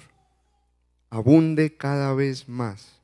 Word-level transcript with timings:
abunde 1.10 1.78
cada 1.78 2.14
vez 2.14 2.50
más 2.50 3.00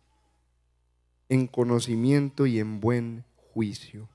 en 1.30 1.48
conocimiento 1.48 2.46
y 2.46 2.60
en 2.60 2.82
buen 2.82 3.24
juicio, 3.54 4.10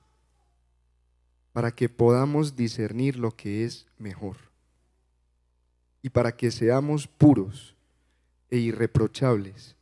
para 1.51 1.71
que 1.71 1.89
podamos 1.89 2.55
discernir 2.55 3.17
lo 3.17 3.35
que 3.35 3.63
es 3.63 3.87
mejor 3.97 4.37
y 6.03 6.09
para 6.09 6.35
que 6.35 6.51
seamos 6.51 7.07
puros 7.07 7.75
e 8.51 8.57
irreprochables 8.57 9.75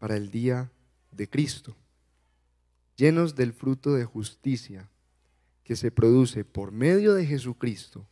para 0.00 0.16
el 0.16 0.30
día 0.30 0.72
de 1.12 1.28
Cristo, 1.28 1.76
llenos 2.96 3.36
del 3.36 3.52
fruto 3.52 3.92
de 3.92 4.04
justicia 4.04 4.90
que 5.64 5.76
se 5.76 5.90
produce 5.90 6.44
por 6.44 6.70
medio 6.70 7.14
de 7.14 7.26
Jesucristo 7.26 8.06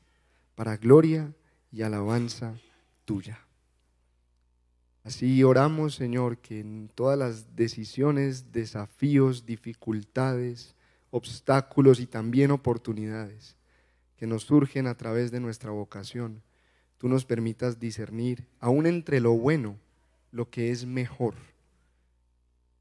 para 0.55 0.77
gloria 0.77 1.33
y 1.71 1.83
alabanza 1.83 2.55
tuya. 3.05 3.39
Así 5.05 5.43
oramos, 5.43 5.95
Señor, 5.95 6.39
que 6.39 6.61
en 6.61 6.89
todas 6.95 7.19
las 7.19 7.57
decisiones, 7.57 8.53
desafíos, 8.53 9.45
dificultades, 9.45 10.75
obstáculos 11.11 12.01
y 12.01 12.07
también 12.07 12.51
oportunidades 12.53 13.57
que 14.17 14.27
nos 14.27 14.45
surgen 14.45 14.87
a 14.87 14.97
través 14.97 15.33
de 15.33 15.41
nuestra 15.41 15.73
vocación, 15.73 16.43
tú 16.99 17.09
nos 17.09 17.25
permitas 17.25 17.81
discernir, 17.81 18.47
aún 18.61 18.87
entre 18.87 19.19
lo 19.21 19.33
bueno, 19.33 19.77
lo 20.31 20.49
que 20.49 20.71
es 20.71 20.87
mejor, 20.87 21.35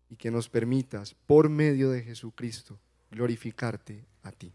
y 0.09 0.15
que 0.15 0.29
nos 0.29 0.49
permitas, 0.49 1.15
por 1.25 1.49
medio 1.49 1.89
de 1.89 2.03
Jesucristo, 2.03 2.77
glorificarte 3.09 4.05
a 4.21 4.31
ti. 4.31 4.53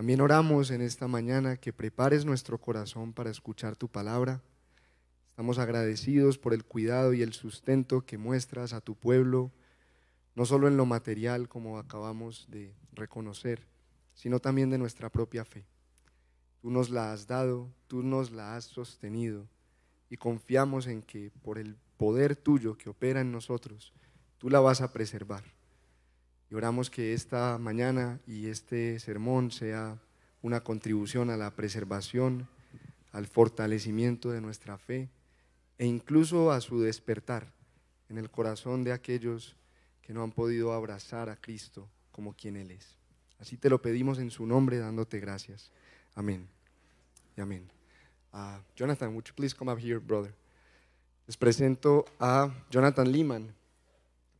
También 0.00 0.22
oramos 0.22 0.70
en 0.70 0.80
esta 0.80 1.08
mañana 1.08 1.58
que 1.58 1.74
prepares 1.74 2.24
nuestro 2.24 2.56
corazón 2.56 3.12
para 3.12 3.28
escuchar 3.28 3.76
tu 3.76 3.86
palabra. 3.86 4.40
Estamos 5.28 5.58
agradecidos 5.58 6.38
por 6.38 6.54
el 6.54 6.64
cuidado 6.64 7.12
y 7.12 7.20
el 7.20 7.34
sustento 7.34 8.06
que 8.06 8.16
muestras 8.16 8.72
a 8.72 8.80
tu 8.80 8.94
pueblo, 8.94 9.52
no 10.34 10.46
solo 10.46 10.68
en 10.68 10.78
lo 10.78 10.86
material 10.86 11.50
como 11.50 11.78
acabamos 11.78 12.46
de 12.48 12.72
reconocer, 12.94 13.66
sino 14.14 14.40
también 14.40 14.70
de 14.70 14.78
nuestra 14.78 15.10
propia 15.10 15.44
fe. 15.44 15.66
Tú 16.62 16.70
nos 16.70 16.88
la 16.88 17.12
has 17.12 17.26
dado, 17.26 17.68
tú 17.86 18.02
nos 18.02 18.30
la 18.30 18.56
has 18.56 18.64
sostenido 18.64 19.46
y 20.08 20.16
confiamos 20.16 20.86
en 20.86 21.02
que 21.02 21.30
por 21.42 21.58
el 21.58 21.76
poder 21.98 22.36
tuyo 22.36 22.78
que 22.78 22.88
opera 22.88 23.20
en 23.20 23.32
nosotros, 23.32 23.92
tú 24.38 24.48
la 24.48 24.60
vas 24.60 24.80
a 24.80 24.94
preservar. 24.94 25.59
Y 26.50 26.54
oramos 26.54 26.90
que 26.90 27.14
esta 27.14 27.58
mañana 27.58 28.18
y 28.26 28.48
este 28.48 28.98
sermón 28.98 29.52
sea 29.52 29.98
una 30.42 30.60
contribución 30.62 31.30
a 31.30 31.36
la 31.36 31.54
preservación, 31.54 32.48
al 33.12 33.26
fortalecimiento 33.26 34.30
de 34.30 34.40
nuestra 34.40 34.76
fe 34.76 35.08
e 35.78 35.86
incluso 35.86 36.50
a 36.50 36.60
su 36.60 36.80
despertar 36.80 37.52
en 38.08 38.18
el 38.18 38.30
corazón 38.30 38.84
de 38.84 38.92
aquellos 38.92 39.56
que 40.02 40.12
no 40.12 40.22
han 40.22 40.32
podido 40.32 40.72
abrazar 40.72 41.28
a 41.28 41.36
Cristo 41.36 41.88
como 42.10 42.34
quien 42.34 42.56
Él 42.56 42.72
es. 42.72 42.96
Así 43.38 43.56
te 43.56 43.70
lo 43.70 43.80
pedimos 43.80 44.18
en 44.18 44.30
su 44.30 44.44
nombre, 44.44 44.78
dándote 44.78 45.20
gracias. 45.20 45.70
Amén. 46.14 46.48
Y 47.36 47.40
amén. 47.40 47.70
Uh, 48.32 48.58
Jonathan, 48.76 49.10
would 49.10 49.24
you 49.24 49.34
please 49.34 49.54
come 49.54 49.70
up 49.70 49.78
here, 49.78 49.98
brother? 49.98 50.34
Les 51.26 51.36
presento 51.36 52.04
a 52.18 52.52
Jonathan 52.70 53.10
Lehman. 53.10 53.54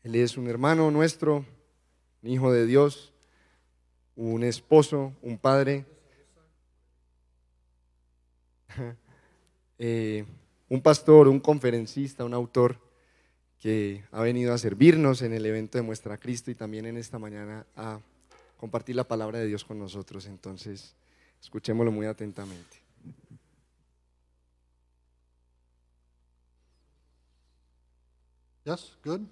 Él 0.03 0.17
es 0.17 0.37
un 0.37 0.49
hermano 0.49 0.91
nuestro, 0.91 1.45
un 2.23 2.31
hijo 2.31 2.53
de 2.53 2.67
Dios, 2.67 3.13
un 4.17 4.43
esposo, 4.45 5.13
un 5.23 5.39
padre, 5.39 5.87
eh, 9.79 10.25
un 10.69 10.83
pastor, 10.83 11.29
un 11.29 11.41
conferencista, 11.41 12.25
un 12.25 12.35
autor 12.35 12.79
que 13.59 14.05
ha 14.13 14.23
venido 14.23 14.55
a 14.55 14.59
servirnos 14.59 15.23
en 15.23 15.33
el 15.33 15.45
evento 15.45 15.79
de 15.79 15.83
Muestra 15.83 16.19
Cristo 16.19 16.51
y 16.51 16.55
también 16.55 16.87
en 16.87 16.97
esta 16.97 17.19
mañana 17.19 17.67
a 17.77 18.01
compartir 18.57 18.97
la 18.97 19.05
palabra 19.05 19.39
de 19.39 19.47
Dios 19.47 19.65
con 19.65 19.79
nosotros. 19.79 20.27
Entonces, 20.27 20.95
escuchémoslo 21.43 21.91
muy 21.91 22.07
atentamente. 22.07 22.79
Yes, 28.65 28.97
good? 29.03 29.23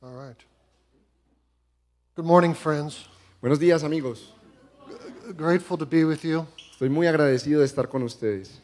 All 0.00 0.14
right. 0.14 0.57
Good 2.18 2.26
morning, 2.26 2.52
friends. 2.52 3.06
Buenos 3.40 3.60
días, 3.60 3.84
amigos. 3.84 4.32
Grateful 5.36 5.78
to 5.78 5.86
be 5.86 6.04
with 6.04 6.24
you. 6.24 6.48
Estoy 6.72 6.88
muy 6.88 7.06
agradecido 7.06 7.60
de 7.60 7.64
estar 7.64 7.88
con 7.88 8.02
ustedes. 8.02 8.58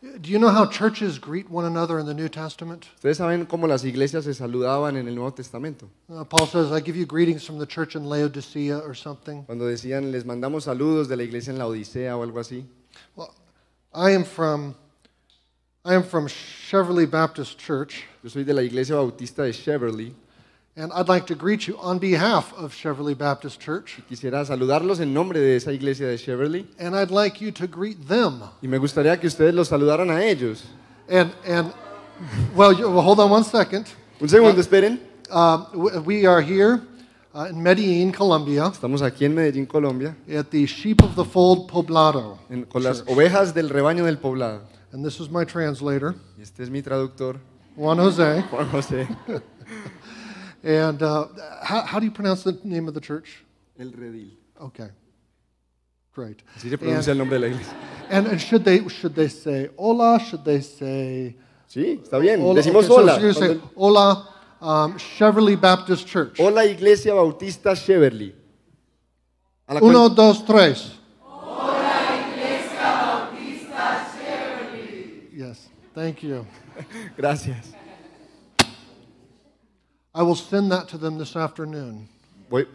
Do 0.00 0.30
you 0.30 0.38
know 0.38 0.48
how 0.48 0.64
churches 0.64 1.18
greet 1.18 1.50
one 1.50 1.64
another 1.64 1.98
in 1.98 2.06
the 2.06 2.14
New 2.14 2.28
Testament? 2.28 2.86
Ustedes 2.94 3.18
saben 3.18 3.46
cómo 3.46 3.66
las 3.66 3.82
iglesias 3.82 4.22
se 4.22 4.32
saludaban 4.32 4.96
en 4.96 5.08
el 5.08 5.16
Nuevo 5.16 5.32
Testamento. 5.32 5.90
Uh, 6.08 6.22
Paul 6.22 6.46
says, 6.46 6.70
I 6.70 6.78
give 6.78 6.96
you 6.96 7.04
greetings 7.04 7.44
from 7.44 7.58
the 7.58 7.66
church 7.66 7.96
in 7.96 8.04
Laodicea 8.04 8.78
or 8.78 8.94
something. 8.94 9.42
Cuando 9.42 9.66
decían, 9.66 10.12
les 10.12 10.22
mandamos 10.22 10.66
saludos 10.66 11.08
de 11.08 11.16
la 11.16 11.24
iglesia 11.24 11.50
en 11.50 11.58
la 11.58 11.66
Odisea 11.66 12.16
o 12.16 12.22
algo 12.22 12.38
así. 12.38 12.64
Well, 13.16 13.34
I 13.92 14.12
am 14.12 14.22
from 14.22 14.76
I 15.84 15.94
am 15.94 16.04
from 16.04 16.28
Cheverly 16.28 17.06
Baptist 17.06 17.58
Church, 17.58 18.04
Yo 18.22 18.30
soy 18.30 18.44
de 18.44 18.54
la 18.54 18.62
iglesia 18.62 18.94
bautista 18.94 19.42
de 19.42 19.52
Cheverly. 19.52 20.14
And 20.80 20.92
I'd 20.94 21.08
like 21.08 21.26
to 21.26 21.34
greet 21.34 21.66
you 21.68 21.76
on 21.78 21.98
behalf 21.98 22.52
of 22.56 22.72
Chevrolet 22.74 23.14
Baptist 23.16 23.60
Church, 23.60 24.00
Quisiera 24.08 24.44
saludarlos 24.44 25.00
en 25.00 25.12
nombre 25.12 25.38
de 25.38 25.56
esa 25.56 25.72
iglesia 25.72 26.06
de 26.06 26.16
Cheverly 26.16 26.66
and 26.78 26.96
I'd 26.96 27.10
like 27.10 27.40
you 27.44 27.50
to 27.52 27.66
greet 27.66 27.98
them. 28.08 28.40
y 28.62 28.66
me 28.68 28.78
gustaría 28.78 29.18
que 29.20 29.26
ustedes 29.26 29.54
los 29.54 29.68
saludaran 29.68 30.10
a 30.10 30.24
ellos. 30.24 30.64
And 31.08 31.32
and 31.46 31.72
well, 32.54 32.72
you, 32.72 32.88
well 32.88 33.02
hold 33.02 33.20
on 33.20 33.30
one 33.30 33.44
second. 33.44 33.86
Un 34.20 34.28
segundo, 34.28 34.60
esperen. 34.60 35.00
Um, 35.30 35.66
w- 35.72 36.00
we 36.00 36.26
are 36.26 36.40
here 36.42 36.80
uh, 37.34 37.46
in 37.50 37.62
Medellin, 37.62 38.10
Colombia, 38.12 38.70
Estamos 38.72 39.00
aquí 39.02 39.24
en 39.24 39.34
Medellín, 39.34 39.66
Colombia, 39.66 40.16
at 40.28 40.50
the 40.50 40.66
Sheep 40.66 41.02
of 41.02 41.14
the 41.14 41.24
Fold 41.24 41.68
Poblado, 41.68 42.38
en- 42.50 42.64
con 42.64 42.82
las 42.82 43.02
ovejas 43.06 43.52
del 43.54 43.68
rebaño 43.68 44.04
del 44.04 44.18
poblado. 44.18 44.62
and 44.92 45.04
this 45.04 45.20
is 45.20 45.30
my 45.30 45.44
translator, 45.44 46.14
Y 46.38 46.42
este 46.42 46.62
es 46.64 46.70
mi 46.70 46.82
traductor, 46.82 47.38
Juan 47.76 47.98
Jose. 47.98 48.42
Juan 48.50 48.68
José. 48.70 49.06
And 50.62 51.02
uh, 51.02 51.26
how, 51.62 51.82
how 51.82 51.98
do 51.98 52.04
you 52.04 52.10
pronounce 52.12 52.42
the 52.42 52.58
name 52.64 52.86
of 52.88 52.94
the 52.94 53.00
church? 53.00 53.44
El 53.78 53.92
redil. 53.92 54.32
Okay, 54.60 54.88
great. 56.14 56.42
Así 56.56 56.68
se 56.68 56.76
pronuncia 56.76 57.12
el 57.12 57.18
nombre 57.18 57.38
de 57.38 57.48
la 57.48 57.54
iglesia. 57.54 57.74
And, 58.10 58.26
and 58.26 58.40
should 58.40 58.62
they 58.64 58.86
should 58.88 59.14
they 59.14 59.28
say 59.28 59.70
hola? 59.78 60.18
Should 60.20 60.44
they 60.44 60.60
say 60.60 61.36
Sí, 61.66 62.00
está 62.02 62.18
bien. 62.20 62.40
hola? 62.42 62.60
Decimos 62.60 62.84
Okay, 62.84 62.88
so 62.88 63.00
hola. 63.00 63.20
you're 63.20 63.32
say 63.32 63.60
hola, 63.74 64.28
um, 64.60 64.98
Cheverly 64.98 65.56
Baptist 65.56 66.06
Church. 66.06 66.38
Hola, 66.38 66.64
iglesia 66.66 67.14
bautista 67.14 67.74
Cheverly. 67.74 68.34
A 69.66 69.74
la 69.74 69.80
Uno, 69.80 70.08
cuen- 70.10 70.14
dos, 70.16 70.44
tres. 70.44 70.96
Yes, 75.32 75.68
thank 75.94 76.22
you. 76.22 76.44
Gracias. 77.16 77.72
I 80.14 80.22
will 80.22 80.34
send 80.36 80.70
that 80.72 80.88
to 80.88 80.98
them 80.98 81.18
this 81.18 81.36
afternoon. 81.36 82.08
Voy, 82.50 82.66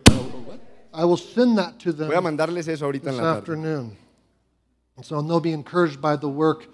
I 0.94 1.04
will 1.04 1.18
send 1.18 1.58
that 1.58 1.78
to 1.80 1.92
them 1.92 2.08
voy 2.08 2.16
a 2.16 2.22
mandarles 2.22 2.68
eso 2.68 2.86
ahorita 2.86 3.10
en 3.10 3.16
this 3.16 3.22
la 3.22 3.24
tarde. 3.34 3.38
afternoon. 3.40 3.98
And 4.98 5.06
so 5.06 5.22
they'll 5.22 5.42
be 5.42 5.52
encouraged 5.52 6.00
by 6.00 6.16
the 6.16 6.30
work 6.30 6.68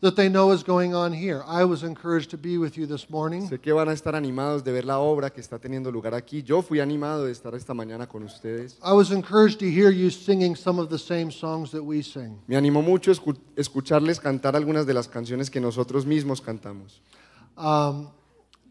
that 0.00 0.16
they 0.16 0.28
know 0.28 0.50
is 0.50 0.64
going 0.64 0.96
on 0.96 1.12
here. 1.12 1.44
I 1.46 1.62
was 1.64 1.84
encouraged 1.84 2.30
to 2.30 2.36
be 2.36 2.58
with 2.58 2.76
you 2.76 2.86
this 2.86 3.08
morning. 3.08 3.48
Sé 3.48 3.60
que 3.60 3.72
van 3.72 3.88
a 3.88 3.92
estar 3.92 4.16
animados 4.16 4.64
de 4.64 4.72
ver 4.72 4.84
la 4.84 4.98
obra 4.98 5.30
que 5.30 5.40
está 5.40 5.60
teniendo 5.60 5.92
lugar 5.92 6.12
aquí. 6.12 6.42
Yo 6.42 6.60
fui 6.62 6.80
animado 6.80 7.26
de 7.26 7.30
estar 7.30 7.54
esta 7.54 7.72
mañana 7.72 8.08
con 8.08 8.24
ustedes. 8.24 8.78
I 8.82 8.92
was 8.94 9.12
encouraged 9.12 9.60
to 9.60 9.66
hear 9.70 9.90
you 9.92 10.10
singing 10.10 10.56
some 10.56 10.80
of 10.80 10.88
the 10.90 10.98
same 10.98 11.30
songs 11.30 11.70
that 11.70 11.84
we 11.84 12.02
sing. 12.02 12.40
Me 12.48 12.56
animó 12.56 12.82
mucho 12.82 13.12
escu- 13.12 13.38
escucharles 13.54 14.18
cantar 14.18 14.56
algunas 14.56 14.84
de 14.86 14.94
las 14.94 15.06
canciones 15.06 15.48
que 15.48 15.60
nosotros 15.60 16.04
mismos 16.04 16.40
cantamos 16.40 17.00
Um, 17.56 18.08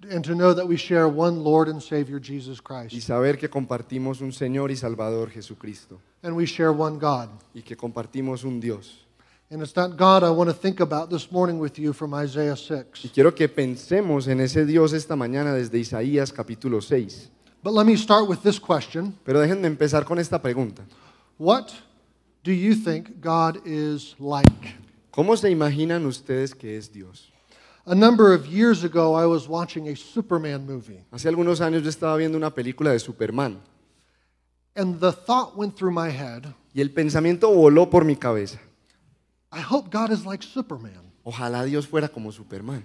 and 0.10 0.24
to 0.26 0.34
know 0.34 0.54
that 0.54 0.68
we 0.68 0.78
share 0.78 1.08
one 1.08 1.44
Lord 1.44 1.68
and 1.70 1.82
Savior, 1.82 2.20
Jesus 2.20 2.60
Christ. 2.62 2.94
y 2.94 3.02
saber 3.02 3.38
que 3.38 3.50
compartimos 3.50 4.22
un 4.22 4.32
Señor 4.32 4.72
y 4.72 4.76
Salvador 4.76 5.30
Jesucristo 5.30 6.00
And 6.24 6.36
we 6.36 6.46
share 6.46 6.72
one 6.72 6.98
God. 7.00 7.30
y 7.54 7.62
que 7.62 7.76
compartimos 7.76 8.44
un 8.44 8.60
Dios. 8.60 9.06
And 9.50 9.62
it's 9.62 9.74
that 9.74 9.98
God 9.98 10.24
I 10.24 10.30
want 10.30 10.50
to 10.50 10.54
think 10.56 10.80
about 10.80 11.10
this 11.10 11.30
morning 11.32 11.60
with 11.60 11.78
you 11.78 11.92
from 11.94 12.14
Isaiah 12.14 12.56
6. 12.56 13.04
Y 13.04 13.10
quiero 13.14 13.34
que 13.36 13.50
pensemos 13.50 14.28
en 14.28 14.40
ese 14.40 14.66
Dios 14.66 14.94
esta 14.94 15.16
mañana 15.18 15.54
desde 15.54 15.78
Isaías 15.78 16.32
capítulo 16.32 16.82
6. 16.82 17.30
But 17.64 17.74
let 17.74 17.86
me 17.86 17.96
start 17.98 18.28
with 18.30 18.40
this 18.44 18.60
question 18.60 19.14
Pero 19.26 19.40
déjenme 19.40 19.68
empezar 19.68 20.06
con 20.06 20.20
esta 20.20 20.42
pregunta. 20.42 20.84
What 21.38 21.72
do 22.44 22.52
you 22.52 22.76
think 22.76 23.20
God 23.22 23.62
is 23.66 24.16
like? 24.20 24.76
¿Cómo 25.12 25.36
se 25.36 25.50
imaginan 25.52 26.06
ustedes 26.06 26.56
que 26.56 26.78
es 26.78 26.92
Dios? 26.92 27.31
A 27.86 27.96
number 27.96 28.32
of 28.34 28.46
years 28.48 28.84
ago, 28.84 29.16
I 29.16 29.26
was 29.26 29.48
watching 29.48 29.88
a 29.90 29.96
Superman 29.96 30.66
movie, 30.68 31.04
Hace 31.12 31.28
algunos 31.30 31.62
años 31.62 31.82
yo 31.84 31.90
estaba 31.90 32.16
viendo 32.18 32.38
una 32.38 32.52
película 32.54 32.92
de 32.92 33.00
Superman 33.00 33.60
and 34.76 35.00
the 35.00 35.12
thought 35.12 35.58
went 35.58 35.76
through 35.76 35.92
my 35.92 36.10
head 36.10 36.46
y 36.74 36.82
el 36.82 36.90
pensamiento 36.92 37.50
voló 37.54 37.90
por 37.90 38.06
mi 38.06 38.16
cabeza. 38.16 38.60
I 39.52 39.60
hope 39.62 39.90
God 39.92 40.12
is 40.12 40.26
like 40.26 40.44
Superman. 40.44 41.12
Ojalá 41.26 41.66
Dios 41.66 41.88
fuera 41.88 42.08
como 42.08 42.32
Superman. 42.32 42.84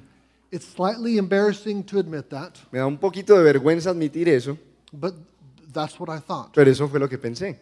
It's 0.50 0.66
slightly 0.66 1.18
embarrassing 1.18 1.84
to 1.84 1.98
admit 1.98 2.28
that, 2.30 2.58
Me 2.72 2.78
da 2.78 2.86
un 2.86 2.96
poquito 2.98 3.36
de 3.36 3.42
vergüenza 3.44 3.90
admitir 3.90 4.28
eso, 4.28 4.56
but 4.92 5.14
that's 5.72 5.98
what 6.00 6.08
I 6.08 6.20
thought. 6.20 6.52
pero 6.54 6.70
eso 6.70 6.88
fue 6.88 6.98
lo 6.98 7.08
que 7.08 7.18
pensé. 7.18 7.56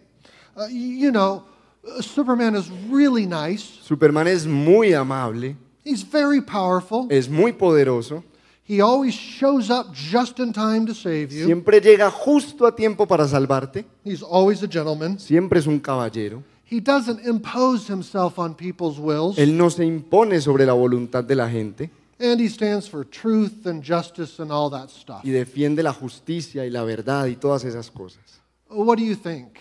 Uh, 0.56 0.66
you 0.70 1.10
know, 1.10 1.44
uh, 1.84 2.00
Superman 2.00 2.54
is 2.54 2.70
really 2.88 3.26
nice, 3.26 3.62
Superman 3.82 4.28
es 4.28 4.46
muy 4.46 4.94
amable, 4.94 5.56
he's 5.84 6.02
very 6.02 6.40
powerful, 6.40 7.06
es 7.10 7.28
muy 7.28 7.52
poderoso, 7.52 8.24
he 8.66 8.80
always 8.80 9.14
shows 9.14 9.70
up 9.70 9.92
just 9.92 10.38
in 10.38 10.52
time 10.52 10.86
to 10.86 10.94
save 10.94 11.28
you, 11.30 11.46
siempre 11.46 11.80
llega 11.80 12.10
justo 12.10 12.66
a 12.66 12.74
tiempo 12.74 13.06
para 13.06 13.26
salvarte, 13.28 13.84
he's 14.04 14.22
always 14.22 14.62
a 14.62 14.68
gentleman. 14.68 15.18
siempre 15.18 15.58
es 15.58 15.66
un 15.66 15.78
caballero. 15.80 16.42
He 16.66 16.80
doesn't 16.80 17.20
impose 17.26 17.86
himself 17.86 18.38
on 18.38 18.54
people's 18.54 18.98
wills, 18.98 19.38
Él 19.38 19.56
no 19.56 19.68
se 19.70 19.84
impone 19.84 20.40
sobre 20.40 20.64
la 20.64 20.72
voluntad 20.72 21.22
de 21.22 21.34
la 21.34 21.48
gente 21.48 21.90
and 22.18 22.40
he 22.40 22.48
stands 22.48 22.88
for 22.88 23.04
truth 23.04 23.66
and 23.66 23.82
justice 23.82 24.38
and 24.38 24.50
all 24.50 24.70
that 24.70 24.90
stuff. 24.90 25.24
y 25.24 25.30
defiende 25.30 25.82
la 25.82 25.92
justicia 25.92 26.64
y 26.64 26.70
la 26.70 26.82
verdad 26.84 27.26
y 27.26 27.36
todas 27.36 27.64
esas 27.64 27.90
cosas. 27.90 28.40
What 28.70 28.98
do 28.98 29.04
you 29.04 29.14
think? 29.16 29.58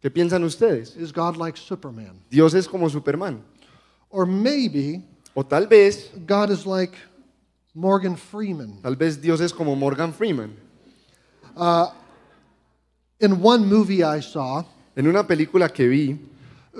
¿Qué 0.00 0.10
piensan 0.10 0.42
ustedes? 0.44 0.96
Is 0.96 1.12
God 1.12 1.36
like 1.36 1.56
Superman? 1.56 2.20
Dios 2.28 2.54
es 2.54 2.68
como 2.68 2.88
Superman. 2.90 3.42
Or 4.10 4.26
maybe 4.26 5.02
O 5.34 5.42
tal 5.42 5.66
vez, 5.66 6.10
God 6.26 6.50
is 6.50 6.66
like 6.66 6.94
Morgan 7.74 8.16
Freeman. 8.16 8.80
tal 8.82 8.96
vez 8.96 9.20
Dios 9.20 9.40
es 9.40 9.52
como 9.52 9.74
Morgan 9.74 10.12
Freeman. 10.12 10.54
Uh, 11.56 11.88
in 13.20 13.40
one 13.42 13.66
movie 13.66 14.02
I 14.04 14.20
saw, 14.20 14.64
En 14.96 15.06
una 15.06 15.26
película 15.26 15.72
que 15.72 15.88
vi, 15.88 16.18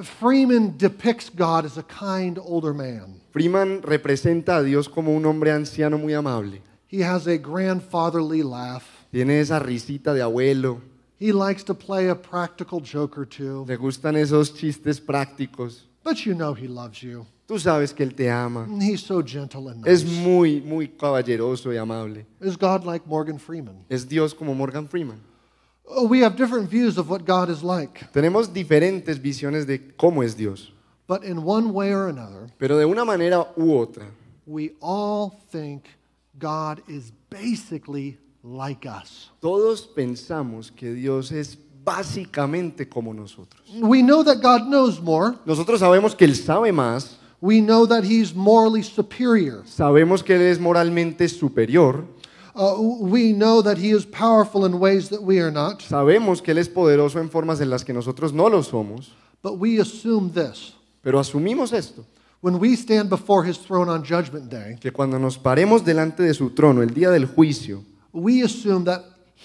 Freeman 0.03 0.77
depicts 0.77 1.31
God 1.31 1.65
as 1.65 1.79
a 1.79 1.83
kind 1.83 2.39
older 2.39 2.75
man. 2.75 3.21
Freeman 3.33 3.81
representa 3.83 4.57
a 4.59 4.63
Dios 4.63 4.87
como 4.89 5.13
un 5.15 5.25
hombre 5.25 5.51
anciano 5.51 5.99
muy 5.99 6.13
amable. 6.15 6.61
He 6.89 7.03
has 7.03 7.27
a 7.27 7.39
grandfatherly 7.39 8.43
laugh. 8.43 8.85
Tiene 9.11 9.41
esa 9.41 9.59
risita 9.61 10.13
de 10.15 10.21
abuelo, 10.23 10.81
He 11.19 11.31
likes 11.33 11.63
to 11.65 11.75
play 11.75 12.09
a 12.09 12.15
practical 12.17 12.81
joke 12.81 13.17
or 13.17 13.25
two. 13.27 13.65
le 13.67 13.77
gustan 13.77 14.17
esos 14.17 14.53
chistes 14.55 15.01
prácticos. 15.01 15.85
But 16.05 16.27
you 16.27 16.35
know 16.35 16.53
he 16.53 16.67
loves 16.67 17.01
you. 17.03 17.27
Tú 17.53 17.59
sabes 17.59 17.93
que 17.93 18.03
Él 18.03 18.15
te 18.15 18.31
ama. 18.31 18.67
He's 18.81 19.03
so 19.03 19.23
gentle 19.23 19.69
and 19.69 19.87
Es 19.87 20.07
muy, 20.07 20.63
muy 20.63 20.89
caballeroso 20.89 21.71
y 21.71 21.77
amable. 21.77 22.25
Is 22.41 22.57
God 22.57 22.87
like 22.87 23.07
Morgan 23.07 23.39
Freeman? 23.39 23.85
Es 23.91 24.09
Dios 24.09 24.33
como 24.33 24.55
Morgan 24.55 24.89
Freeman. 24.89 25.21
Oh, 25.85 26.07
we 26.07 26.21
have 26.21 26.35
different 26.35 26.71
views 26.71 26.97
of 26.97 27.11
what 27.11 27.27
God 27.27 27.51
is 27.51 27.63
like. 27.63 28.11
Tenemos 28.11 28.49
diferentes 28.49 29.21
visiones 29.21 29.67
de 29.67 29.95
cómo 29.99 30.25
es 30.25 30.35
Dios, 30.35 30.73
But 31.07 31.25
in 31.25 31.45
one 31.45 31.75
way 31.75 31.93
or 31.93 32.09
another, 32.09 32.49
pero 32.59 32.79
de 32.79 32.87
una 32.87 33.05
manera 33.05 33.47
u 33.55 33.79
otra, 33.79 34.07
we 34.47 34.71
all 34.81 35.39
think 35.51 35.85
God 36.39 36.81
is 36.89 37.13
basically 37.29 38.17
like 38.43 38.87
us. 38.87 39.31
todos 39.43 39.87
pensamos 39.87 40.75
que 40.75 40.95
Dios 40.95 41.31
es 41.31 41.59
básicamente 41.85 42.89
como 42.89 43.13
nosotros. 43.13 43.61
We 43.79 44.01
know 44.01 44.25
that 44.25 44.41
God 44.41 44.69
knows 44.69 45.03
more. 45.03 45.35
Nosotros 45.45 45.81
sabemos 45.81 46.15
que 46.17 46.25
Él 46.25 46.35
sabe 46.35 46.73
más, 46.73 47.19
We 47.43 47.61
know 47.61 47.87
that 47.89 48.05
He's 48.05 48.35
morally 48.35 48.83
superior. 48.85 49.65
sabemos 49.67 50.23
que 50.23 50.37
Él 50.37 50.43
es 50.43 50.59
moralmente 50.61 51.29
superior, 51.29 52.05
Uh, 52.55 52.77
we 53.01 53.33
know 53.33 53.63
that 53.63 53.79
He 53.79 53.91
is 53.97 54.05
powerful 54.05 54.65
in 54.67 54.79
ways 54.79 55.09
that 55.09 55.23
we 55.23 55.41
are 55.41 55.51
not. 55.51 55.81
sabemos 55.83 56.41
que 56.43 56.53
Él 56.53 56.59
es 56.59 56.69
poderoso 56.69 57.19
en 57.19 57.29
formas 57.31 57.61
en 57.61 57.69
las 57.71 57.83
que 57.85 57.93
nosotros 57.93 58.33
no 58.33 58.49
lo 58.49 58.63
somos, 58.63 59.13
But 59.43 59.59
we 59.59 59.81
assume 59.81 60.31
this. 60.31 60.75
pero 61.03 61.19
asumimos 61.19 61.73
esto, 61.73 62.05
When 62.43 62.59
we 62.61 62.75
stand 62.77 63.09
before 63.09 63.45
His 63.45 63.57
throne 63.59 63.89
on 63.89 64.05
Judgment 64.05 64.51
Day, 64.51 64.77
que 64.81 64.93
cuando 64.93 65.19
nos 65.19 65.37
paremos 65.39 65.85
delante 65.85 66.23
de 66.23 66.35
su 66.35 66.51
trono 66.51 66.83
el 66.83 66.93
día 66.93 67.11
del 67.11 67.27
juicio, 67.27 67.83
we 68.13 68.43
assume 68.43 68.85
that 68.85 69.01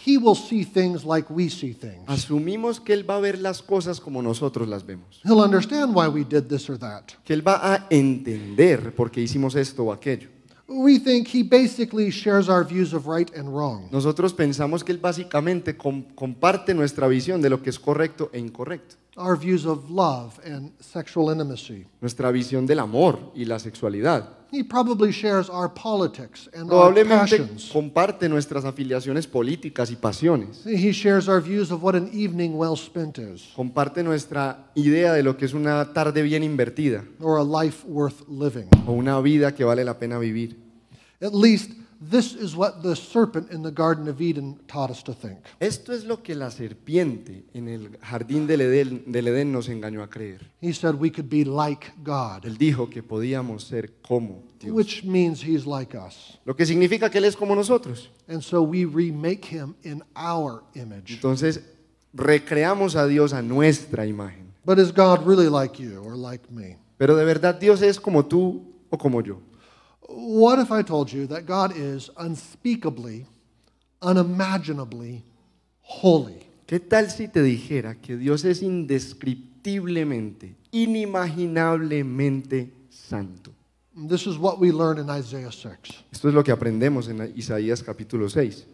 He 0.05 0.17
will 0.17 0.35
see 0.35 0.63
things 0.63 1.03
like 1.03 1.27
we 1.33 1.49
see 1.49 1.73
things. 1.73 2.03
asumimos 2.07 2.79
que 2.79 2.93
Él 2.93 3.09
va 3.09 3.15
a 3.17 3.19
ver 3.19 3.39
las 3.39 3.61
cosas 3.61 3.99
como 3.99 4.21
nosotros 4.21 4.67
las 4.67 4.85
vemos, 4.85 5.21
He'll 5.25 5.39
understand 5.41 5.95
why 5.95 6.07
we 6.07 6.23
did 6.23 6.43
this 6.47 6.69
or 6.69 6.77
that. 6.77 7.03
que 7.25 7.33
Él 7.33 7.45
va 7.45 7.59
a 7.73 7.87
entender 7.89 8.93
por 8.95 9.09
qué 9.11 9.21
hicimos 9.21 9.55
esto 9.55 9.83
o 9.85 9.91
aquello. 9.91 10.29
We 10.69 10.99
think 10.99 11.27
He 11.33 11.43
basically 11.43 12.11
shares 12.11 12.49
our 12.49 12.65
views 12.65 12.93
of 12.93 13.07
right 13.07 13.33
and 13.37 13.47
wrong. 13.49 13.87
Nosotros 13.91 14.33
pensamos 14.33 14.83
que 14.83 14.91
Él 14.91 14.97
básicamente 14.97 15.77
com- 15.77 16.03
comparte 16.13 16.73
nuestra 16.73 17.07
visión 17.07 17.41
de 17.41 17.49
lo 17.49 17.61
que 17.63 17.69
es 17.69 17.79
correcto 17.79 18.29
e 18.33 18.39
incorrecto, 18.39 18.95
our 19.17 19.35
views 19.37 19.65
of 19.65 19.89
love 19.89 20.39
and 20.45 20.71
sexual 20.79 21.31
intimacy. 21.31 21.85
nuestra 22.01 22.31
visión 22.31 22.65
del 22.65 22.79
amor 22.79 23.31
y 23.35 23.45
la 23.45 23.59
sexualidad. 23.59 24.29
He 24.49 24.63
probably 24.63 25.11
shares 25.11 25.49
our 25.49 25.67
politics 25.73 26.49
and 26.53 26.71
our 26.71 26.93
Probablemente 26.93 27.37
passions. 27.37 27.69
comparte 27.73 28.29
nuestras 28.29 28.63
afiliaciones 28.63 29.27
políticas 29.27 29.91
y 29.91 29.97
pasiones, 29.97 30.65
He 30.65 30.93
shares 30.93 31.27
our 31.27 31.41
views 31.41 31.69
of 31.69 31.83
what 31.83 31.95
an 31.95 32.09
evening 32.13 32.53
well 32.57 32.77
spent 32.77 33.17
is, 33.17 33.49
comparte 33.55 34.03
nuestra 34.03 34.69
idea 34.75 35.11
de 35.11 35.21
lo 35.23 35.35
que 35.35 35.45
es 35.45 35.53
una 35.53 35.91
tarde 35.91 36.21
bien 36.21 36.43
invertida 36.43 37.03
or 37.19 37.39
a 37.39 37.43
life 37.43 37.85
worth 37.85 38.21
living. 38.29 38.69
o 38.85 38.93
una 38.93 39.19
vida 39.19 39.53
que 39.53 39.65
vale 39.65 39.83
la 39.83 39.99
pena 39.99 40.17
vivir. 40.17 40.55
At 41.19 41.33
least 41.33 41.71
this 41.99 42.33
is 42.33 42.55
what 42.55 42.81
the 42.83 42.95
serpent 42.95 43.51
in 43.51 43.63
the 43.63 43.71
Garden 43.71 44.07
of 44.07 44.21
Eden 44.21 44.59
taught 44.67 44.89
us 44.89 45.03
to 45.03 45.13
think. 45.13 45.39
Esto 45.59 45.93
es 45.93 46.03
lo 46.03 46.21
que 46.21 46.35
la 46.35 46.49
serpiente 46.49 47.43
en 47.53 47.67
el 47.67 47.97
jardín 48.01 48.47
del 48.47 48.61
Edén, 48.61 49.03
del 49.11 49.27
Edén 49.27 49.51
nos 49.51 49.69
engañó 49.69 50.03
a 50.03 50.09
creer. 50.09 50.41
He 50.61 50.73
said 50.73 50.95
we 50.95 51.11
could 51.11 51.29
be 51.29 51.43
like 51.43 51.91
God, 52.03 52.45
Él 52.45 52.57
dijo 52.57 52.89
que 52.89 53.03
podíamos 53.03 53.63
ser 53.63 53.93
como 54.01 54.43
Dios, 54.59 54.73
which 54.73 55.03
means 55.03 55.41
he's 55.41 55.65
like 55.65 55.97
us. 55.97 56.39
lo 56.45 56.55
que 56.55 56.65
significa 56.65 57.09
que 57.09 57.17
Él 57.17 57.25
es 57.25 57.35
como 57.35 57.55
nosotros. 57.55 58.09
And 58.27 58.41
so 58.41 58.61
we 58.61 58.85
remake 58.85 59.45
him 59.45 59.75
in 59.83 60.03
our 60.15 60.63
image. 60.75 61.13
Entonces, 61.13 61.61
recreamos 62.13 62.95
a 62.95 63.07
Dios 63.07 63.33
a 63.33 63.41
nuestra 63.41 64.05
imagen. 64.05 64.53
But 64.65 64.79
is 64.79 64.91
God 64.91 65.25
really 65.25 65.49
like 65.49 65.81
you 65.81 66.01
or 66.03 66.17
like 66.17 66.43
me? 66.51 66.77
Pero 66.97 67.15
de 67.15 67.23
verdad 67.23 67.55
Dios 67.59 67.81
es 67.81 67.99
como 67.99 68.25
tú 68.25 68.63
o 68.89 68.97
como 68.97 69.21
yo. 69.21 69.39
What 70.07 70.59
if 70.59 70.71
I 70.71 70.83
told 70.83 71.11
you 71.11 71.27
that 71.27 71.45
God 71.45 71.73
is 71.75 72.09
unspeakably, 72.17 73.25
unimaginably 74.01 75.23
holy? 75.81 76.43
¿Qué 76.65 76.79
tal 76.79 77.09
si 77.09 77.27
te 77.27 77.41
dijera 77.41 77.95
que 78.01 78.15
Dios 78.17 78.45
es 78.45 78.61
indescriptiblemente, 78.61 80.55
inimaginablemente 80.71 82.71
santo? 82.89 83.51
This 83.95 84.27
is 84.27 84.37
what 84.37 84.59
we 84.59 84.71
learn 84.71 84.99
in 84.99 85.09
Isaiah 85.09 85.51
6, 85.51 86.03
Esto 86.11 86.27
es 86.29 86.33
lo 86.33 86.43
que 86.43 86.51
aprendemos 86.51 87.07
en 87.09 87.33
Isaías 87.35 87.81
capítulo 87.81 88.29
6, 88.29 88.65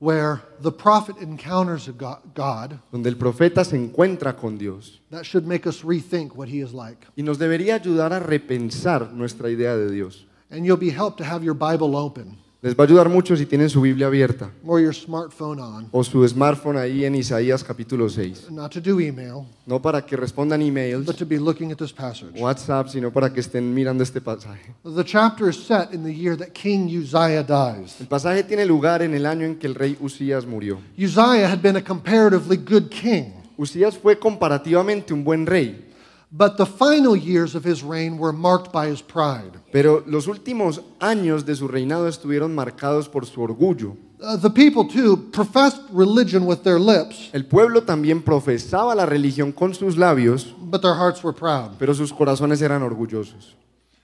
where 0.00 0.42
the 0.60 0.70
prophet 0.70 1.16
encounters 1.22 1.88
a 1.88 1.92
God 1.92 2.78
donde 2.92 3.08
el 3.08 3.16
profeta 3.16 3.64
se 3.64 3.76
encuentra 3.76 4.36
con 4.36 4.58
Dios 4.58 5.00
that 5.10 5.24
should 5.24 5.46
make 5.46 5.66
us 5.66 5.82
rethink 5.82 6.36
what 6.36 6.48
he 6.48 6.60
is 6.60 6.74
like. 6.74 7.06
y 7.16 7.22
nos 7.22 7.38
debería 7.38 7.76
ayudar 7.76 8.12
a 8.12 8.20
repensar 8.20 9.12
nuestra 9.14 9.48
idea 9.50 9.74
de 9.76 9.90
Dios. 9.90 10.26
And 10.50 10.64
you'll 10.64 10.78
be 10.78 10.90
helped 10.90 11.18
to 11.18 11.24
have 11.24 11.44
your 11.44 11.54
Bible 11.56 11.96
open. 11.96 12.38
Les 12.62 12.74
va 12.74 12.84
a 12.84 12.86
ayudar 12.86 13.08
mucho 13.08 13.36
si 13.36 13.44
tienen 13.46 13.68
su 13.68 13.80
Biblia 13.82 14.06
abierta 14.06 14.50
or 14.66 14.80
your 14.80 14.94
smartphone 14.94 15.60
on, 15.60 15.88
o 15.92 16.02
su 16.02 16.26
smartphone 16.26 16.78
ahí 16.78 17.04
en 17.04 17.14
Isaías 17.14 17.62
capítulo 17.62 18.08
6. 18.08 18.50
not 18.50 18.72
to 18.72 18.80
do 18.80 18.98
email, 18.98 19.44
No 19.66 19.80
para 19.80 20.00
que 20.04 20.16
respondan 20.16 20.62
emails, 20.62 21.04
but 21.04 21.16
to 21.16 21.26
be 21.26 21.38
looking 21.38 21.70
at 21.70 21.76
this 21.78 21.92
passage. 21.92 22.32
WhatsApp, 22.40 22.88
sino 22.88 23.12
para 23.12 23.30
que 23.32 23.40
estén 23.40 23.72
mirando 23.74 24.02
este 24.02 24.20
pasaje. 24.20 24.74
The 24.82 25.04
chapter 25.04 25.48
is 25.50 25.56
set 25.56 25.92
in 25.92 26.02
the 26.02 26.12
year 26.12 26.36
that 26.38 26.54
King 26.54 26.86
Uzziah 26.88 27.44
dies. 27.44 28.00
El 28.00 28.06
pasaje 28.08 28.42
tiene 28.42 28.64
lugar 28.64 29.02
en 29.02 29.14
el 29.14 29.26
año 29.26 29.44
en 29.44 29.56
que 29.58 29.66
el 29.66 29.74
rey 29.74 29.96
Usías 30.00 30.46
murió. 30.46 30.78
Uzziah 30.98 31.46
had 31.48 31.60
been 31.60 31.76
a 31.76 31.84
comparatively 31.84 32.56
good 32.56 32.88
king, 32.88 33.32
Usías 33.58 33.96
fue 33.96 34.18
comparativamente 34.18 35.12
un 35.12 35.22
buen 35.22 35.46
rey, 35.46 35.85
but 36.30 36.56
the 36.56 36.66
final 36.66 37.14
years 37.16 37.54
of 37.54 37.64
his 37.64 37.82
reign 37.82 38.18
were 38.18 38.32
marked 38.32 38.72
by 38.72 38.88
his 38.88 39.00
pride. 39.02 39.52
pero 39.72 40.02
los 40.06 40.26
últimos 40.26 40.80
años 41.00 41.44
de 41.44 41.54
su 41.54 41.68
reinado 41.68 42.08
estuvieron 42.08 42.54
marcados 42.54 43.08
por 43.08 43.24
su 43.26 43.40
orgullo. 43.42 43.96
Uh, 44.18 44.36
the 44.36 44.48
people, 44.50 44.84
too, 44.88 45.16
professed 45.30 45.80
religion 45.92 46.46
with 46.46 46.62
their 46.64 46.78
lips, 46.80 47.28
El 47.34 47.44
pueblo 47.44 47.82
también 47.82 48.22
profesaba 48.22 48.94
la 48.94 49.04
religión 49.04 49.52
con 49.52 49.74
sus 49.74 49.96
labios, 49.96 50.54
but 50.58 50.80
their 50.80 50.94
hearts 50.94 51.22
were 51.22 51.34
proud. 51.34 51.76
pero 51.78 51.92
sus 51.94 52.12
corazones 52.12 52.62
eran 52.62 52.82
orgullosos. 52.82 53.54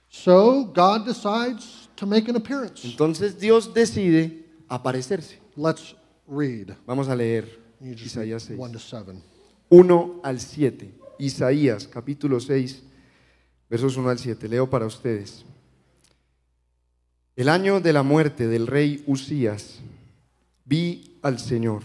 So 0.09 0.65
God 0.65 1.05
decides 1.05 1.89
to 1.95 2.05
make 2.05 2.29
an 2.29 2.35
appearance. 2.35 2.85
Entonces 2.85 3.39
Dios 3.39 3.73
decide 3.73 4.45
aparecerse. 4.69 5.39
Let's 5.55 5.95
read. 6.27 6.75
Vamos 6.85 7.07
a 7.09 7.15
leer 7.15 7.47
Isaías 7.81 8.43
6. 8.43 8.59
1 8.59 8.71
to 8.71 8.79
7. 8.79 9.15
1 9.69 10.21
al 10.23 10.39
7. 10.39 10.93
Isaías 11.19 11.87
capítulo 11.87 12.39
6, 12.39 12.83
versos 13.69 13.97
1 13.97 14.09
al 14.09 14.19
7. 14.19 14.47
Leo 14.47 14.69
para 14.69 14.85
ustedes. 14.85 15.45
El 17.35 17.49
año 17.49 17.79
de 17.79 17.93
la 17.93 18.03
muerte 18.03 18.47
del 18.47 18.67
rey 18.67 19.03
Usías, 19.07 19.79
vi 20.65 21.17
al 21.21 21.39
Señor, 21.39 21.83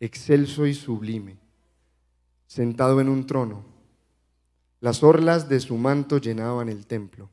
excelso 0.00 0.66
y 0.66 0.74
sublime, 0.74 1.36
sentado 2.46 3.00
en 3.00 3.08
un 3.08 3.26
trono. 3.26 3.64
Las 4.80 5.02
orlas 5.02 5.48
de 5.48 5.58
su 5.60 5.76
manto 5.76 6.18
llenaban 6.18 6.68
el 6.68 6.86
templo. 6.86 7.28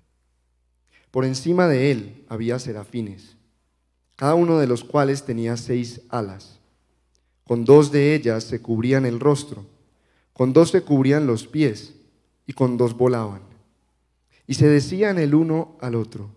Por 1.11 1.25
encima 1.25 1.67
de 1.67 1.91
él 1.91 2.25
había 2.29 2.57
serafines, 2.57 3.37
cada 4.15 4.33
uno 4.33 4.57
de 4.57 4.67
los 4.67 4.83
cuales 4.83 5.23
tenía 5.23 5.57
seis 5.57 6.01
alas. 6.09 6.59
Con 7.43 7.65
dos 7.65 7.91
de 7.91 8.15
ellas 8.15 8.43
se 8.45 8.61
cubrían 8.61 9.05
el 9.05 9.19
rostro, 9.19 9.65
con 10.33 10.51
dos 10.51 10.71
se 10.71 10.81
cubrían 10.81 11.27
los 11.27 11.47
pies 11.47 11.93
y 12.45 12.53
con 12.53 12.77
dos 12.77 12.97
volaban. 12.97 13.41
Y 14.47 14.55
se 14.55 14.67
decían 14.67 15.19
el 15.19 15.35
uno 15.35 15.77
al 15.79 15.95
otro, 15.95 16.29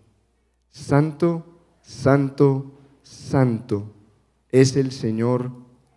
Santo, 0.69 1.45
Santo, 1.81 2.71
Santo 3.03 3.91
es 4.51 4.75
el 4.75 4.91
Señor 4.91 5.51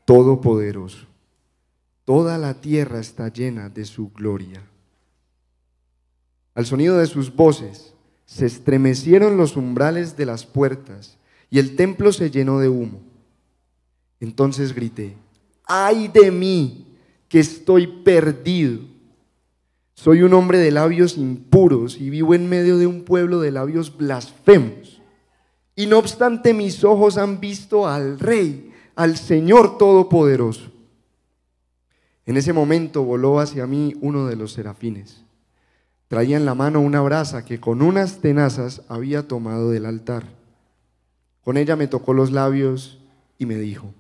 Todopoderoso. 0.05 1.07
Toda 2.05 2.39
la 2.39 2.61
tierra 2.61 2.99
está 2.99 3.29
llena 3.29 3.69
de 3.69 3.85
su 3.85 4.11
gloria. 4.11 4.63
Al 6.55 6.67
sonido 6.67 6.99
de 6.99 7.07
sus 7.07 7.35
voces 7.35 7.95
se 8.27 8.47
estremecieron 8.47 9.37
los 9.37 9.57
umbrales 9.57 10.17
de 10.17 10.27
las 10.27 10.47
puertas 10.47 11.19
y 11.51 11.59
el 11.59 11.77
templo 11.77 12.13
se 12.13 12.31
llenó 12.31 12.59
de 12.59 12.69
humo. 12.69 13.01
Entonces 14.19 14.75
grité, 14.75 15.17
ay 15.65 16.09
de 16.09 16.31
mí, 16.31 16.90
que 17.31 17.39
estoy 17.39 17.87
perdido. 17.87 18.81
Soy 19.95 20.23
un 20.23 20.35
hombre 20.35 20.59
de 20.59 20.73
labios 20.73 21.17
impuros 21.17 21.99
y 21.99 22.11
vivo 22.11 22.35
en 22.35 22.49
medio 22.49 22.77
de 22.77 22.89
un 22.89 23.05
pueblo 23.05 23.41
de 23.41 23.53
labios 23.53 23.97
blasfemos. 23.97 25.01
Y 25.77 25.87
no 25.87 25.99
obstante 25.99 26.53
mis 26.53 26.83
ojos 26.83 27.17
han 27.17 27.39
visto 27.39 27.87
al 27.87 28.19
Rey, 28.19 28.73
al 28.97 29.17
Señor 29.17 29.79
Todopoderoso. 29.79 30.73
En 32.27 32.37
ese 32.37 32.53
momento 32.53 33.05
voló 33.05 33.39
hacia 33.39 33.65
mí 33.67 33.95
uno 34.01 34.27
de 34.27 34.35
los 34.35 34.53
serafines. 34.53 35.23
Traía 36.09 36.37
en 36.37 36.45
la 36.45 36.57
mano 36.57 36.81
una 36.81 37.01
brasa 37.01 37.45
que 37.45 37.61
con 37.61 37.81
unas 37.81 38.21
tenazas 38.21 38.83
había 38.89 39.29
tomado 39.29 39.71
del 39.71 39.87
altar. 39.87 40.25
Con 41.45 41.57
ella 41.57 41.77
me 41.77 41.87
tocó 41.87 42.13
los 42.13 42.33
labios 42.33 42.99
y 43.39 43.47
me 43.47 43.55
dijo, 43.55 43.95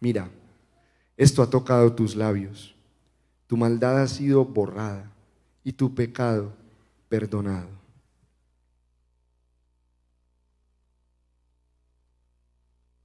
mira, 0.00 0.28
esto 1.20 1.42
ha 1.42 1.50
tocado 1.50 1.92
tus 1.92 2.16
labios, 2.16 2.74
tu 3.46 3.54
maldad 3.54 4.02
ha 4.02 4.08
sido 4.08 4.42
borrada 4.42 5.12
y 5.62 5.70
tu 5.70 5.94
pecado 5.94 6.50
perdonado. 7.10 7.68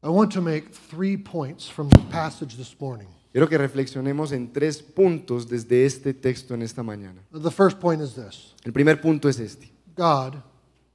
I 0.01 0.07
want 0.07 0.31
to 0.31 0.41
make 0.41 0.69
three 0.71 1.17
points 1.17 1.67
from 1.69 1.89
the 1.89 1.99
passage 2.09 2.55
this 2.55 2.73
morning. 2.79 3.09
Quiero 3.33 3.49
que 3.49 3.57
reflexionemos 3.57 4.31
en 4.31 4.53
tres 4.53 4.81
puntos 4.81 5.49
desde 5.49 5.85
este 5.85 6.13
texto 6.13 6.53
en 6.53 6.61
esta 6.61 6.83
mañana. 6.83 7.21
The 7.33 7.51
first 7.51 7.79
point 7.79 8.01
is 8.01 8.13
this 8.13 8.55
El 8.63 8.71
primer 8.71 9.01
punto 9.01 9.27
es 9.27 9.39
este. 9.39 9.69
God 9.93 10.35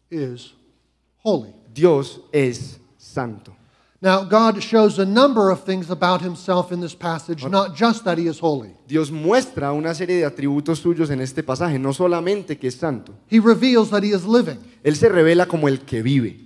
is 0.09 0.55
holy. 1.23 1.55
Dios 1.75 2.23
es 2.33 2.81
santo. 2.97 3.55
Now, 4.03 4.25
God 4.25 4.63
shows 4.63 4.99
a 4.99 5.05
number 5.05 5.51
of 5.51 5.65
things 5.65 5.91
about 5.91 6.23
himself 6.23 6.73
in 6.73 6.81
this 6.81 6.95
passage, 6.95 7.45
not 7.45 7.77
just 7.77 8.03
that 8.05 8.17
he 8.17 8.27
is 8.27 8.39
holy. 8.39 8.75
Dios 8.87 9.11
muestra 9.11 9.75
una 9.75 9.95
serie 9.95 10.17
de 10.17 10.25
atributos 10.25 10.79
suyos 10.79 11.11
en 11.11 11.21
este 11.21 11.43
pasaje, 11.43 11.79
no 11.79 11.93
solamente 11.93 12.59
que 12.59 12.69
es 12.69 12.77
santo. 12.77 13.13
He 13.29 13.39
reveals 13.39 13.91
that 13.91 14.03
he 14.03 14.13
is 14.13 14.25
living. 14.25 14.59
Él 14.83 14.97
se 14.97 15.07
revela 15.11 15.47
como 15.47 15.69
el 15.69 15.81
que 15.85 16.03
vive. 16.03 16.41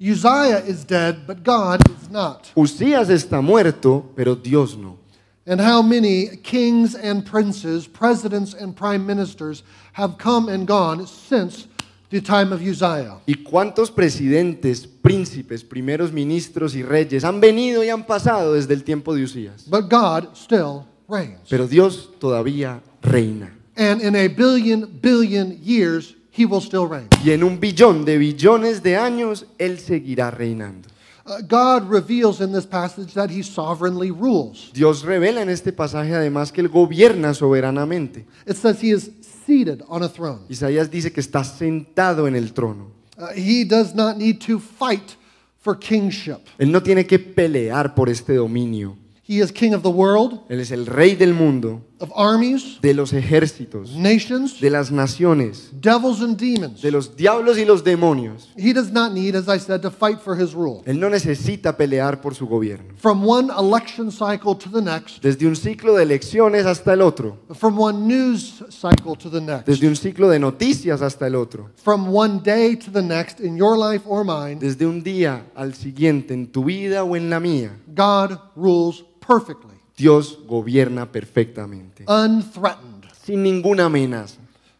Uzziah 0.00 0.64
is 0.66 0.84
dead, 0.84 1.26
but 1.26 1.44
God 1.44 1.80
is 1.90 2.10
not. 2.10 2.50
Usías 2.56 3.10
está 3.10 3.42
muerto, 3.42 4.10
pero 4.16 4.34
Dios 4.34 4.74
no. 4.74 4.98
And 5.46 5.60
how 5.60 5.82
many 5.82 6.38
kings 6.42 6.94
and 6.94 7.24
princes, 7.24 7.86
presidents 7.86 8.54
and 8.54 8.74
prime 8.74 9.04
ministers 9.04 9.62
have 9.92 10.16
come 10.16 10.48
and 10.48 10.66
gone 10.66 11.06
since 11.06 11.68
the 12.14 12.20
time 12.20 12.54
of 12.54 12.62
Uzziah? 12.62 13.18
¿Y 13.26 13.34
cuántos 13.34 13.90
presidentes, 13.90 14.86
príncipes, 14.86 15.64
primeros 15.64 16.12
ministros 16.12 16.76
y 16.76 16.82
reyes 16.82 17.24
han 17.24 17.40
venido 17.40 17.82
y 17.82 17.88
han 17.88 18.06
pasado 18.06 18.54
desde 18.54 18.72
el 18.74 18.84
tiempo 18.84 19.14
de 19.14 19.24
Usías? 19.24 19.68
But 19.68 19.90
God 19.90 20.28
still 20.34 20.84
reigns. 21.08 21.40
Pero 21.50 21.66
Dios 21.66 22.10
todavía 22.20 22.80
reina. 23.02 23.52
And 23.76 24.00
in 24.00 24.14
a 24.14 24.28
billion, 24.28 24.88
billion 25.02 25.60
years, 25.60 26.14
he 26.30 26.46
will 26.46 26.62
still 26.62 26.88
reign. 26.88 27.08
Y 27.24 27.32
en 27.32 27.42
un 27.42 27.58
billón 27.58 28.04
de 28.04 28.16
billones 28.16 28.82
de 28.84 28.96
años, 28.96 29.46
Él 29.58 29.80
seguirá 29.80 30.30
reinando. 30.30 30.88
Uh, 31.26 31.40
God 31.40 31.88
reveals 31.88 32.42
in 32.42 32.52
this 32.52 32.66
passage 32.66 33.14
that 33.14 33.30
he 33.30 33.42
sovereignly 33.42 34.10
rules. 34.10 34.70
Dios 34.74 35.02
revela 35.02 35.40
en 35.40 35.48
este 35.48 35.72
pasaje 35.72 36.14
además 36.14 36.52
que 36.52 36.60
Él 36.60 36.68
gobierna 36.68 37.32
soberanamente. 37.32 38.26
It 38.46 38.56
says 38.56 38.82
he 38.82 38.90
is 38.90 39.10
seated 39.46 39.82
on 39.88 40.02
a 40.02 40.08
throne. 40.08 40.40
Isaías 40.50 40.90
dice 40.90 41.12
que 41.12 41.22
está 41.22 41.42
sentado 41.42 42.28
en 42.28 42.36
el 42.36 42.52
trono. 42.52 42.90
Uh, 43.16 43.28
he 43.34 43.64
does 43.64 43.94
not 43.94 44.18
need 44.18 44.38
to 44.38 44.58
fight 44.58 45.16
for 45.60 45.78
kingship. 45.78 46.40
Él 46.58 46.70
no 46.70 46.82
tiene 46.82 47.06
que 47.06 47.18
pelear 47.18 47.94
por 47.94 48.10
este 48.10 48.34
dominio. 48.34 48.98
He 49.26 49.40
is 49.40 49.50
king 49.50 49.72
of 49.72 49.82
the 49.82 49.88
world, 49.88 50.42
Él 50.50 50.60
es 50.60 50.70
el 50.70 50.84
rey 50.84 51.14
del 51.14 51.32
mundo, 51.32 51.80
of 52.04 52.12
armies, 52.14 52.78
de 52.80 52.92
los 52.94 53.12
ejércitos, 53.12 53.96
nations, 53.96 54.60
de 54.60 54.70
las 54.70 54.90
naciones, 54.90 55.70
devils, 55.72 56.20
and 56.20 56.36
demons. 56.36 56.82
de 56.82 56.90
los 56.90 57.16
diablos 57.16 57.58
y 57.58 57.64
los 57.64 57.82
demonios. 57.82 58.50
He 58.56 58.72
does 58.72 58.92
not 58.92 59.12
need, 59.12 59.34
as 59.34 59.48
I 59.48 59.58
said, 59.58 59.80
to 59.82 59.90
fight 59.90 60.20
for 60.20 60.36
his 60.36 60.54
rule. 60.54 60.82
Él 60.86 61.00
no 61.00 61.08
necesita 61.08 61.76
pelear 61.76 62.20
por 62.20 62.34
su 62.34 62.46
gobierno. 62.46 62.94
From 62.96 63.24
one 63.26 63.50
election 63.58 64.10
cycle 64.10 64.54
to 64.54 64.70
the 64.70 64.82
next, 64.82 65.22
Desde 65.22 65.46
un 65.46 65.56
ciclo 65.56 65.94
de 65.96 66.02
elecciones 66.02 66.66
hasta 66.66 66.92
el 66.92 67.00
otro, 67.02 67.38
from 67.54 67.78
one 67.78 68.06
news 68.06 68.62
cycle 68.70 69.16
to 69.16 69.30
the 69.30 69.40
next, 69.40 69.66
desde 69.66 69.88
un 69.88 69.96
ciclo 69.96 70.28
de 70.28 70.38
noticias 70.38 71.00
hasta 71.02 71.26
el 71.26 71.34
otro, 71.34 71.70
from 71.82 72.14
one 72.14 72.40
day 72.42 72.76
to 72.76 72.90
the 72.90 73.02
next 73.02 73.40
in 73.40 73.56
your 73.56 73.76
life 73.78 74.04
or 74.06 74.24
mine, 74.24 74.58
desde 74.60 74.86
un 74.86 75.02
día 75.02 75.46
al 75.54 75.74
siguiente 75.74 76.34
en 76.34 76.48
tu 76.48 76.64
vida 76.64 77.02
o 77.04 77.16
en 77.16 77.30
la 77.30 77.40
mía, 77.40 77.70
God 77.86 78.38
rules 78.56 79.04
perfectly, 79.26 79.73
Dios 79.96 80.38
gobierna 80.46 81.06
perfectamente, 81.10 82.04
unthreatened. 82.08 83.04
sin 83.24 83.42
ninguna 83.42 83.86
amenaza. 83.86 84.36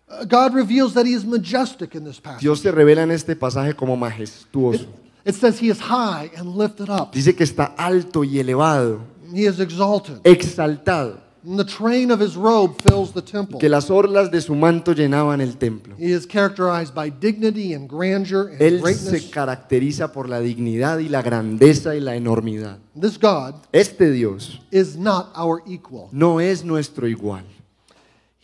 Uh, 0.09 0.25
God 0.25 0.54
reveals 0.54 0.92
that 0.94 1.06
he 1.06 1.14
is 1.14 1.25
majestic 1.25 1.94
in 1.94 2.04
this 2.04 2.21
passage. 2.21 2.40
Dios 2.42 2.61
se 2.61 2.71
revela 2.71 3.02
en 3.02 3.11
este 3.11 3.35
pasaje 3.37 3.75
como 3.75 3.97
majestuoso. 3.97 4.87
It 5.25 5.35
says 5.35 5.59
he 5.59 5.71
is 5.71 5.80
high 5.80 6.30
and 6.37 6.56
lifted 6.56 6.90
up. 6.90 7.12
Dice 7.12 7.35
que 7.35 7.44
está 7.44 7.75
alto 7.78 8.23
y 8.25 8.38
elevado, 8.38 9.00
He 9.33 9.47
is 9.47 9.59
exalted. 9.59 10.21
exaltado, 10.25 11.18
the 11.44 11.64
train 11.64 12.10
of 12.10 12.20
his 12.20 12.36
robe 12.36 12.74
fills 12.88 13.12
the 13.12 13.20
temple. 13.22 13.58
que 13.58 13.68
las 13.68 13.90
orlas 13.90 14.30
de 14.30 14.40
su 14.40 14.54
manto 14.54 14.92
llenaban 14.92 15.40
el 15.40 15.56
templo. 15.56 15.94
He 15.98 16.12
is 16.12 16.26
characterized 16.26 16.94
by 16.94 17.10
dignity 17.10 17.74
and 17.74 17.88
grandeur 17.88 18.48
and 18.50 18.60
Él 18.60 18.80
greatness. 18.80 19.22
se 19.22 19.30
caracteriza 19.30 20.12
por 20.12 20.28
la 20.28 20.40
dignidad 20.40 20.98
y 20.98 21.08
la 21.08 21.22
grandeza 21.22 21.94
y 21.94 22.00
la 22.00 22.16
enormidad. 22.16 22.78
This 22.98 23.18
God 23.18 23.54
Este 23.72 24.10
Dios 24.10 24.60
is 24.70 24.96
not 24.96 25.32
our 25.36 25.62
equal. 25.66 26.08
no 26.12 26.40
es 26.40 26.64
nuestro 26.64 27.06
igual. 27.08 27.44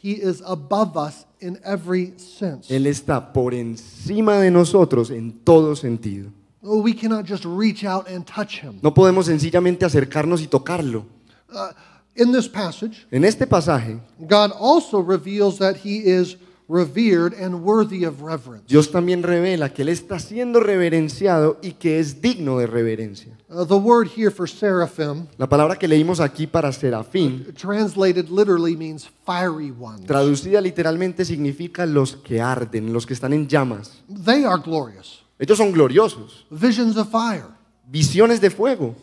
He 0.02 0.12
is 0.12 0.42
above 0.46 0.96
us 0.96 1.26
in 1.40 1.58
every 1.64 2.14
sense. 2.16 2.74
Él 2.74 2.86
está 2.86 3.32
por 3.32 3.52
encima 3.54 4.38
de 4.38 4.50
nosotros 4.50 5.10
en 5.10 5.32
todo 5.44 5.76
sentido. 5.76 6.30
Oh, 6.62 6.82
We 6.82 6.94
cannot 6.94 7.26
just 7.26 7.44
reach 7.46 7.84
out 7.84 8.06
and 8.08 8.24
touch 8.26 8.62
him. 8.62 8.78
No 8.82 8.92
podemos 8.92 9.26
sencillamente 9.26 9.84
acercarnos 9.86 10.42
y 10.42 10.46
tocarlo. 10.46 11.06
Uh, 11.50 11.72
in 12.16 12.32
this 12.32 12.48
passage, 12.48 13.06
En 13.10 13.24
este 13.24 13.46
pasaje, 13.46 13.98
God 14.18 14.52
also 14.58 15.02
reveals 15.02 15.58
that 15.58 15.76
he 15.84 15.98
is 16.04 16.36
revered 16.68 17.34
and 17.34 17.64
worthy 17.64 18.04
of 18.04 18.22
reverence. 18.22 18.64
Dios 18.68 18.92
también 18.92 19.24
revela 19.24 19.72
que 19.72 19.82
Él 19.82 19.88
está 19.88 20.20
siendo 20.20 20.60
reverenciado 20.60 21.58
y 21.62 21.72
que 21.72 21.98
es 21.98 22.20
digno 22.22 22.58
de 22.58 22.68
reverencia. 22.68 23.32
Uh, 23.48 23.64
the 23.64 23.74
word 23.74 24.06
here 24.16 24.30
for 24.30 24.48
seraphim, 24.48 25.26
La 25.36 25.48
palabra 25.48 25.76
que 25.76 25.88
leímos 25.88 26.20
aquí 26.20 26.46
para 26.46 26.72
serafín, 26.72 27.52
translated 27.60 28.28
literally, 28.30 28.76
means 28.76 29.08
fiery 29.26 29.72
ones. 29.76 30.06
traducida 30.06 30.60
literalmente 30.60 31.24
significa 31.24 31.86
los 31.86 32.14
que 32.16 32.40
arden, 32.40 32.92
los 32.92 33.04
que 33.04 33.14
están 33.14 33.32
en 33.32 33.48
llamas. 33.48 34.00
They 34.24 34.44
are 34.44 34.62
glorious. 34.62 35.24
Ellos 35.40 35.58
son 35.58 35.72
gloriosos, 35.72 36.46
Visions 36.50 36.96
of 36.96 37.08
fire, 37.10 37.46
visiones 37.90 38.40
de 38.40 38.50
fuego, 38.50 38.94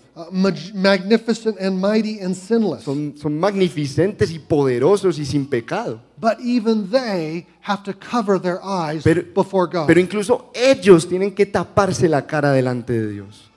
magnificent 0.74 1.60
and 1.60 1.80
mighty 1.80 2.20
and 2.20 2.36
sinless. 2.36 2.84
son, 2.84 3.16
son 3.18 3.40
magnificentes 3.40 4.32
y 4.32 4.40
poderosos 4.40 5.18
y 5.20 5.26
sin 5.26 5.48
pecado. 5.48 6.00
But 6.20 6.40
even 6.40 6.90
they 6.90 7.46
have 7.62 7.84
to 7.84 7.94
cover 7.94 8.40
their 8.40 8.60
eyes 8.64 9.04
Pero, 9.04 9.24
before 9.34 9.68
God. 9.68 9.88
pero 9.88 10.00
incluso 10.00 10.52
ellos 10.54 11.08
tienen 11.08 11.34
que 11.36 11.46
taparse 11.46 12.08
la 12.10 12.26
cara 12.26 12.52
delante 12.52 12.94
de 12.94 13.12
Dios. 13.12 13.50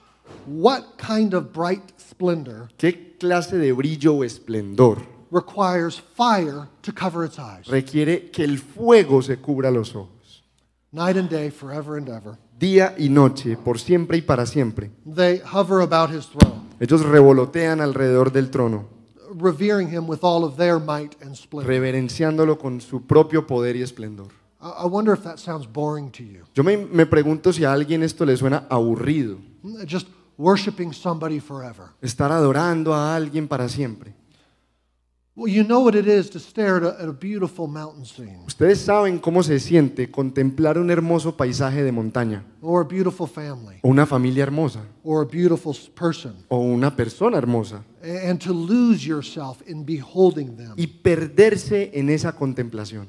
what 0.47 0.83
kind 0.97 1.33
of 1.33 1.53
bright 1.53 1.81
splendor 1.99 2.67
¿Qué 2.77 3.15
clase 3.19 3.57
de 3.57 3.71
brillo 3.73 4.15
o 4.15 4.23
esplendor 4.23 4.97
requires 5.31 6.01
fire 6.15 6.67
to 6.81 6.91
cover 6.93 7.23
its 7.25 7.37
eyes? 7.39 7.67
requiere 7.67 8.31
que 8.31 8.43
el 8.43 8.57
fuego 8.57 9.21
se 9.21 9.37
cubra 9.37 9.71
los 9.71 9.95
ojos? 9.95 10.43
Night 10.91 11.15
and 11.15 11.29
day, 11.29 11.49
forever 11.49 11.95
and 11.97 12.09
ever. 12.09 12.37
Día 12.61 12.93
y 12.97 13.09
noche, 13.09 13.57
por 13.57 13.79
siempre 13.79 14.19
y 14.19 14.21
para 14.21 14.45
siempre. 14.45 14.91
They 15.15 15.41
hover 15.51 15.81
about 15.81 16.15
his 16.15 16.27
throne, 16.27 16.61
Ellos 16.79 17.01
revolotean 17.03 17.81
alrededor 17.81 18.31
del 18.31 18.49
trono, 18.51 18.85
revering 19.35 19.89
him 19.89 20.07
with 20.07 20.19
all 20.21 20.43
of 20.43 20.57
their 20.57 20.79
might 20.79 21.15
and 21.23 21.35
splendor. 21.35 21.67
reverenciándolo 21.67 22.59
con 22.59 22.79
su 22.79 23.01
propio 23.07 23.47
poder 23.47 23.75
y 23.75 23.81
esplendor. 23.81 24.27
I 24.61 24.83
I 24.83 24.87
wonder 24.87 25.11
if 25.11 25.23
that 25.23 25.37
sounds 25.37 25.65
boring 25.67 26.11
to 26.11 26.21
you. 26.23 26.43
Yo 26.53 26.63
me, 26.63 26.77
me 26.77 27.07
pregunto 27.07 27.51
si 27.51 27.65
a 27.65 27.73
alguien 27.73 28.03
esto 28.03 28.25
le 28.25 28.37
suena 28.37 28.67
aburrido, 28.69 29.37
Just 29.87 30.07
worshiping 30.37 30.93
somebody 30.93 31.39
forever. 31.39 31.85
estar 32.01 32.31
adorando 32.31 32.93
a 32.93 33.15
alguien 33.15 33.47
para 33.47 33.67
siempre. 33.69 34.13
Ustedes 38.47 38.79
saben 38.81 39.19
cómo 39.19 39.43
se 39.43 39.59
siente 39.59 40.11
contemplar 40.11 40.77
un 40.77 40.89
hermoso 40.91 41.35
paisaje 41.35 41.83
de 41.83 41.91
montaña, 41.91 42.43
or 42.61 42.81
a 42.83 42.87
beautiful 42.87 43.27
family. 43.27 43.77
O 43.81 43.89
una 43.89 44.05
familia 44.05 44.43
hermosa, 44.43 44.81
or 45.03 45.23
a 45.23 45.25
beautiful 45.25 45.71
s- 45.73 45.89
person. 45.89 46.35
O 46.49 46.57
una 46.59 46.95
persona 46.95 47.37
hermosa, 47.37 47.83
a- 48.03 48.29
and 48.29 48.39
to 48.43 48.53
lose 48.53 49.05
yourself 49.07 49.61
in 49.67 49.85
beholding 49.85 50.55
them. 50.57 50.73
y 50.77 50.85
perderse 50.87 51.91
en 51.93 52.09
esa 52.09 52.33
contemplación. 52.33 53.07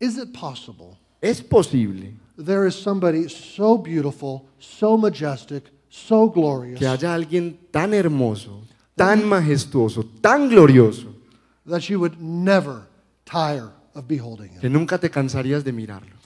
Is 0.00 0.16
it 0.16 0.32
possible 0.32 0.96
Es 1.20 1.42
posible 1.42 2.14
there 2.36 2.66
is 2.68 2.74
somebody 2.74 3.28
so 3.28 3.76
beautiful, 3.76 4.42
so 4.58 4.96
majestic, 4.96 5.64
so 5.88 6.30
glorious 6.30 6.78
que 6.78 6.86
haya 6.86 7.12
alguien 7.14 7.58
tan 7.72 7.92
hermoso, 7.92 8.62
tan 8.98 9.24
majestuoso, 9.24 10.04
tan 10.20 10.48
glorioso, 10.50 11.14
that 11.66 11.88
you 11.88 11.98
would 11.98 12.20
never 12.20 12.82
tire 13.24 13.70
of 13.94 14.06
beholding 14.06 14.50
him? 14.52 14.60
que 14.60 14.68
nunca 14.68 14.98
te 14.98 15.08
cansarías 15.10 15.64
de 15.64 15.72
mirarlo. 15.72 16.16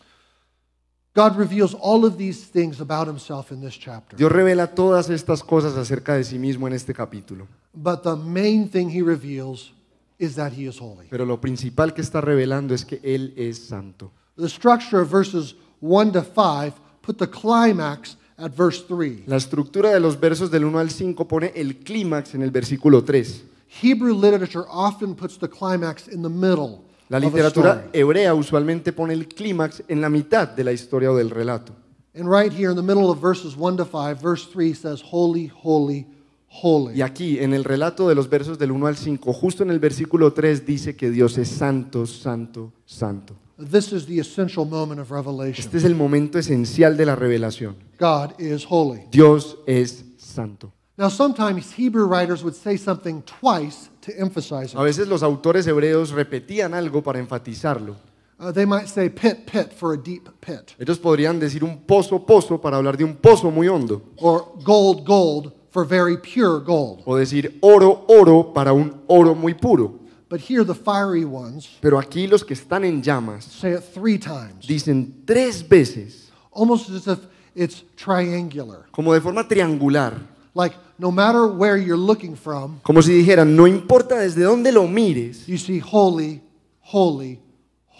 God 1.14 1.36
reveals 1.36 1.74
all 1.74 2.06
of 2.06 2.16
these 2.16 2.46
things 2.50 2.80
about 2.80 3.06
himself 3.06 3.52
in 3.52 3.60
this 3.60 3.78
chapter. 3.78 4.16
Dios 4.16 4.32
revela 4.32 4.66
todas 4.74 5.10
estas 5.10 5.42
cosas 5.42 5.76
acerca 5.76 6.14
de 6.14 6.24
sí 6.24 6.38
mismo 6.38 6.66
en 6.66 6.72
este 6.72 6.94
capítulo, 6.94 7.46
But 7.74 8.02
the 8.02 8.16
main 8.16 8.68
thing 8.68 8.88
he 8.88 9.02
reveals 9.02 9.72
is 10.18 10.36
that 10.36 10.52
he 10.52 10.66
is 10.66 10.78
holy. 10.80 11.08
pero 11.10 11.26
lo 11.26 11.38
principal 11.40 11.92
que 11.92 12.00
está 12.00 12.20
revelando 12.22 12.74
es 12.74 12.84
que 12.86 12.98
Él 13.02 13.34
es 13.36 13.58
santo. 13.58 14.10
The 14.36 14.48
structure 14.48 15.02
of 15.02 15.10
verses 15.10 15.54
1 15.80 16.12
to 16.12 16.22
5 16.22 16.72
put 17.02 17.18
the 17.18 17.26
climax 17.28 18.16
at 18.42 18.52
verse 18.56 18.84
3. 18.86 19.24
La 19.26 19.36
estructura 19.36 19.90
de 19.90 20.00
los 20.00 20.18
versos 20.18 20.50
del 20.50 20.64
1 20.64 20.78
al 20.78 20.90
5 20.90 21.28
pone 21.28 21.52
el 21.54 21.76
clímax 21.78 22.34
en 22.34 22.42
el 22.42 22.50
versículo 22.50 23.04
3. 23.04 23.44
Hebrew 23.82 24.14
literature 24.14 24.64
often 24.68 25.14
puts 25.14 25.38
the 25.38 25.48
climax 25.48 26.08
in 26.08 26.22
the 26.22 26.28
middle 26.28 26.82
La 27.12 27.18
literatura 27.18 27.90
hebrea 27.92 28.32
usualmente 28.32 28.90
pone 28.90 29.12
el 29.12 29.28
clímax 29.28 29.82
en 29.86 30.00
la 30.00 30.08
mitad 30.08 30.48
de 30.48 30.64
la 30.64 30.72
historia 30.72 31.12
o 31.12 31.14
del 31.14 31.28
relato. 31.28 31.74
And 32.14 32.26
right 32.26 32.50
here 32.50 32.70
in 32.70 32.76
the 32.76 32.82
middle 32.82 33.10
of 33.10 33.20
verses 33.20 33.54
1 33.54 33.76
to 33.76 33.84
5, 33.84 34.22
verse 34.22 34.46
3 34.50 34.74
says, 34.74 35.02
Holy, 35.02 35.52
holy, 35.62 36.06
holy. 36.48 36.94
Y 36.94 37.02
aquí, 37.02 37.38
en 37.38 37.52
el 37.52 37.64
relato 37.64 38.08
de 38.08 38.14
los 38.14 38.30
versos 38.30 38.58
del 38.58 38.70
1 38.70 38.86
al 38.86 38.96
5, 38.96 39.30
justo 39.34 39.62
en 39.62 39.68
el 39.68 39.78
versículo 39.78 40.32
3 40.32 40.64
dice 40.64 40.96
que 40.96 41.10
Dios 41.10 41.36
es 41.36 41.48
santo, 41.48 42.06
santo, 42.06 42.72
santo. 42.86 43.34
This 43.70 43.92
is 43.92 44.06
the 44.06 44.18
essential 44.18 44.64
moment 44.64 45.00
of 45.00 45.10
revelation. 45.10 45.64
Este 45.64 45.76
es 45.78 45.84
el 45.84 45.94
momento 45.94 46.38
esencial 46.38 46.96
de 46.96 47.06
la 47.06 47.14
revelación. 47.16 47.76
God 47.98 48.38
is 48.38 48.66
holy. 48.68 49.02
Dios 49.10 49.56
es 49.66 50.04
santo. 50.18 50.72
Now, 50.96 51.08
sometimes 51.08 51.72
Hebrew 51.72 52.06
writers 52.06 52.42
would 52.42 52.54
say 52.54 52.76
something 52.76 53.22
twice 53.22 53.88
to 54.02 54.12
emphasize 54.18 54.74
A 54.76 54.80
it. 54.80 54.84
veces 54.84 55.08
los 55.08 55.22
autores 55.22 55.66
hebreos 55.66 56.10
repetían 56.10 56.74
algo 56.74 57.02
para 57.02 57.18
enfatizarlo. 57.18 57.96
Uh, 58.38 58.50
they 58.52 58.66
might 58.66 58.88
say 58.88 59.08
pit, 59.08 59.46
pit 59.46 59.72
for 59.72 59.94
a 59.94 59.96
deep 59.96 60.28
pit, 60.40 60.72
Ellos 60.78 60.98
podrían 60.98 61.38
decir 61.38 61.62
un 61.62 61.78
pozo, 61.86 62.26
pozo 62.26 62.60
para 62.60 62.76
hablar 62.76 62.96
de 62.96 63.04
un 63.04 63.14
pozo 63.14 63.50
muy 63.50 63.68
hondo. 63.68 64.02
or 64.18 64.52
gold, 64.64 65.04
gold 65.06 65.52
for 65.70 65.86
very 65.86 66.16
pure 66.18 66.58
gold. 66.60 67.02
O 67.06 67.16
decir 67.16 67.56
oro, 67.62 68.04
oro 68.08 68.52
para 68.52 68.72
un 68.72 69.00
oro 69.06 69.34
muy 69.34 69.54
puro. 69.54 70.00
But 70.32 70.40
here, 70.40 70.64
the 70.64 70.74
fiery 70.74 71.26
ones 71.26 71.68
Pero 71.82 71.98
aquí 71.98 72.26
los 72.26 72.42
que 72.42 72.54
están 72.54 72.86
en 72.86 73.02
llamas 73.02 73.44
say 73.44 73.74
it 73.74 73.82
three 73.92 74.18
times, 74.18 74.66
dicen 74.66 75.26
tres 75.26 75.62
veces, 75.68 76.30
almost 76.50 76.88
as 76.88 77.06
if 77.06 77.18
it's 77.54 77.84
triangular. 77.96 78.86
como 78.92 79.12
de 79.12 79.20
forma 79.20 79.46
triangular, 79.46 80.14
Like, 80.54 80.74
no 80.98 81.10
matter 81.10 81.44
where 81.46 81.76
you're 81.76 81.98
looking 81.98 82.34
from, 82.34 82.80
como 82.82 83.02
si 83.02 83.12
dijeran, 83.12 83.54
no 83.54 83.66
importa 83.66 84.20
desde 84.20 84.42
dónde 84.42 84.72
lo 84.72 84.88
mires, 84.88 85.46
you 85.46 85.58
see 85.58 85.80
holy, 85.80 86.40
holy, 86.80 87.38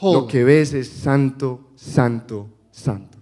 lo 0.03 0.21
holy. 0.21 0.27
que 0.29 0.42
ves 0.42 0.73
es 0.73 0.88
santo, 0.88 1.61
santo, 1.77 2.49
santo. 2.71 3.18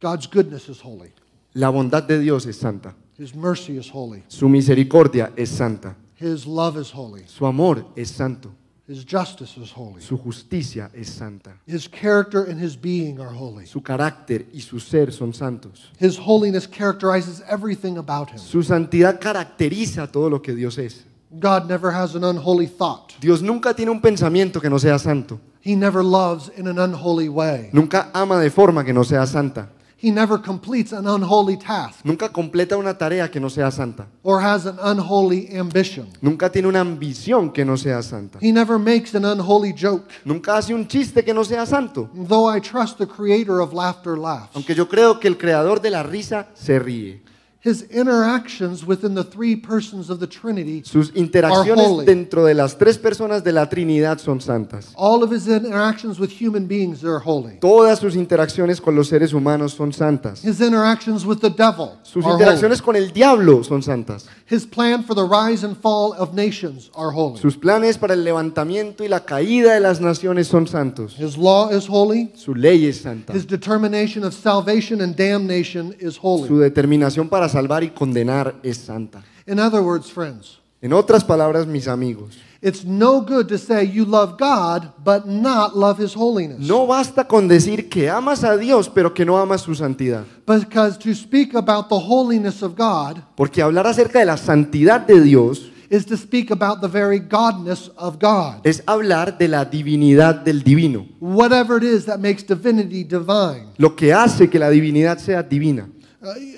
God's 0.00 0.26
goodness 0.26 0.70
is 0.70 0.80
holy. 0.82 1.12
La 1.52 1.68
bondad 1.68 2.04
de 2.04 2.18
Dios 2.20 2.46
es 2.46 2.56
santa, 2.56 2.94
His 3.18 3.34
mercy 3.34 3.76
is 3.76 3.90
holy. 3.92 4.22
su 4.28 4.48
misericordia 4.48 5.30
es 5.36 5.50
santa, 5.50 5.94
His 6.18 6.46
love 6.46 6.78
is 6.80 6.90
holy. 6.94 7.24
su 7.26 7.44
amor 7.46 7.84
es 7.96 8.10
santo, 8.10 8.50
His 8.88 9.04
justice 9.04 9.56
is 9.60 9.72
holy. 9.76 10.00
su 10.00 10.16
justicia 10.16 10.90
es 10.94 11.08
santa, 11.10 11.58
His 11.66 11.88
character 11.88 12.48
and 12.48 12.58
his 12.62 12.76
being 12.80 13.18
are 13.20 13.34
holy. 13.34 13.66
su 13.66 13.82
carácter 13.82 14.46
y 14.52 14.60
su 14.60 14.78
ser 14.80 15.12
son 15.12 15.34
santos. 15.34 15.90
His 16.00 16.18
holiness 16.18 16.66
characterizes 16.68 17.42
everything 17.50 17.98
about 17.98 18.30
him. 18.30 18.38
Su 18.38 18.62
santidad 18.62 19.18
caracteriza 19.20 20.06
todo 20.10 20.30
lo 20.30 20.40
que 20.40 20.54
Dios 20.54 20.78
es. 20.78 21.04
God 21.38 21.68
never 21.68 21.92
has 21.92 22.14
an 22.14 22.24
unholy 22.24 22.66
thought. 22.68 23.12
Dios 23.20 23.42
nunca 23.42 23.74
tiene 23.74 23.90
un 23.90 24.00
pensamiento 24.00 24.60
que 24.60 24.70
no 24.70 24.78
sea 24.78 24.98
santo, 24.98 25.40
He 25.62 25.74
never 25.74 26.02
loves 26.04 26.50
in 26.56 26.68
an 26.68 26.78
unholy 26.78 27.28
way. 27.28 27.68
nunca 27.72 28.08
ama 28.14 28.38
de 28.40 28.50
forma 28.50 28.84
que 28.84 28.92
no 28.92 29.02
sea 29.02 29.26
santa, 29.26 29.68
He 29.98 30.10
never 30.10 30.36
completes 30.38 30.92
an 30.92 31.06
unholy 31.06 31.56
task 31.56 32.04
nunca 32.04 32.28
completa 32.28 32.76
una 32.76 32.98
tarea 32.98 33.30
que 33.30 33.40
no 33.40 33.48
sea 33.48 33.70
santa, 33.70 34.06
or 34.22 34.40
has 34.42 34.66
an 34.66 34.76
unholy 34.82 35.48
ambition. 35.56 36.06
nunca 36.20 36.50
tiene 36.52 36.68
una 36.68 36.80
ambición 36.80 37.50
que 37.50 37.64
no 37.64 37.76
sea 37.78 38.02
santa, 38.02 38.38
He 38.42 38.52
never 38.52 38.78
makes 38.78 39.14
an 39.14 39.24
unholy 39.24 39.72
joke. 39.72 40.04
nunca 40.26 40.58
hace 40.58 40.74
un 40.74 40.86
chiste 40.86 41.24
que 41.24 41.32
no 41.32 41.44
sea 41.44 41.64
santo, 41.64 42.10
Though 42.14 42.46
I 42.54 42.60
trust 42.60 42.98
the 42.98 43.06
creator 43.06 43.58
of 43.60 43.72
laughter 43.72 44.18
laughs. 44.18 44.50
aunque 44.54 44.74
yo 44.74 44.86
creo 44.86 45.18
que 45.18 45.28
el 45.28 45.38
creador 45.38 45.80
de 45.80 45.90
la 45.90 46.02
risa 46.02 46.48
se 46.54 46.78
ríe. 46.78 47.22
His 47.66 47.82
interactions 47.90 48.86
within 48.86 49.16
the 49.16 49.24
three 49.24 49.56
persons 49.56 50.08
of 50.08 50.20
the 50.20 50.26
Trinity, 50.28 50.82
Sus 50.84 51.10
Are 51.10 51.18
interacciones 51.18 51.84
holy. 51.84 52.06
dentro 52.06 52.44
de 52.44 52.54
las 52.54 52.78
tres 52.78 52.96
personas 52.96 53.42
de 53.42 53.50
la 53.50 53.68
Trinidad 53.68 54.18
son 54.20 54.40
santas. 54.40 54.92
all 54.96 55.24
of 55.24 55.32
his 55.32 55.48
interactions 55.48 56.20
with 56.20 56.30
human 56.30 56.68
beings 56.68 57.02
are 57.04 57.18
holy. 57.18 57.58
Todas 57.60 57.98
sus 57.98 58.14
interacciones 58.14 58.80
con 58.80 58.94
los 58.94 59.08
seres 59.08 59.32
humanos 59.32 59.74
son 59.74 59.92
santas. 59.92 60.44
His 60.44 60.60
interactions 60.60 61.26
with 61.26 61.40
the 61.40 61.50
devil 61.50 61.98
Sus 62.04 62.24
are 62.24 62.34
interacciones 62.34 62.80
con 62.80 62.94
el 62.94 63.12
diablo 63.12 63.64
son 63.64 63.82
santas. 63.82 64.26
holy. 64.26 64.32
His 64.48 64.64
plan 64.64 65.02
for 65.02 65.14
the 65.16 65.24
rise 65.24 65.64
and 65.64 65.76
fall 65.76 66.12
of 66.12 66.34
nations 66.34 66.90
are 66.94 67.10
holy. 67.10 67.40
Sus 67.40 67.56
planes 67.56 67.98
para 67.98 68.14
el 68.14 68.22
levantamiento 68.22 69.02
y 69.02 69.08
la 69.08 69.24
caída 69.24 69.74
de 69.74 69.80
las 69.80 70.00
naciones 70.00 70.46
son 70.46 70.68
santos. 70.68 71.16
His 71.18 71.36
law 71.36 71.68
is 71.70 71.88
holy. 71.88 72.30
Su 72.36 72.54
ley 72.54 72.86
es 72.86 72.98
santa. 73.00 73.32
His 73.32 73.44
determination 73.44 74.22
of 74.22 74.34
salvation 74.34 75.00
and 75.00 75.16
damnation 75.16 75.96
is 75.98 76.16
holy. 76.16 76.46
Su 76.46 76.58
determinación 76.60 77.28
para 77.28 77.48
salvar 77.56 77.82
y 77.84 77.88
condenar 77.90 78.54
es 78.62 78.76
santa. 78.76 79.22
In 79.46 79.58
other 79.58 79.80
words, 79.80 80.10
friends, 80.12 80.58
En 80.82 80.92
otras 80.92 81.24
palabras, 81.24 81.66
mis 81.66 81.88
amigos, 81.88 82.36
It's 82.62 82.84
no 82.84 83.20
good 83.22 83.46
to 83.48 83.58
say 83.58 83.84
you 83.86 84.04
love 84.04 84.36
God 84.38 84.90
but 85.04 85.24
not 85.26 85.74
love 85.76 85.98
His 86.02 86.14
holiness. 86.14 86.58
No 86.60 86.86
basta 86.86 87.24
con 87.26 87.48
decir 87.48 87.88
que 87.88 88.08
amas 88.10 88.44
a 88.44 88.56
Dios, 88.56 88.88
pero 88.88 89.12
que 89.14 89.24
no 89.24 89.38
amas 89.38 89.62
su 89.62 89.74
santidad. 89.74 90.24
Because 90.46 90.98
to 90.98 91.14
speak 91.14 91.54
about 91.54 91.88
the 91.88 91.96
holiness 91.98 92.62
of 92.62 92.74
God 92.76 93.22
Porque 93.36 93.62
hablar 93.62 93.86
acerca 93.86 94.18
de 94.18 94.26
la 94.26 94.36
santidad 94.36 95.00
de 95.06 95.20
Dios 95.22 95.70
is 95.90 96.04
to 96.06 96.16
speak 96.16 96.50
about 96.50 96.80
the 96.80 96.88
very 96.88 97.20
godness 97.20 97.90
of 97.96 98.16
God. 98.20 98.60
es 98.64 98.82
hablar 98.86 99.38
de 99.38 99.48
la 99.48 99.64
divinidad 99.64 100.34
del 100.44 100.62
divino, 100.62 101.06
Whatever 101.20 101.76
it 101.76 101.84
is 101.84 102.04
that 102.06 102.18
makes 102.18 102.42
divinity 102.44 103.04
divine. 103.04 103.68
lo 103.78 103.94
que 103.94 104.12
hace 104.12 104.48
que 104.50 104.58
la 104.58 104.68
divinidad 104.70 105.18
sea 105.18 105.42
divina. 105.42 105.88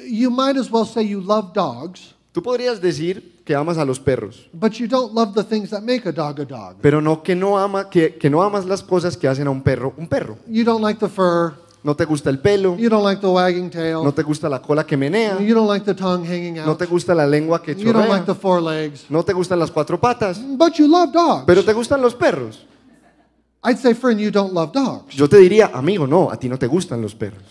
You 0.09 0.31
might 0.31 0.59
as 0.59 0.71
well 0.71 0.87
say 0.87 1.07
you 1.07 1.21
love 1.21 1.53
dogs, 1.53 2.15
Tú 2.33 2.43
podrías 2.43 2.81
decir 2.81 3.43
que 3.45 3.55
amas 3.55 3.79
a 3.79 3.85
los 3.85 3.99
perros, 3.99 4.49
but 4.53 4.73
you 4.75 4.87
don't 4.87 5.13
love 5.15 5.35
the 5.35 5.43
things 5.43 5.71
that 5.71 5.83
make 5.83 6.07
a 6.09 6.13
dog 6.13 6.39
a 6.41 6.45
dog. 6.45 6.77
pero 6.81 7.01
no 7.01 7.23
que 7.23 7.35
no 7.35 7.59
ama 7.59 7.89
que, 7.89 8.17
que 8.17 8.31
no 8.31 8.43
amas 8.43 8.65
las 8.67 8.83
cosas 8.83 9.17
que 9.17 9.27
hacen 9.27 9.47
a 9.47 9.51
un 9.51 9.63
perro 9.63 9.95
un 9.97 10.07
perro. 10.07 10.39
You 10.47 10.65
don't 10.65 10.83
like 10.83 11.01
the 11.01 11.09
fur, 11.09 11.55
No 11.83 11.95
te 11.95 12.05
gusta 12.05 12.29
el 12.29 12.41
pelo, 12.41 12.77
you 12.77 12.89
don't 12.89 13.05
like 13.05 13.21
the 13.21 13.29
wagging 13.29 13.71
tail, 13.71 14.03
no 14.05 14.13
te 14.13 14.23
gusta 14.23 14.49
la 14.49 14.61
cola 14.61 14.85
que 14.85 14.97
menea, 14.97 15.41
you 15.41 15.55
don't 15.55 15.69
like 15.69 15.85
the 15.85 15.95
tongue 15.95 16.25
hanging 16.27 16.55
no 16.55 16.73
out, 16.73 16.79
te 16.79 16.87
gusta 16.87 17.15
la 17.15 17.27
lengua 17.27 17.63
que 17.63 17.75
you 17.75 17.93
don't 17.93 18.09
like 18.09 18.27
the 18.27 18.35
four 18.35 18.61
legs, 18.61 19.07
no 19.09 19.23
te 19.25 19.33
gustan 19.33 19.59
las 19.59 19.71
cuatro 19.71 19.99
patas, 19.99 20.39
but 20.57 20.75
you 20.75 20.87
love 20.87 21.13
dogs. 21.13 21.45
pero 21.47 21.65
te 21.65 21.73
gustan 21.73 22.03
los 22.03 22.15
perros. 22.15 22.67
I'd 23.65 23.79
say, 23.79 23.95
friend, 23.95 24.21
you 24.21 24.31
don't 24.31 24.53
love 24.53 24.73
dogs. 24.73 25.15
Yo 25.15 25.29
te 25.29 25.39
diría, 25.39 25.71
amigo, 25.73 26.07
no, 26.07 26.31
a 26.31 26.37
ti 26.37 26.49
no 26.49 26.59
te 26.59 26.67
gustan 26.67 27.01
los 27.01 27.15
perros. 27.15 27.43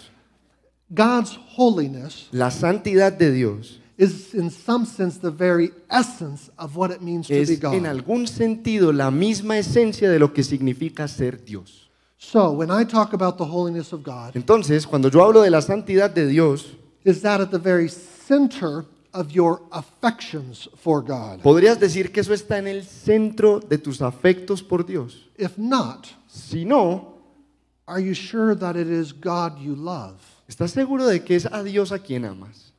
God's 0.90 1.38
holiness 1.56 2.28
La 2.32 2.50
santidad 2.50 3.12
de 3.18 3.32
Dios 3.32 3.80
is, 3.98 4.34
in 4.34 4.50
some 4.52 4.86
sense, 4.86 5.20
the 5.20 5.32
very 5.32 5.72
essence 5.90 6.50
of 6.58 6.76
what 6.78 6.92
it 6.92 7.02
means 7.02 7.28
to 7.28 7.34
be 7.34 7.42
es 7.42 7.50
en 7.50 7.60
God. 7.60 7.86
algún 7.86 8.28
sentido 8.28 8.94
la 8.94 9.10
misma 9.12 9.58
esencia 9.58 10.10
de 10.10 10.20
lo 10.20 10.32
que 10.34 10.44
significa 10.44 11.08
ser 11.08 11.44
Dios. 11.44 11.90
So, 12.20 12.52
when 12.52 12.70
I 12.72 12.84
talk 12.86 13.14
about 13.14 13.38
the 13.38 13.46
holiness 13.46 13.92
of 13.94 14.04
God, 14.04 14.36
Entonces, 14.36 14.86
cuando 14.88 15.10
yo 15.10 15.24
hablo 15.24 15.42
de 15.42 15.50
la 15.50 15.62
santidad 15.62 16.12
de 16.14 16.28
Dios, 16.28 16.76
is 17.04 17.22
that 17.22 17.42
at 17.42 17.50
the 17.52 17.60
very 17.60 17.90
center 17.90 18.86
of 19.14 19.32
your 19.32 19.62
affections 19.72 20.70
for 20.78 21.02
God? 21.02 21.42
podrías 21.42 21.80
decir 21.80 22.12
que 22.12 22.22
eso 22.22 22.34
está 22.34 22.60
en 22.60 22.68
el 22.68 22.84
centro 22.86 23.60
de 23.60 23.78
tus 23.78 24.02
afectos 24.02 24.62
por 24.64 24.86
Dios. 24.86 25.28
If 25.38 25.58
not, 25.58 26.08
Si 26.28 26.66
no, 26.66 27.16
are 27.88 28.00
you 28.00 28.14
sure 28.14 28.56
that 28.56 28.76
it 28.76 28.88
is 28.88 29.12
God 29.12 29.60
you 29.60 29.76
love? 29.76 30.20
¿Estás 30.48 30.72
seguro 30.72 31.06
de 31.06 31.24
que 31.24 31.36
es 31.36 31.46
a 31.46 31.64
Dios 31.64 31.92
a 31.92 32.00
quien 32.00 32.26
amas? 32.26 32.74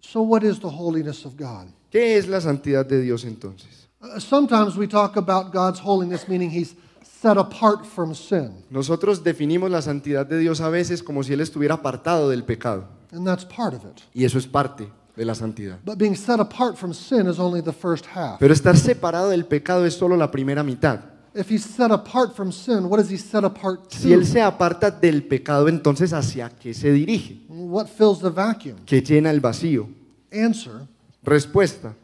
So, 0.00 0.22
what 0.22 0.42
is 0.42 0.58
the 0.60 0.68
holiness 0.68 1.24
of 1.26 1.36
God? 1.36 1.68
¿Qué 1.90 2.16
es 2.16 2.28
la 2.28 2.40
santidad 2.40 2.86
de 2.86 3.00
Dios 3.00 3.24
entonces? 3.24 3.88
Uh, 4.00 4.18
sometimes 4.18 4.76
we 4.76 4.86
talk 4.86 5.16
about 5.16 5.52
God's 5.52 5.80
holiness, 5.80 6.26
meaning 6.28 6.50
He's 6.50 6.74
set 7.20 7.36
apart 7.36 7.84
from 7.84 8.14
sin, 8.14 8.64
Nosotros 8.70 9.22
definimos 9.22 9.70
la 9.70 9.82
santidad 9.82 10.24
de 10.26 10.38
Dios 10.38 10.60
a 10.60 10.70
veces 10.70 11.02
como 11.02 11.22
si 11.22 11.32
Él 11.34 11.40
estuviera 11.40 11.74
apartado 11.74 12.30
del 12.30 12.44
pecado. 12.44 12.88
and 13.12 13.26
that's 13.26 13.44
part 13.44 13.74
of 13.74 13.84
it. 13.84 14.00
Y 14.14 14.24
eso 14.24 14.38
es 14.38 14.46
parte 14.46 14.88
de 15.16 15.24
la 15.24 15.34
santidad. 15.34 15.78
But 15.84 15.98
being 15.98 16.16
set 16.16 16.40
apart 16.40 16.76
from 16.76 16.94
sin 16.94 17.26
is 17.26 17.38
only 17.38 17.60
the 17.60 17.72
first 17.72 18.06
half. 18.06 18.38
Pero 18.38 18.54
estar 18.54 18.76
separado 18.76 19.28
del 19.28 19.44
pecado 19.44 19.84
es 19.84 19.94
solo 19.94 20.16
la 20.16 20.30
primera 20.30 20.62
mitad. 20.62 21.00
If 21.34 21.48
He's 21.50 21.64
set 21.64 21.90
apart 21.92 22.34
from 22.34 22.50
sin, 22.52 22.88
what 22.88 22.98
is 23.00 23.08
He 23.10 23.16
set 23.16 23.44
apart 23.44 23.92
Si 23.92 24.12
Él 24.12 24.20
to? 24.20 24.26
se 24.26 24.40
aparta 24.40 24.90
del 24.90 25.22
pecado, 25.22 25.68
entonces 25.68 26.12
¿hacia 26.12 26.48
qué 26.50 26.74
se 26.74 26.92
dirige? 26.92 27.40
What 27.48 27.86
fills 27.88 28.20
the 28.20 28.30
vacuum? 28.30 28.76
¿Qué 28.84 29.00
llena 29.02 29.30
el 29.30 29.40
vacío? 29.40 29.88
Answer 30.32 30.88
Respuesta, 31.22 31.94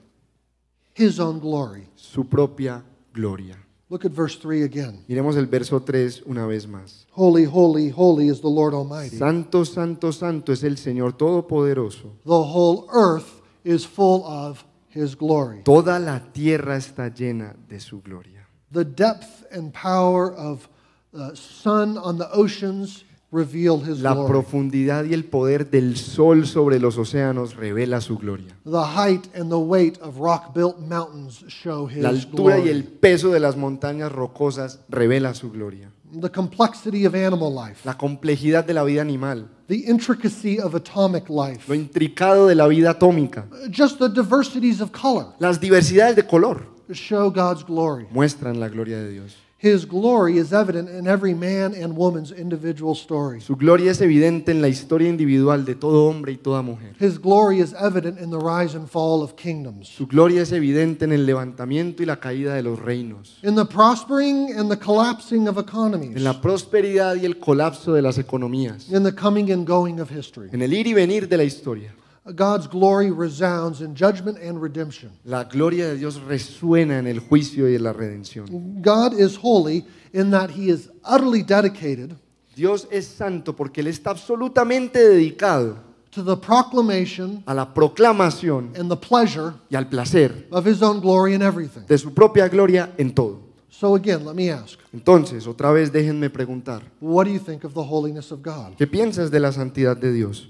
His 0.95 1.19
own 1.19 1.41
glory. 1.41 1.89
su 1.97 2.25
propia 2.29 2.83
gloria. 3.13 3.57
Look 3.89 4.05
at 4.05 4.13
verse 4.13 4.37
3 4.37 4.65
again. 4.65 5.05
Miremos 5.09 5.37
el 5.37 5.47
verso 5.47 5.81
3 5.81 6.23
una 6.27 6.45
vez 6.47 6.67
más. 6.67 7.07
Holy, 7.13 7.45
holy, 7.45 7.91
holy 7.91 8.29
is 8.29 8.41
the 8.41 8.49
Lord 8.49 8.75
Almighty. 8.75 9.17
Santo, 9.17 9.65
santo, 9.65 10.11
santo 10.13 10.53
es 10.53 10.65
el 10.65 10.77
Señor 10.77 11.13
Todopoderoso. 11.17 12.13
The 12.25 12.31
whole 12.33 12.87
earth 12.93 13.43
is 13.65 13.87
full 13.87 14.23
of 14.25 14.65
His 14.93 15.17
glory. 15.17 15.63
Toda 15.65 15.99
la 16.01 16.33
tierra 16.33 16.77
está 16.77 17.09
llena 17.15 17.55
de 17.69 17.79
su 17.81 18.01
gloria. 18.03 18.36
The 18.73 18.85
depth 18.85 19.45
and 19.53 19.73
power 19.73 20.33
of 20.33 20.69
the 21.13 21.35
sun 21.37 21.97
on 21.97 22.19
the 22.19 22.29
oceans 22.33 23.05
reveal 23.33 23.81
His 23.81 24.01
La 24.01 24.15
glory. 24.15 24.29
profundidad 24.29 25.05
y 25.05 25.15
el 25.15 25.25
poder 25.25 25.71
del 25.71 25.97
sol 25.97 26.47
sobre 26.47 26.79
los 26.81 26.97
océanos 26.99 27.55
revela 27.57 28.01
su 28.01 28.17
gloria. 28.19 28.57
The 28.65 28.85
height 28.97 29.29
and 29.37 29.51
the 29.51 29.59
weight 29.59 29.99
of 30.01 30.19
rock 30.19 30.55
built 30.55 30.79
mountains 30.81 31.45
show 31.49 31.87
His 31.89 32.03
La 32.03 32.09
altura 32.11 32.59
y 32.59 32.63
glory. 32.63 32.71
el 32.71 32.85
peso 32.85 33.31
de 33.31 33.41
las 33.41 33.57
montañas 33.57 34.11
rocosas 34.13 34.81
revela 34.89 35.35
su 35.35 35.51
gloria. 35.51 35.91
The 36.21 36.31
complexity 36.31 37.05
of 37.05 37.15
animal 37.15 37.53
life, 37.53 37.85
La 37.85 37.99
complejidad 37.99 38.65
de 38.65 38.75
la 38.75 38.85
vida 38.85 39.01
animal, 39.03 39.49
the 39.69 39.85
intricacy 39.89 40.59
of 40.61 40.75
atomic 40.75 41.29
life, 41.29 41.69
lo 41.69 41.75
intricado 41.75 42.47
de 42.47 42.55
la 42.55 42.67
vida 42.69 42.91
atómica, 42.91 43.47
just 43.71 43.99
the 43.99 44.09
diversities 44.09 44.81
of 44.81 44.93
color 44.93 45.27
las 45.41 45.61
diversidades 45.61 46.15
de 46.17 46.23
color 46.27 46.63
show 46.95 47.31
God's 47.31 47.65
glory. 47.65 48.07
muestran 48.11 48.61
la 48.61 48.69
gloria 48.69 48.99
de 48.99 49.11
Dios. 49.13 49.37
His 49.59 49.87
glory 49.87 50.37
is 50.37 50.53
evident 50.53 50.91
in 50.91 51.09
every 51.09 51.35
man 51.35 51.73
and 51.75 51.97
woman's 51.97 52.31
individual 52.31 52.95
story. 52.95 53.41
Su 53.41 53.57
gloria 53.57 53.91
es 53.91 54.03
evidente 54.03 54.51
en 54.53 54.61
la 54.61 54.69
historia 54.69 55.09
individual 55.09 55.65
de 55.65 55.75
todo 55.75 56.07
hombre 56.07 56.33
y 56.33 56.37
toda 56.37 56.61
mujer. 56.61 56.95
His 57.01 57.19
glory 57.19 57.61
is 57.61 57.73
evident 57.73 58.21
in 58.21 58.31
the 58.31 58.39
rise 58.39 58.77
and 58.77 58.87
fall 58.87 59.23
of 59.23 59.35
kingdoms, 59.35 59.89
Su 59.89 60.07
gloria 60.07 60.43
es 60.43 60.53
evidente 60.53 61.07
en 61.07 61.13
el 61.13 61.25
levantamiento 61.25 62.03
y 62.03 62.07
la 62.07 62.21
caída 62.21 62.55
de 62.55 62.63
los 62.63 62.79
reinos, 62.79 63.39
in 63.43 63.57
the 63.57 63.65
prospering 63.65 64.53
and 64.59 64.71
the 64.71 64.79
collapsing 64.79 65.49
of 65.49 65.57
economies, 65.57 66.15
en 66.15 66.23
la 66.23 66.39
prosperidad 66.43 67.17
y 67.17 67.25
el 67.25 67.39
colapso 67.39 67.95
de 67.95 68.03
las 68.03 68.19
economías, 68.19 68.91
in 68.91 69.05
the 69.05 69.15
coming 69.15 69.51
and 69.51 69.67
going 69.67 69.99
of 70.01 70.11
history. 70.11 70.51
en 70.53 70.61
el 70.61 70.73
ir 70.75 70.87
y 70.87 70.93
venir 70.93 71.29
de 71.29 71.37
la 71.39 71.45
historia. 71.45 71.95
God's 72.35 72.67
glory 72.67 73.11
resounds 73.11 73.81
in 73.81 73.95
judgment 73.95 74.39
and 74.39 74.61
redemption. 74.61 75.13
La 75.25 75.45
gloria 75.45 75.89
de 75.89 75.97
Dios 75.97 76.21
resuena 76.21 76.99
en 76.99 77.07
el 77.07 77.21
juicio 77.21 77.69
y 77.71 77.77
en 77.77 77.85
la 77.85 77.93
redención. 77.93 78.83
God 78.83 79.13
is 79.19 79.37
holy 79.37 79.85
in 80.13 80.31
that 80.31 80.51
he 80.51 80.71
is 80.71 80.89
utterly 81.05 81.43
dedicated 81.43 82.17
Dios 82.57 82.89
es 82.91 83.07
santo 83.07 83.55
porque 83.55 83.83
Él 83.83 83.87
está 83.89 84.11
absolutamente 84.11 84.99
dedicado 84.99 85.77
to 86.11 86.25
the 86.25 86.37
proclamation 86.37 87.43
a 87.45 87.53
la 87.53 87.75
proclamación 87.75 88.73
and 88.75 88.91
the 88.91 88.97
pleasure 88.97 89.53
y 89.69 89.77
al 89.77 89.87
placer 89.91 90.47
of 90.51 90.67
his 90.67 90.81
own 90.81 90.99
glory 90.99 91.35
in 91.35 91.43
everything. 91.43 91.83
de 91.87 91.99
su 91.99 92.15
propia 92.15 92.49
gloria 92.49 92.95
en 92.97 93.15
todo. 93.15 93.43
So 93.69 93.95
again, 93.95 94.25
let 94.25 94.35
me 94.35 94.51
ask, 94.51 94.79
Entonces, 94.95 95.47
otra 95.47 95.71
vez 95.71 95.93
déjenme 95.93 96.31
preguntar, 96.31 96.81
what 96.99 97.27
do 97.27 97.31
you 97.31 97.39
think 97.39 97.63
of 97.65 97.75
the 97.75 97.83
holiness 97.83 98.33
of 98.33 98.41
God? 98.43 98.75
¿qué 98.79 98.87
piensas 98.87 99.31
de 99.31 99.39
la 99.39 99.53
santidad 99.53 99.95
de 99.95 100.11
Dios? 100.15 100.49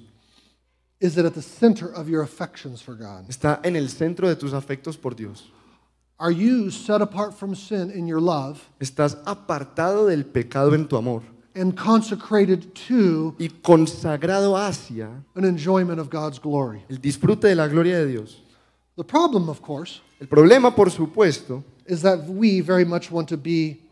Is 1.01 1.19
it 1.19 1.27
at 1.27 1.35
the 1.35 1.43
center 1.43 1.89
of 1.89 2.09
your 2.09 2.23
affections 2.23 2.81
for 2.81 2.95
God? 2.95 3.29
¿Está 3.29 3.61
en 3.65 3.77
el 3.77 3.89
centro 3.89 4.29
de 4.29 4.37
tus 4.37 4.53
afectos 4.53 5.01
por 5.01 5.13
Dios? 5.13 5.45
Are 6.19 6.31
you 6.31 6.71
set 6.71 7.03
apart 7.03 7.35
from 7.35 7.55
sin 7.55 7.91
in 7.91 8.07
your 8.07 8.21
love 8.21 8.71
¿Estás 8.81 9.17
apartado 9.27 10.09
del 10.09 10.25
pecado 10.25 10.73
en 10.73 10.89
tu 10.89 10.97
amor 10.97 11.23
and 11.55 11.77
consecrated 11.77 12.75
to 12.75 13.35
y 13.39 13.49
consagrado 13.63 14.57
hacia 14.57 15.23
an 15.35 15.45
enjoyment 15.45 16.01
of 16.01 16.09
God's 16.09 16.39
glory? 16.39 16.83
el 16.89 16.97
disfrute 16.97 17.49
de 17.49 17.55
la 17.55 17.69
gloria 17.69 17.99
de 17.99 18.07
Dios? 18.07 18.41
The 18.97 19.05
problem, 19.05 19.51
of 19.51 19.61
course, 19.61 20.01
El 20.19 20.29
problema, 20.29 20.75
por 20.75 20.87
supuesto, 20.87 21.63
is 21.85 22.01
that 22.01 22.25
we 22.27 22.61
very 22.61 22.87
much 22.87 23.11
want 23.11 23.29
to 23.29 23.37
be, 23.37 23.83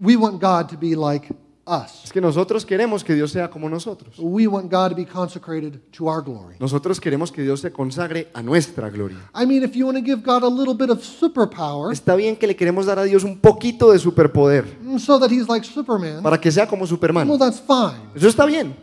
we 0.00 0.16
want 0.16 0.40
God 0.40 0.68
to 0.70 0.76
be 0.76 0.96
like 0.96 1.30
us. 1.66 2.04
es 2.04 2.12
que 2.12 2.20
nosotros 2.20 2.64
queremos 2.64 3.02
que 3.02 3.14
Dios 3.14 3.32
sea 3.32 3.50
como 3.50 3.68
nosotros. 3.68 4.14
We 4.18 4.46
want 4.46 4.70
God 4.70 4.90
to 4.90 4.94
be 4.96 5.04
consecrated 5.04 5.80
to 5.92 6.06
our 6.06 6.22
glory. 6.22 6.56
Nosotros 6.60 7.00
queremos 7.00 7.32
que 7.32 7.42
Dios 7.42 7.60
se 7.60 7.72
consagre 7.72 8.28
a 8.32 8.42
nuestra 8.42 8.88
gloria. 8.90 9.18
I 9.34 9.44
mean, 9.46 9.62
if 9.62 9.74
you 9.74 9.86
want 9.86 9.98
to 9.98 10.04
give 10.04 10.22
God 10.22 10.42
a 10.42 10.48
little 10.48 10.74
bit 10.74 10.90
of 10.90 11.02
superpower 11.04 11.92
Está 11.92 12.14
bien 12.14 12.36
que 12.36 12.46
le 12.46 12.54
queremos 12.54 12.86
dar 12.86 12.98
a 12.98 13.04
Dios 13.04 13.24
un 13.24 13.38
poquito 13.38 13.92
de 13.92 13.98
superpoder 13.98 14.64
so 14.98 15.18
that 15.18 15.30
he's 15.30 15.48
like 15.48 15.66
Superman, 15.66 16.22
para 16.22 16.40
que 16.40 16.50
sea 16.50 16.66
como 16.66 16.86
Superman. 16.86 17.28
well, 17.28 17.38
that's 17.38 17.60
fine. 17.60 18.10
Eso 18.14 18.28
está 18.28 18.46
bien, 18.46 18.74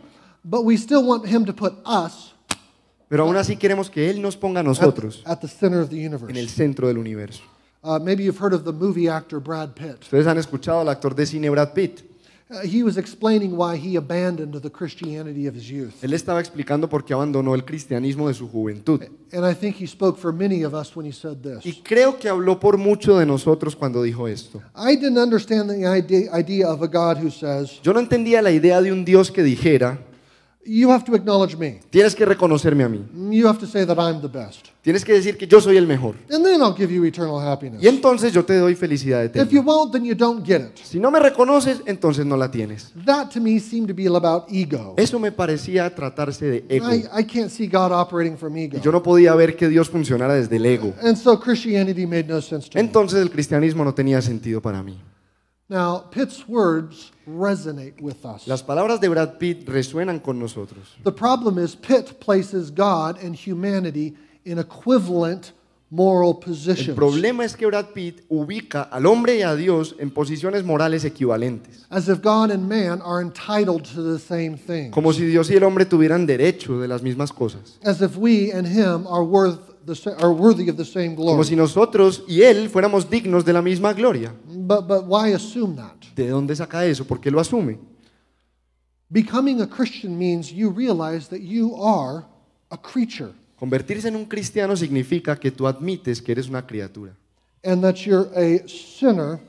But 0.42 0.64
we 0.64 0.76
still 0.76 1.02
want 1.02 1.26
him 1.26 1.46
to 1.46 1.54
put 1.54 1.74
us 1.86 2.34
pero 3.08 3.24
aún 3.24 3.36
así 3.36 3.56
queremos 3.56 3.90
que 3.90 4.10
Él 4.10 4.20
nos 4.20 4.36
ponga 4.36 4.60
a 4.60 4.62
at, 4.62 4.66
nosotros 4.66 5.22
at 5.24 5.38
the 5.38 5.48
center 5.48 5.80
of 5.80 5.88
the 5.88 6.04
en 6.04 6.12
el 6.12 6.20
universe. 6.20 6.48
centro 6.48 6.88
del 6.88 6.98
universo. 6.98 7.42
Uh, 7.82 7.98
maybe 7.98 8.24
you've 8.24 8.40
heard 8.40 8.54
of 8.54 8.64
the 8.64 8.72
movie 8.72 9.08
actor 9.08 9.38
Brad 9.38 9.74
Pitt. 9.74 10.02
Ustedes 10.02 10.26
han 10.26 10.38
escuchado 10.38 10.80
al 10.80 10.88
actor 10.88 11.14
de 11.14 11.26
cine 11.26 11.50
Brad 11.50 11.74
Pitt. 11.74 12.13
Uh, 12.54 12.60
he 12.66 12.82
was 12.84 12.96
explaining 12.96 13.56
why 13.56 13.76
he 13.76 13.96
abandoned 13.96 14.54
the 14.60 14.70
Christianity 14.70 15.48
of 15.48 15.56
his 15.56 15.68
youth. 15.68 15.94
Él 16.02 16.12
estaba 16.14 16.40
explicando 16.40 16.88
por 16.88 17.04
qué 17.04 17.12
abandonó 17.12 17.54
el 17.54 17.64
cristianismo 17.64 18.28
de 18.28 18.34
su 18.34 18.48
juventud. 18.48 19.02
And 19.32 19.44
I 19.44 19.54
think 19.54 19.76
he 19.80 19.86
spoke 19.86 20.18
for 20.18 20.32
many 20.32 20.64
of 20.64 20.74
us 20.74 20.94
when 20.94 21.04
he 21.06 21.12
said 21.12 21.38
Y 21.64 21.72
this. 21.72 21.80
creo 21.82 22.18
que 22.18 22.28
habló 22.28 22.60
por 22.60 22.78
mucho 22.78 23.18
de 23.18 23.26
nosotros 23.26 23.74
cuando 23.74 24.02
dijo 24.02 24.28
esto. 24.28 24.62
I 24.76 24.94
didn't 24.94 25.18
understand 25.18 25.68
the 25.68 25.84
idea, 25.86 26.30
idea 26.32 26.68
of 26.70 26.82
a 26.82 26.86
God 26.86 27.18
who 27.18 27.30
says, 27.30 27.80
Yo 27.82 27.92
no 27.92 27.98
entendía 28.00 28.40
la 28.42 28.52
idea 28.52 28.80
de 28.80 28.92
un 28.92 29.04
Dios 29.04 29.30
que 29.32 29.42
dijera, 29.42 29.98
You 30.66 30.90
have 30.90 31.04
to 31.04 31.14
acknowledge 31.14 31.56
me. 31.56 31.80
Tienes 31.90 32.14
que 32.14 32.24
reconocerme 32.24 32.84
a 32.84 32.88
mí. 32.88 33.04
You 33.30 33.46
have 33.46 33.58
to 33.58 33.66
say 33.66 33.84
that 33.84 33.98
I'm 33.98 34.22
the 34.22 34.28
best. 34.28 34.68
Tienes 34.82 35.04
que 35.04 35.12
decir 35.12 35.36
que 35.36 35.46
yo 35.46 35.60
soy 35.60 35.76
el 35.76 35.86
mejor. 35.86 36.14
And 36.30 36.44
then 36.44 36.60
I'll 36.62 36.74
give 36.74 36.92
you 36.92 37.04
eternal 37.04 37.38
happiness. 37.38 37.82
Y 37.82 37.88
entonces 37.88 38.32
yo 38.32 38.44
te 38.44 38.56
doy 38.56 38.74
felicidad 38.74 39.24
If 39.24 39.30
eterna. 39.30 39.50
you 39.50 39.62
won't, 39.62 39.92
then 39.92 40.04
you 40.04 40.14
don't 40.14 40.42
get 40.46 40.60
it. 40.62 40.78
Si 40.82 40.98
no 40.98 41.10
me 41.10 41.18
reconoces, 41.20 41.82
entonces 41.86 42.24
no 42.24 42.36
la 42.36 42.50
tienes. 42.50 42.92
That 43.04 43.30
to 43.30 43.40
me 43.40 43.60
seemed 43.60 43.88
to 43.88 43.94
be 43.94 44.06
about 44.06 44.44
ego. 44.50 44.94
Eso 44.96 45.18
me 45.18 45.32
parecía 45.32 45.94
tratarse 45.94 46.46
de 46.46 46.64
ego. 46.68 46.90
I, 46.90 47.04
I 47.20 47.24
can't 47.24 47.50
see 47.50 47.66
God 47.66 47.92
operating 47.92 48.36
from 48.36 48.56
ego. 48.56 48.78
Y 48.78 48.80
yo 48.80 48.90
no 48.90 49.02
podía 49.02 49.34
ver 49.34 49.56
que 49.56 49.68
Dios 49.68 49.88
funcionara 49.90 50.34
desde 50.34 50.56
el 50.56 50.64
ego. 50.66 50.94
And 51.02 51.16
so 51.16 51.38
Christianity 51.38 52.06
made 52.06 52.24
no 52.26 52.40
sense 52.40 52.68
to 52.70 52.78
me. 52.78 52.80
Entonces 52.84 53.20
el 53.20 53.30
cristianismo 53.30 53.84
no 53.84 53.92
tenía 53.94 54.20
sentido 54.22 54.62
para 54.62 54.82
mí. 54.82 54.98
Now, 55.68 56.10
Pitt's 56.10 56.46
words 56.46 57.10
resonate 57.26 58.00
with 58.00 58.24
us. 58.24 58.46
Las 58.46 58.62
palabras 58.62 59.00
de 59.00 59.08
Brad 59.08 59.38
Pitt 59.38 59.68
resuenan 59.68 60.20
con 60.20 60.38
nosotros. 60.38 60.96
The 61.02 61.12
problem 61.12 61.58
is 61.58 61.74
Pitt 61.74 62.20
places 62.20 62.70
God 62.70 63.22
and 63.22 63.34
humanity 63.34 64.14
in 64.44 64.58
equivalent 64.58 65.52
moral 65.90 66.34
positions. 66.34 66.88
El 66.88 66.94
problema 66.94 67.44
es 67.44 67.56
que 67.56 67.66
Brad 67.66 67.92
Pitt 67.94 68.24
ubica 68.28 68.82
al 68.82 69.06
hombre 69.06 69.38
y 69.38 69.42
a 69.42 69.54
Dios 69.54 69.94
en 69.98 70.10
posiciones 70.10 70.64
morales 70.64 71.04
equivalentes. 71.04 71.86
As 71.90 72.08
if 72.08 72.20
God 72.20 72.50
and 72.50 72.68
man 72.68 73.00
are 73.02 73.22
entitled 73.22 73.84
to 73.94 74.02
the 74.02 74.18
same 74.18 74.56
thing. 74.56 74.90
Como 74.90 75.12
si 75.12 75.24
Dios 75.26 75.50
y 75.50 75.54
el 75.54 75.64
hombre 75.64 75.84
tuvieran 75.84 76.26
derecho 76.26 76.80
de 76.80 76.88
las 76.88 77.02
mismas 77.02 77.32
cosas. 77.32 77.78
As 77.84 78.00
if 78.00 78.16
we 78.16 78.50
and 78.52 78.66
him 78.66 79.06
are 79.06 79.22
worth 79.22 79.73
the 79.86 80.10
are 80.18 80.32
worthy 80.32 80.68
of 80.70 80.76
the 80.76 80.84
same 80.84 81.14
Como 81.14 81.32
glory. 81.34 81.44
si 81.44 81.56
nosotros 81.56 82.24
y 82.28 82.42
Él 82.42 82.68
fuéramos 82.68 83.08
dignos 83.08 83.44
de 83.44 83.52
la 83.52 83.62
misma 83.62 83.92
gloria. 83.92 84.32
But 84.46 84.86
but 84.86 85.04
why 85.06 85.32
assume 85.34 85.76
that? 85.76 85.96
¿De 86.14 86.28
dónde 86.28 86.54
saca 86.56 86.84
eso? 86.86 87.04
¿Por 87.04 87.20
qué 87.20 87.30
lo 87.30 87.40
asume? 87.40 87.78
Becoming 89.10 89.60
a 89.60 89.66
Christian 89.66 90.18
means 90.18 90.50
you 90.50 90.70
realize 90.70 91.28
that 91.28 91.40
you 91.40 91.74
are 91.76 92.24
a 92.70 92.76
creature 92.78 93.32
Convertirse 93.56 94.08
en 94.08 94.16
un 94.16 94.24
cristiano 94.26 94.76
significa 94.76 95.38
que 95.38 95.50
tú 95.50 95.66
admites 95.66 96.20
que 96.20 96.32
eres 96.32 96.48
una 96.48 96.66
criatura 96.66 97.14
and 97.62 97.82
that 97.82 97.94
you're 98.04 98.28
a 98.34 98.66
sinner 98.68 99.40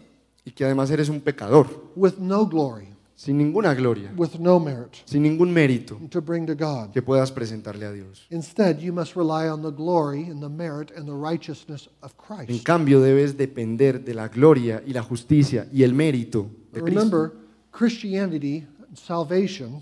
y 0.46 0.52
que 0.52 0.64
además 0.64 0.90
eres 0.92 1.10
un 1.10 1.20
pecador, 1.20 1.68
with 1.96 2.18
no 2.20 2.46
glory, 2.46 2.88
sin 3.16 3.38
ninguna 3.38 3.74
gloria, 3.74 4.12
with 4.18 4.36
no 4.40 4.60
merit 4.60 4.94
sin 5.06 5.24
ningún 5.24 5.52
mérito 5.52 5.98
to 6.10 6.22
bring 6.22 6.46
to 6.46 6.54
God. 6.56 6.92
que 6.92 7.02
puedas 7.02 7.32
presentarle 7.32 7.86
a 7.86 7.92
Dios. 7.94 8.26
Instead, 8.30 8.80
you 8.80 8.92
must 8.92 9.16
rely 9.16 9.48
on 9.48 9.62
the 9.62 9.72
glory 9.72 10.30
and 10.30 10.42
the 10.42 10.50
merit 10.50 10.92
and 10.98 11.06
the 11.08 11.14
righteousness 11.14 11.90
of 12.02 12.14
En 12.30 12.46
Christ. 12.48 12.64
cambio, 12.66 13.00
debes 13.02 13.38
depender 13.38 14.04
de 14.04 14.14
la 14.14 14.28
gloria 14.28 14.84
y 14.86 14.92
la 14.94 15.02
justicia 15.02 15.68
y 15.72 15.84
el 15.84 15.94
mérito 15.94 16.50
de 16.74 16.82
Cristo. 16.82 16.86
Remember, 17.00 17.32
Christianity 17.72 18.66
and 18.88 18.98
salvation 18.98 19.82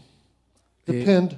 Eh. 0.86 0.91
depend 1.00 1.38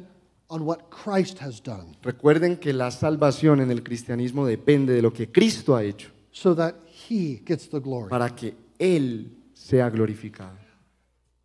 on 0.50 0.62
what 0.64 0.90
Christ 0.90 1.40
has 1.42 1.62
done 1.62 1.96
Recuerden 2.04 2.58
que 2.58 2.74
la 2.74 2.92
salvación 2.92 3.62
en 3.62 3.72
el 3.72 3.84
cristianismo 3.84 4.46
depende 4.46 4.94
de 4.94 5.02
lo 5.02 5.12
que 5.14 5.32
Cristo 5.32 5.76
ha 5.76 5.84
hecho 5.84 6.10
so 6.32 6.56
that 6.56 6.76
he 7.10 7.42
gets 7.46 7.70
the 7.70 7.80
glory. 7.80 8.10
para 8.10 8.36
que 8.36 8.54
Él 8.80 9.32
sea 9.54 9.90
glorificado. 9.90 10.58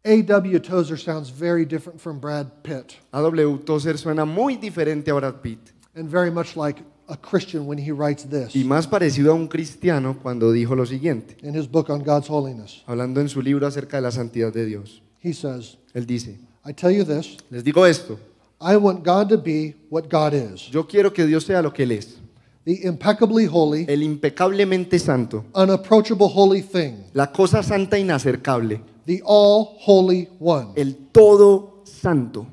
A.W. 0.02 0.60
Tozer 0.60 0.96
sounds 0.96 1.28
very 1.28 1.66
different 1.66 2.00
from 2.00 2.18
Brad 2.20 2.62
Pitt 2.62 2.94
A.W. 3.12 3.58
Tozer 3.66 3.98
suena 3.98 4.24
muy 4.24 4.56
diferente 4.56 5.10
a 5.10 5.14
Brad 5.14 5.42
Pitt 5.42 5.58
and 5.94 6.08
very 6.08 6.30
much 6.30 6.56
like 6.56 6.82
a 7.08 7.16
Christian 7.18 7.66
when 7.66 7.76
he 7.76 7.92
writes 7.92 8.24
this 8.24 8.56
y 8.56 8.64
más 8.64 8.86
parecido 8.86 9.32
a 9.32 9.34
un 9.34 9.46
cristiano 9.46 10.16
cuando 10.22 10.52
dijo 10.52 10.74
lo 10.74 10.86
siguiente, 10.86 11.36
in 11.42 11.54
his 11.54 11.66
book 11.70 11.90
on 11.90 12.02
God's 12.02 12.30
holiness. 12.30 12.82
hablando 12.86 13.20
en 13.20 13.28
su 13.28 13.42
libro 13.42 13.66
acerca 13.66 13.98
de 13.98 14.02
la 14.02 14.10
santidad 14.10 14.50
de 14.50 14.64
Dios. 14.64 15.02
He 15.22 15.34
says, 15.34 15.76
Él 15.92 16.06
dice, 16.06 16.38
I 16.64 16.72
tell 16.72 16.90
you 16.90 17.04
this, 17.04 17.36
les 17.50 17.62
digo 17.62 17.84
esto, 17.84 18.18
I 18.58 18.76
want 18.76 19.04
God 19.04 19.28
to 19.28 19.36
be 19.36 19.74
what 19.90 20.08
God 20.08 20.32
is 20.32 20.70
yo 20.70 20.86
quiero 20.86 21.12
que 21.12 21.26
Dios 21.26 21.44
sea 21.44 21.60
lo 21.60 21.74
que 21.74 21.82
Él 21.82 21.92
es, 21.92 22.16
the 22.64 22.86
impeccably 22.86 23.44
holy, 23.44 23.84
el 23.86 24.02
impecablemente 24.02 24.98
santo, 24.98 25.44
unapproachable 25.54 26.28
holy 26.32 26.62
thing, 26.62 27.04
la 27.12 27.30
cosa 27.30 27.62
santa 27.62 27.98
inacercable, 27.98 28.80
the 29.10 29.22
all 29.24 29.76
holy 29.80 30.28
one. 30.38 30.72
el 30.76 30.94
todo 31.12 31.80
santo. 31.84 32.46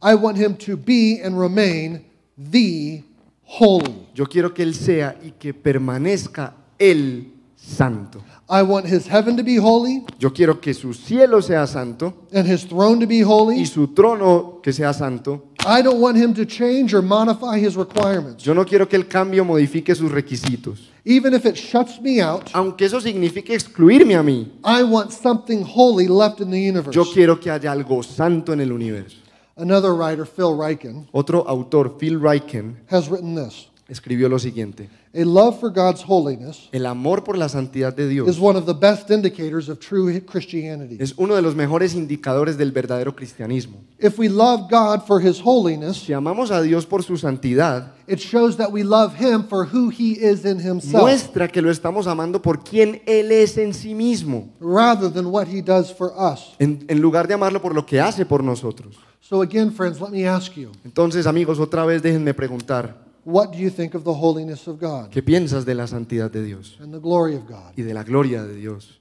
I 0.00 0.14
want 0.14 0.38
him 0.38 0.56
to 0.56 0.76
be 0.78 1.20
and 1.20 1.38
remain 1.38 2.06
the 2.38 3.02
holy. 3.44 4.08
Yo 4.14 4.24
quiero 4.24 4.54
que 4.54 4.64
Él 4.64 4.74
sea 4.74 5.16
y 5.22 5.32
que 5.38 5.52
permanezca 5.52 6.54
el 6.78 7.26
santo. 7.56 8.22
I 8.48 8.62
want 8.62 8.86
his 8.86 9.06
heaven 9.06 9.36
to 9.36 9.42
be 9.42 9.56
holy 9.56 10.06
Yo 10.18 10.30
quiero 10.32 10.58
que 10.58 10.72
su 10.72 10.94
cielo 10.94 11.42
sea 11.42 11.66
santo 11.66 12.14
and 12.32 12.46
his 12.46 12.64
throne 12.66 12.98
to 13.00 13.06
be 13.06 13.18
y 13.18 13.22
holy. 13.22 13.66
su 13.66 13.88
trono 13.88 14.62
que 14.62 14.72
sea 14.72 14.94
santo. 14.94 15.47
I 15.66 15.82
don't 15.82 16.00
want 16.00 16.16
him 16.16 16.32
to 16.34 16.46
change 16.46 16.94
or 16.94 17.02
modify 17.02 17.58
his 17.58 17.76
requirements. 17.76 18.44
Yo 18.44 18.54
no 18.54 18.64
quiero 18.64 18.86
que 18.88 18.96
el 18.96 19.04
cambio 19.06 19.44
modifique 19.44 19.94
sus 19.94 20.10
requisitos. 20.10 20.88
Even 21.04 21.34
if 21.34 21.44
it 21.46 21.56
shuts 21.56 22.00
me 22.00 22.20
out, 22.20 22.50
Aunque 22.54 22.82
eso 22.86 23.00
signifique 23.00 23.50
excluirme 23.54 24.14
a 24.16 24.22
mí, 24.22 24.48
I 24.64 24.82
want 24.84 25.12
something 25.12 25.62
holy 25.64 26.06
left 26.06 26.40
in 26.40 26.50
the 26.50 26.58
universe. 26.60 26.94
yo 26.94 27.04
quiero 27.04 27.36
que 27.40 27.50
haya 27.50 27.72
algo 27.72 28.02
santo 28.04 28.52
en 28.52 28.60
el 28.60 28.72
universo. 28.72 29.16
Another 29.56 29.92
writer, 29.94 30.24
Phil 30.24 30.56
Ryken, 30.56 31.08
Otro 31.12 31.44
autor, 31.48 31.98
Phil 31.98 32.18
Ryken, 32.20 32.76
has 32.90 33.08
written 33.08 33.34
this 33.34 33.66
escribió 33.88 34.28
lo 34.28 34.38
siguiente. 34.38 34.90
A 35.14 35.24
love 35.24 35.58
for 35.58 35.72
God's 35.72 36.04
holiness 36.06 36.68
El 36.72 36.84
amor 36.84 37.24
por 37.24 37.38
la 37.38 37.48
santidad 37.48 37.94
de 37.94 38.04
is 38.04 38.10
Dios 38.10 38.38
one 38.38 38.58
of 38.58 38.66
the 38.66 38.74
best 38.74 39.10
indicators 39.10 39.70
of 39.70 39.78
true 39.80 40.20
Christianity. 40.20 40.98
es 41.00 41.14
uno 41.16 41.34
de 41.34 41.40
los 41.40 41.54
mejores 41.56 41.94
indicadores 41.94 42.58
del 42.58 42.70
verdadero 42.70 43.16
cristianismo. 43.16 43.78
If 43.98 44.18
we 44.18 44.28
love 44.28 44.68
God 44.70 45.06
for 45.06 45.20
his 45.20 45.40
holiness, 45.42 45.96
Si 45.96 46.12
amamos 46.12 46.50
a 46.50 46.60
Dios 46.60 46.84
por 46.84 47.02
su 47.02 47.16
santidad, 47.16 47.94
it 48.06 48.18
shows 48.18 48.58
that 48.58 48.70
we 48.70 48.84
love 48.84 49.14
him 49.18 49.42
for 49.48 49.66
who 49.66 49.88
he 49.90 50.12
is 50.12 50.44
in 50.44 50.60
himself 50.60 51.02
muestra 51.02 51.48
que 51.48 51.62
lo 51.62 51.70
estamos 51.70 52.06
amando 52.06 52.42
por 52.42 52.62
quien 52.62 53.00
Él 53.06 53.32
es 53.32 53.56
en 53.56 53.72
sí 53.72 53.94
mismo, 53.94 54.50
rather 54.60 55.10
than 55.10 55.26
what 55.26 55.46
he 55.48 55.62
does 55.62 55.90
for 55.90 56.12
us. 56.18 56.54
en, 56.58 56.84
en 56.86 57.00
lugar 57.00 57.26
de 57.26 57.32
amarlo 57.34 57.62
por 57.62 57.74
lo 57.74 57.86
que 57.86 57.98
hace 57.98 58.26
por 58.26 58.44
nosotros. 58.44 58.96
So, 59.20 59.42
again, 59.42 59.72
friends, 59.72 60.00
let 60.00 60.10
me 60.10 60.26
ask 60.28 60.52
you 60.54 60.70
Entonces, 60.84 61.26
amigos, 61.26 61.58
otra 61.58 61.84
vez 61.84 62.02
déjenme 62.02 62.34
preguntar, 62.34 63.07
what 63.30 63.52
do 63.52 63.58
you 63.58 63.70
think 63.70 63.94
of 63.94 64.04
the 64.04 64.14
holiness 64.14 64.66
of 64.66 64.78
God 64.80 65.10
¿qué 65.10 65.22
piensas 65.22 65.64
de 65.66 65.74
la 65.74 65.86
santidad 65.86 66.30
de 66.30 66.42
Dios 66.42 66.78
and 66.80 66.92
the 66.92 66.98
glory 67.00 67.34
of 67.34 67.46
God? 67.46 67.72
y 67.76 67.82
de 67.82 67.92
la 67.92 68.02
gloria 68.04 68.42
de 68.44 68.54
Dios? 68.54 69.00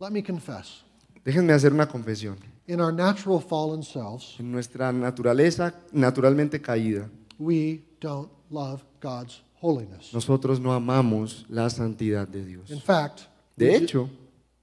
Let 0.00 0.10
me 0.10 0.22
confess. 0.22 0.82
Déjenme 1.24 1.52
hacer 1.52 1.72
una 1.72 1.86
confesión. 1.88 2.36
In 2.66 2.80
our 2.80 2.92
natural 2.92 3.40
fallen 3.40 3.82
selves, 3.82 4.36
En 4.38 4.50
nuestra 4.52 4.92
naturaleza 4.92 5.74
naturalmente 5.92 6.60
caída, 6.60 7.08
we 7.38 7.82
don't 8.00 8.30
love 8.50 8.82
God's 9.00 9.42
holiness. 9.60 10.12
nosotros 10.12 10.58
no 10.60 10.72
amamos 10.72 11.44
la 11.48 11.68
santidad 11.70 12.26
de 12.28 12.44
Dios. 12.44 12.70
In 12.70 12.80
fact, 12.80 13.22
De 13.56 13.66
we, 13.68 13.76
hecho, 13.76 14.08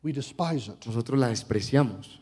we 0.03 0.11
despise 0.13 0.69
it. 0.71 0.85
nosotros 0.85 1.19
la 1.19 1.27
despreciamos. 1.27 2.19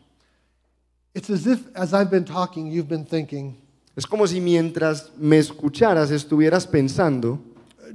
It's 1.14 1.30
as 1.30 1.46
if, 1.46 1.66
as 1.74 1.92
I've 1.92 2.10
been 2.10 2.24
talking, 2.24 2.66
you've 2.70 2.88
been 2.88 3.04
thinking, 3.04 3.56
Es 3.98 4.06
como 4.06 4.28
si 4.28 4.40
mientras 4.40 5.10
me 5.18 5.38
escucharas 5.38 6.12
estuvieras 6.12 6.68
pensando, 6.68 7.40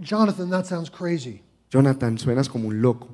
Jonathan, 0.02 0.50
that 0.50 0.66
sounds 0.66 0.90
crazy. 0.92 1.42
Jonathan, 1.72 2.18
suenas 2.18 2.50
como 2.50 2.68
un 2.68 2.82
loco. 2.82 3.08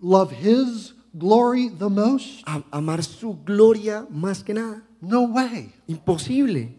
Love 0.00 0.32
his 0.32 0.94
glory 1.12 1.68
the 1.68 1.90
most? 1.90 2.42
A- 2.46 2.64
amar 2.72 3.02
su 3.04 3.36
gloria 3.44 4.06
más 4.10 4.42
que 4.42 4.54
nada. 4.54 4.82
No 5.02 5.24
way. 5.24 5.74
Imposible. 5.86 6.74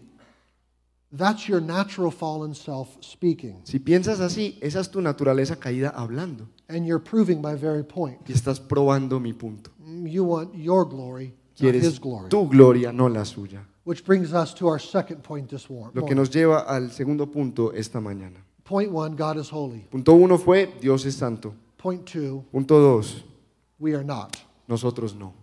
That's 1.15 1.47
your 1.47 1.61
natural 1.61 2.09
fallen 2.09 2.55
self 2.55 2.97
speaking. 3.03 3.61
Si 3.63 3.77
piensas 3.77 4.19
así, 4.19 4.57
esa 4.63 4.79
es 4.79 4.89
tu 4.89 4.99
naturaleza 4.99 5.57
caída 5.57 5.89
hablando. 5.95 6.47
And 6.69 6.87
you're 6.87 7.03
proving 7.03 7.39
my 7.39 7.53
very 7.53 7.83
point. 7.83 8.17
Y 8.27 8.33
estás 8.33 8.59
probando 8.59 9.19
mi 9.19 9.33
punto. 9.33 9.69
You 9.85 10.23
want 10.23 10.55
your 10.55 10.85
glory, 10.89 11.35
not 11.59 11.75
his 11.75 11.83
Quieres 11.83 11.99
glory. 12.01 12.29
tu 12.29 12.47
gloria, 12.49 12.91
no 12.91 13.07
la 13.09 13.25
suya. 13.25 13.67
Which 13.83 14.03
brings 14.05 14.31
us 14.33 14.53
to 14.55 14.67
our 14.67 14.79
second 14.79 15.23
point 15.23 15.49
this 15.49 15.67
war- 15.69 15.87
Lo 15.93 16.01
que 16.05 16.13
morning. 16.13 16.15
nos 16.17 16.29
lleva 16.29 16.59
al 16.67 16.91
segundo 16.91 17.25
punto 17.31 17.73
esta 17.73 17.99
mañana. 17.99 18.43
Point 18.63 18.91
one, 18.93 19.15
God 19.15 19.37
is 19.39 19.51
holy. 19.51 19.87
Punto 19.89 20.13
uno 20.13 20.37
fue, 20.37 20.71
Dios 20.79 21.05
es 21.05 21.15
santo. 21.15 21.53
Point 21.77 22.05
two, 22.05 22.45
Punto 22.51 22.79
dos, 22.79 23.23
we 23.79 23.95
are 23.95 24.03
not. 24.03 24.37
nosotros 24.67 25.15
no. 25.15 25.33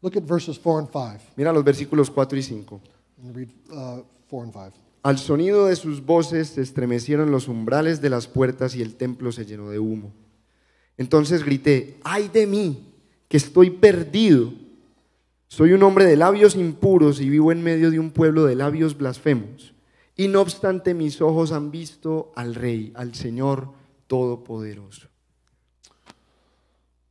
Look 0.00 0.16
at 0.16 0.22
verses 0.22 0.56
four 0.58 0.78
and 0.78 0.88
five. 0.88 1.20
Mira 1.36 1.52
los 1.52 1.64
versículos 1.64 2.08
4 2.08 2.38
y 2.38 2.42
5. 2.42 2.80
And 3.20 3.34
read 3.34 3.48
uh, 3.72 4.02
four 4.28 4.44
and 4.44 4.52
five. 4.52 4.70
Al 5.02 5.18
sonido 5.18 5.66
de 5.66 5.74
sus 5.74 6.00
voces 6.04 6.50
se 6.50 6.62
estremecieron 6.62 7.32
los 7.32 7.48
umbrales 7.48 8.00
de 8.00 8.10
las 8.10 8.28
puertas 8.28 8.76
y 8.76 8.82
el 8.82 8.94
templo 8.94 9.32
se 9.32 9.44
llenó 9.44 9.70
de 9.70 9.80
humo. 9.80 10.12
Entonces 10.96 11.44
grité, 11.44 11.98
ay 12.04 12.28
de 12.28 12.46
mí, 12.46 12.92
que 13.28 13.36
estoy 13.38 13.70
perdido. 13.70 14.52
Soy 15.48 15.72
un 15.72 15.82
hombre 15.82 16.04
de 16.04 16.16
labios 16.16 16.54
impuros 16.56 17.20
y 17.20 17.28
vivo 17.28 17.50
en 17.52 17.62
medio 17.62 17.90
de 17.90 17.98
un 17.98 18.10
pueblo 18.10 18.44
de 18.44 18.54
labios 18.54 18.96
blasfemos. 18.96 19.74
Y 20.14 20.28
no 20.28 20.42
obstante 20.42 20.94
mis 20.94 21.20
ojos 21.22 21.52
han 21.52 21.70
visto 21.70 22.32
al 22.36 22.54
Rey, 22.54 22.92
al 22.94 23.14
Señor 23.14 23.72
Todopoderoso. 24.06 25.08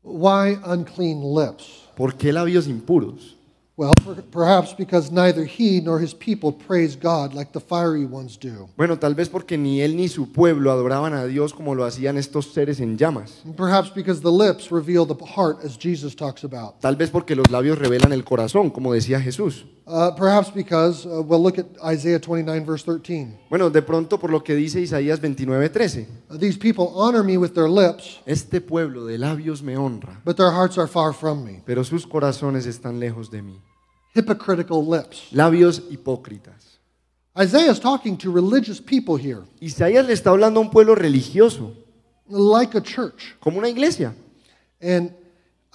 Why 0.03 0.59
unclean 0.65 1.21
lips? 1.21 1.89
¿Por 1.95 2.15
qué 2.15 2.31
labios 2.31 2.67
impuros? 2.67 3.36
Well, 3.79 3.93
per- 4.03 4.23
perhaps 4.31 4.73
because 4.75 5.11
neither 5.11 5.45
he 5.45 5.79
nor 5.81 5.99
his 5.99 6.11
people 6.11 6.51
praise 6.51 6.95
God 6.95 7.35
like 7.35 7.51
the 7.53 7.59
fiery 7.59 8.05
ones 8.05 8.35
do. 8.35 8.67
Bueno, 8.75 8.97
tal 8.97 9.13
vez 9.13 9.29
porque 9.29 9.55
ni 9.55 9.81
él 9.81 9.95
ni 9.95 10.07
su 10.07 10.31
pueblo 10.31 10.71
adoraban 10.71 11.13
a 11.13 11.25
Dios 11.27 11.53
como 11.53 11.75
lo 11.75 11.85
hacían 11.85 12.17
estos 12.17 12.51
seres 12.53 12.79
en 12.79 12.97
llamas. 12.97 13.41
And 13.45 13.55
perhaps 13.55 13.91
because 13.93 14.21
the 14.21 14.31
lips 14.31 14.71
reveal 14.71 15.05
the 15.05 15.13
heart, 15.23 15.63
as 15.63 15.77
Jesus 15.77 16.15
talks 16.15 16.43
about. 16.43 16.81
Tal 16.81 16.95
vez 16.95 17.11
porque 17.11 17.35
los 17.35 17.51
labios 17.51 17.77
revelan 17.77 18.13
el 18.13 18.23
corazón, 18.23 18.71
como 18.71 18.93
decía 18.93 19.21
Jesús. 19.21 19.65
Uh, 19.85 20.11
perhaps 20.17 20.51
because, 20.51 21.05
uh, 21.05 21.21
well, 21.21 21.39
look 21.41 21.57
at 21.59 21.67
Isaiah 21.81 22.19
29, 22.19 22.65
verse 22.65 22.83
13. 22.83 23.37
Bueno, 23.49 23.69
de 23.69 23.81
pronto 23.83 24.17
por 24.19 24.31
lo 24.31 24.43
que 24.43 24.55
dice 24.55 24.81
Isaías 24.81 25.21
29:13. 25.21 26.07
Uh, 26.31 26.37
These 26.37 26.57
people 26.57 26.89
honor 26.95 27.23
me 27.23 27.37
with 27.37 27.53
their 27.53 27.69
lips, 27.69 28.19
Este 28.25 28.59
pueblo 28.59 29.05
de 29.05 29.17
labios 29.19 29.61
me 29.61 29.77
honra, 29.77 30.19
but 30.25 30.35
their 30.35 30.51
hearts 30.51 30.77
are 30.79 30.87
far 30.87 31.13
from 31.13 31.45
me. 31.45 31.61
pero 31.63 31.83
sus 31.85 32.05
corazones 32.07 32.65
están 32.65 32.99
lejos 32.99 33.29
de 33.29 33.43
mí. 33.43 33.61
Hypocritical 34.17 34.83
lips. 34.83 35.27
Labios 35.31 35.81
hipócritas. 35.91 36.79
Isaiah 37.39 37.71
is 37.71 37.79
talking 37.79 38.17
to 38.17 38.31
religious 38.31 38.81
people 38.81 39.15
here, 39.15 39.43
Isaías 39.61 40.07
le 40.07 40.13
está 40.13 40.31
hablando 40.31 40.59
a 40.59 40.63
un 40.63 40.71
pueblo 40.71 40.95
religioso, 40.95 41.71
like 42.27 42.75
a 42.75 42.81
church. 42.81 43.35
como 43.39 43.59
una 43.59 43.69
iglesia. 43.69 44.15
And 44.81 45.11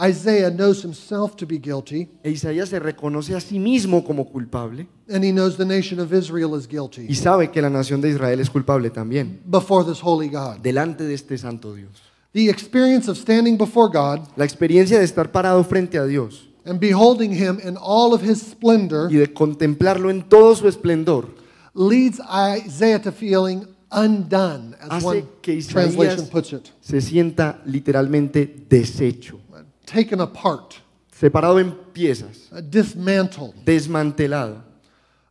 Isaiah 0.00 0.50
knows 0.50 0.82
himself 0.82 1.36
to 1.36 1.46
be 1.46 1.58
guilty, 1.58 2.08
E 2.24 2.30
Isaías 2.30 2.70
se 2.70 2.80
reconoce 2.80 3.36
a 3.36 3.40
sí 3.40 3.60
mismo 3.60 4.02
como 4.04 4.24
culpable 4.24 4.88
and 5.08 5.24
he 5.24 5.30
knows 5.30 5.56
the 5.56 5.64
nation 5.64 6.00
of 6.00 6.12
Israel 6.12 6.56
is 6.56 6.66
y 6.66 6.70
guilty 6.70 7.14
sabe 7.14 7.50
que 7.52 7.62
la 7.62 7.70
nación 7.70 8.00
de 8.00 8.08
Israel 8.08 8.40
es 8.40 8.50
culpable 8.50 8.90
también, 8.90 9.40
before 9.44 9.84
this 9.84 10.00
holy 10.02 10.28
God. 10.28 10.58
delante 10.60 11.04
de 11.04 11.14
este 11.14 11.38
santo 11.38 11.74
Dios. 11.74 12.02
The 12.32 12.48
experience 12.48 13.08
of 13.08 13.16
standing 13.18 13.56
before 13.56 13.88
God 13.92 14.26
La 14.36 14.44
experiencia 14.44 14.98
de 14.98 15.04
estar 15.04 15.30
parado 15.30 15.62
frente 15.62 15.98
a 15.98 16.06
Dios 16.06 16.48
and 16.64 16.78
beholding 16.80 17.32
him 17.32 17.58
in 17.62 17.76
all 17.76 18.14
of 18.14 18.22
his 18.22 18.40
splendor 18.40 19.08
y 19.10 19.16
de 19.16 19.32
contemplarlo 19.32 20.10
en 20.10 20.22
todo 20.28 20.54
su 20.54 20.68
esplendor 20.68 21.28
leads 21.74 22.20
Isaiah 22.20 23.00
to 23.00 23.12
feeling 23.12 23.66
undone, 23.90 24.74
as 24.80 24.90
Hace 24.90 25.04
one 25.04 25.28
que 25.42 25.62
translation 25.62 26.20
Isaías- 26.26 26.30
puts 26.30 26.52
it, 26.52 26.70
se 26.80 27.00
sienta 27.00 27.60
literalmente 27.66 28.46
deshecho, 28.68 29.38
taken 29.84 30.20
apart, 30.20 30.74
separado 31.10 31.58
en 31.58 31.72
piezas, 31.92 32.48
uh, 32.52 32.60
dismantled. 32.60 33.54
desmantelado. 33.64 34.62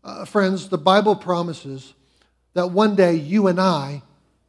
Uh, 0.04 0.26
friends, 0.26 0.67
the 0.70 0.78
Bible 0.78 1.15
promises 1.15 1.94
that 2.54 2.72
one 2.72 2.96
day 2.96 3.15
you 3.15 3.48
and 3.48 3.60
I 3.60 4.02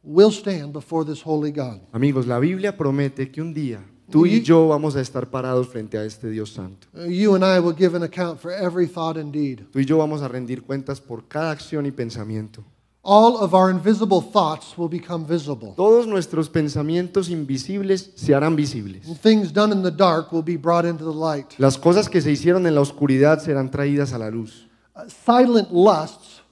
will 0.03 0.31
stand 0.31 0.73
before 0.73 1.05
this 1.05 1.21
holy 1.21 1.51
God. 1.51 1.79
Amigos, 1.93 2.25
la 2.27 2.39
Biblia 2.39 2.75
promete 2.75 3.31
que 3.31 3.41
un 3.41 3.53
día 3.53 3.79
tú 4.09 4.25
y 4.25 4.41
yo 4.41 4.67
vamos 4.67 4.95
a 4.95 5.01
estar 5.01 5.29
parados 5.29 5.67
frente 5.67 5.97
a 5.97 6.05
este 6.05 6.29
Dios 6.29 6.51
santo. 6.51 6.87
Uh, 6.93 7.05
you 7.05 7.35
and 7.35 7.43
I 7.43 7.59
will 7.59 7.75
give 7.75 7.95
an 7.95 8.03
account 8.03 8.39
for 8.39 8.51
every 8.51 8.87
thought 8.87 9.17
and 9.17 9.31
deed. 9.31 9.61
Tú 9.71 9.79
y 9.79 9.85
yo 9.85 9.97
vamos 9.97 10.21
a 10.21 10.27
rendir 10.27 10.63
cuentas 10.63 10.99
por 11.01 11.27
cada 11.27 11.51
acción 11.51 11.85
y 11.85 11.91
pensamiento. 11.91 12.63
All 13.05 13.35
of 13.35 13.53
our 13.53 13.69
invisible 13.69 14.21
thoughts 14.21 14.77
will 14.77 14.87
become 14.87 15.25
visible. 15.25 15.73
Todos 15.75 16.07
nuestros 16.07 16.47
pensamientos 16.49 17.29
invisibles 17.29 18.11
se 18.15 18.33
harán 18.33 18.55
visibles. 18.55 19.07
And 19.07 19.19
things 19.19 19.51
done 19.51 19.73
in 19.73 19.83
the 19.83 19.91
dark 19.91 20.31
will 20.31 20.43
be 20.43 20.55
brought 20.55 20.85
into 20.85 21.03
the 21.03 21.13
light. 21.13 21.53
Las 21.57 21.77
cosas 21.77 22.07
que 22.07 22.21
se 22.21 22.31
hicieron 22.31 22.65
en 22.65 22.75
la 22.75 22.81
oscuridad 22.81 23.39
serán 23.39 23.69
traídas 23.71 24.13
a 24.13 24.17
la 24.17 24.29
luz. 24.29 24.69
Uh, 24.95 25.09
silent 25.09 25.69
lusts 25.71 26.43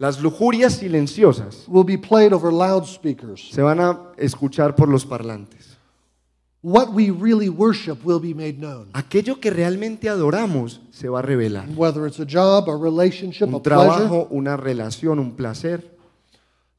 Las 0.00 0.18
lujurias 0.22 0.76
silenciosas 0.76 1.68
will 1.68 1.84
be 1.84 1.98
played 1.98 2.32
over 2.32 2.50
loudspeakers. 2.50 3.50
se 3.52 3.60
van 3.60 3.80
a 3.80 4.00
escuchar 4.16 4.74
por 4.74 4.88
los 4.88 5.04
parlantes. 5.04 5.69
What 6.62 6.92
we 6.92 7.10
really 7.10 7.48
worship 7.48 8.04
will 8.04 8.20
be 8.20 8.34
made 8.34 8.58
known. 8.58 8.90
Aquello 8.92 9.40
que 9.40 9.50
realmente 9.50 10.10
adoramos 10.10 10.80
se 10.90 11.08
va 11.08 11.20
a 11.20 11.22
revelar. 11.22 11.66
Whether 11.74 12.06
it's 12.06 12.20
a 12.20 12.26
job, 12.26 12.68
a 12.68 12.76
relationship, 12.76 13.48
a 13.48 13.56
Un 13.56 13.62
pleasure. 13.62 13.86
trabajo, 13.86 14.28
una 14.30 14.58
relación, 14.58 15.18
un 15.18 15.32
placer. 15.36 15.82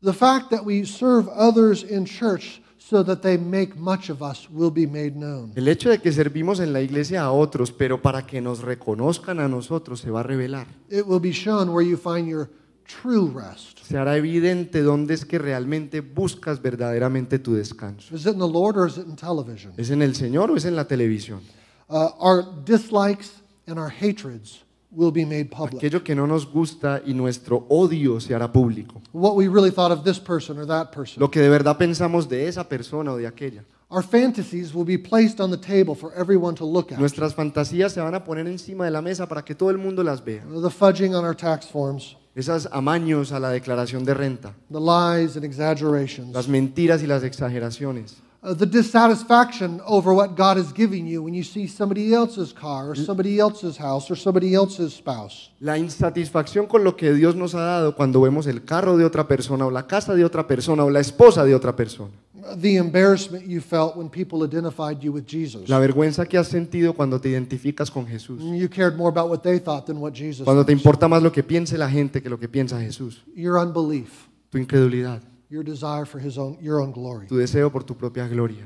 The 0.04 0.13
fact 0.13 0.52
that 0.52 0.63
we 0.65 0.86
serve 0.86 1.28
others 1.30 1.84
in 1.84 2.06
church 2.06 2.62
so 2.78 3.04
that 3.04 3.22
they 3.22 3.38
make 3.38 3.76
much 3.76 4.10
of 4.12 4.22
us 4.22 4.48
will 4.52 4.72
be 4.72 4.86
made 4.86 5.15
known. 5.15 5.52
El 5.56 5.67
hecho 5.67 5.89
de 5.89 5.98
que 6.00 6.12
servimos 6.12 6.60
en 6.60 6.74
la 6.74 6.82
iglesia 6.82 7.24
a 7.24 7.32
otros, 7.32 7.72
pero 7.72 8.02
para 8.04 8.28
que 8.28 8.39
nos 8.39 8.62
reconozcan 8.62 9.39
a 9.39 9.48
nosotros, 9.48 10.00
se 10.00 10.12
va 10.12 10.20
a 10.20 10.24
revelar. 10.24 10.67
It 10.89 11.06
will 11.08 11.20
be 11.22 11.32
shown 11.32 11.70
where 11.70 11.88
you 11.88 11.98
find 11.98 12.28
your 12.28 12.50
true 13.01 13.32
rest. 13.34 13.80
Se 13.84 13.97
hará 13.97 14.17
evidente 14.17 14.82
dónde 14.82 15.13
es 15.13 15.25
que 15.25 15.38
realmente 15.38 16.01
buscas 16.01 16.62
verdaderamente 16.62 17.39
tu 17.39 17.54
descanso. 17.54 18.15
Is 18.15 18.25
it 18.25 18.34
in 18.34 18.39
the 18.39 18.47
Lord 18.47 18.77
or 18.77 18.88
is 18.88 18.97
it 18.97 19.06
in 19.08 19.15
television? 19.15 19.73
¿Es 19.77 19.89
en 19.89 20.01
el 20.01 20.15
Señor 20.15 20.51
o 20.51 20.56
es 20.56 20.65
en 20.65 20.75
la 20.75 20.86
televisión? 20.86 21.41
Uh, 21.88 22.10
our 22.19 22.45
dislikes 22.65 23.41
and 23.67 23.77
our 23.77 23.89
hatreds 23.89 24.63
will 24.91 25.12
be 25.12 25.25
made 25.25 25.45
public. 25.45 25.84
Aquello 25.84 26.04
que 26.04 26.15
no 26.15 26.27
nos 26.27 26.45
gusta 26.45 27.01
y 27.06 27.13
nuestro 27.13 27.65
odio 27.69 28.19
se 28.19 28.34
hará 28.34 28.51
público. 28.51 29.01
What 29.13 29.36
we 29.36 29.47
really 29.47 29.71
thought 29.71 29.91
of 29.91 30.04
this 30.04 30.19
person 30.19 30.58
or 30.58 30.65
that 30.67 30.91
person. 30.91 31.19
Lo 31.19 31.30
que 31.30 31.41
de 31.41 31.49
verdad 31.49 31.77
pensamos 31.77 32.27
de 32.30 32.47
esa 32.47 32.67
persona 32.67 33.13
o 33.13 33.17
de 33.17 33.27
aquella. 33.27 33.63
Our 33.89 34.04
fantasies 34.04 34.73
will 34.73 34.86
be 34.86 34.97
placed 34.97 35.41
on 35.41 35.51
the 35.51 35.58
table 35.58 35.95
for 35.95 36.13
everyone 36.15 36.56
to 36.56 36.65
look 36.65 36.93
at. 36.93 36.97
Nuestras 36.99 37.34
fantasías 37.34 37.91
se 37.91 37.99
van 37.99 38.15
a 38.15 38.23
poner 38.23 38.47
encima 38.47 38.86
de 38.86 38.91
la 38.91 39.01
mesa 39.01 39.27
para 39.27 39.43
que 39.43 39.54
todo 39.54 39.69
el 39.69 39.77
mundo 39.77 40.01
las 40.01 40.23
vea. 40.23 40.43
The 40.45 40.69
fudging 40.69 41.13
on 41.13 41.25
our 41.25 41.36
tax 41.36 41.67
forms, 41.67 42.15
Esas 42.34 42.70
amaños 42.72 43.34
a 43.34 43.39
la 43.39 43.50
declaración 43.50 44.06
de 44.06 44.13
renta, 44.13 44.54
the 44.72 44.80
lies 44.80 45.36
and 45.36 45.44
exaggerations, 45.44 46.34
las 46.34 46.48
mentiras 46.48 47.04
y 47.04 47.08
las 47.08 47.24
exageraciones, 47.24 48.22
uh, 48.41 48.54
the 48.56 48.65
dissatisfaction 48.65 49.82
over 49.86 50.13
what 50.13 50.38
God 50.38 50.58
is 50.58 50.72
giving 50.74 51.06
you 51.06 51.22
when 51.22 51.34
you 51.34 51.44
see 51.44 51.67
somebody 51.67 52.13
else's 52.13 52.54
car 52.54 52.89
or 52.89 52.96
somebody 52.96 53.38
else's 53.38 53.78
house 53.78 54.10
or 54.10 54.15
somebody 54.15 54.56
else's 54.56 54.94
spouse. 54.94 55.52
la 55.60 55.78
insatisfacción 55.78 56.67
con 56.67 56.86
lo 56.86 56.96
que 56.96 57.13
Dios 57.13 57.36
nos 57.36 57.54
ha 57.54 57.62
dado 57.62 57.96
cuando 57.96 58.22
vemos 58.22 58.48
el 58.48 58.63
carro 58.63 58.96
de 58.96 59.04
otra 59.04 59.28
persona 59.28 59.65
o 59.65 59.70
la 59.70 59.86
casa 59.86 60.15
de 60.15 60.24
otra 60.24 60.48
persona 60.48 60.86
o 60.86 60.89
la 60.89 61.02
esposa 61.02 61.44
de 61.44 61.54
otra 61.54 61.76
persona. 61.76 62.13
The 62.60 62.77
embarrassment 62.77 63.45
you 63.45 63.62
felt 63.62 63.95
when 63.95 64.10
people 64.10 64.43
identified 64.43 65.01
you 65.04 65.12
with 65.12 65.25
Jesus. 65.27 65.69
La 65.69 65.80
vergüenza 65.80 66.25
que 66.27 66.38
has 66.38 66.47
sentido 66.47 66.93
cuando 66.93 67.19
te 67.19 67.30
identificas 67.30 67.91
con 67.91 68.08
Jesús. 68.08 68.41
You 68.41 68.67
cared 68.69 68.95
more 68.97 69.10
about 69.10 69.30
what 69.30 69.41
they 69.43 69.60
thought 69.60 69.86
than 69.86 69.97
what 70.01 70.13
Jesus 70.13 70.43
Cuando 70.45 70.65
te 70.65 70.71
importa 70.71 71.08
más 71.08 71.21
lo 71.21 71.32
que 71.32 71.43
piense 71.43 71.77
la 71.77 71.89
gente 71.89 72.21
que 72.21 72.30
lo 72.30 72.39
que 72.39 72.47
piensa 72.49 72.80
Jesús. 72.82 73.21
Your 73.36 73.58
unbelief, 73.58 74.27
Tu 74.49 74.58
incredulidad, 74.58 75.21
your 75.49 75.63
desire 75.63 76.06
for 76.06 76.19
his 76.19 76.38
own, 76.38 76.58
your 76.62 76.80
own 76.82 76.91
glory. 76.91 77.27
tu 77.27 77.38
deseo 77.38 77.71
por 77.71 77.84
tu 77.84 77.95
propia 77.95 78.27
gloria. 78.27 78.65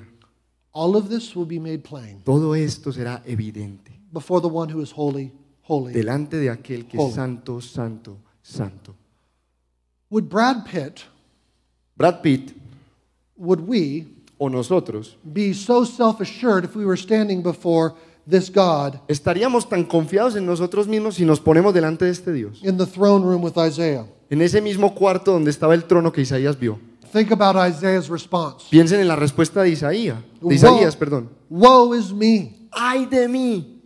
All 0.72 0.96
of 0.96 1.10
this 1.10 1.36
will 1.36 1.48
be 1.48 1.60
made 1.60 1.80
plain 1.84 2.22
Todo 2.24 2.54
esto 2.56 2.92
será 2.92 3.22
evidente 3.26 3.92
before 4.12 4.42
the 4.42 4.48
one 4.54 4.72
who 4.74 4.82
is 4.82 4.92
holy, 4.96 5.32
holy. 5.64 5.94
delante 5.94 6.38
de 6.38 6.50
aquel 6.50 6.86
que 6.88 6.98
Holy. 6.98 7.10
es 7.10 7.16
santo, 7.16 7.60
santo, 7.62 8.18
santo. 8.42 8.96
Would 10.10 10.30
Brad 10.30 10.64
Pitt, 10.66 11.02
Brad 11.98 12.22
Pitt 12.22 12.54
would 13.38 13.62
we 13.68 14.08
o 14.40 14.50
nosotros 14.50 15.16
be 15.24 15.54
so 15.54 15.84
self 15.86 16.20
assured 16.22 16.64
if 16.66 16.76
we 16.76 16.86
were 16.86 16.98
standing 16.98 17.42
before 17.42 17.94
this 18.30 18.50
God 18.50 19.00
estaríamos 19.08 19.68
tan 19.70 19.84
confiados 19.86 20.36
en 20.36 20.46
nosotros 20.46 20.88
mismos 20.88 21.16
si 21.16 21.26
nos 21.26 21.40
ponemos 21.40 21.74
delante 21.74 22.06
de 22.06 22.12
este 22.12 22.32
Dios. 22.34 22.62
in 22.64 22.78
the 22.78 22.86
throne 22.86 23.24
room 23.24 23.42
with 23.44 23.58
Isaiah? 23.58 24.06
En 24.30 24.42
ese 24.42 24.60
mismo 24.62 24.94
cuarto 24.96 25.32
donde 25.34 25.52
estaba 25.52 25.74
el 25.76 25.84
trono 25.84 26.12
que 26.12 26.22
Isaías 26.22 26.58
vio. 26.60 26.80
Think 27.14 27.32
about 27.32 27.56
Isaiah's 27.56 28.10
response. 28.10 28.66
Piensen 28.72 29.00
en 29.00 29.08
la 29.08 29.16
respuesta 29.16 29.62
de 29.62 29.70
Isaías, 29.70 30.18
de 30.42 30.48
Woe- 30.48 30.54
Isaías, 30.54 30.96
perdón. 30.98 31.30
Woe 31.50 31.94
is 31.98 32.12
me. 32.12 32.68
¡Ay 32.72 33.06
de 33.06 33.28
mí! 33.30 33.82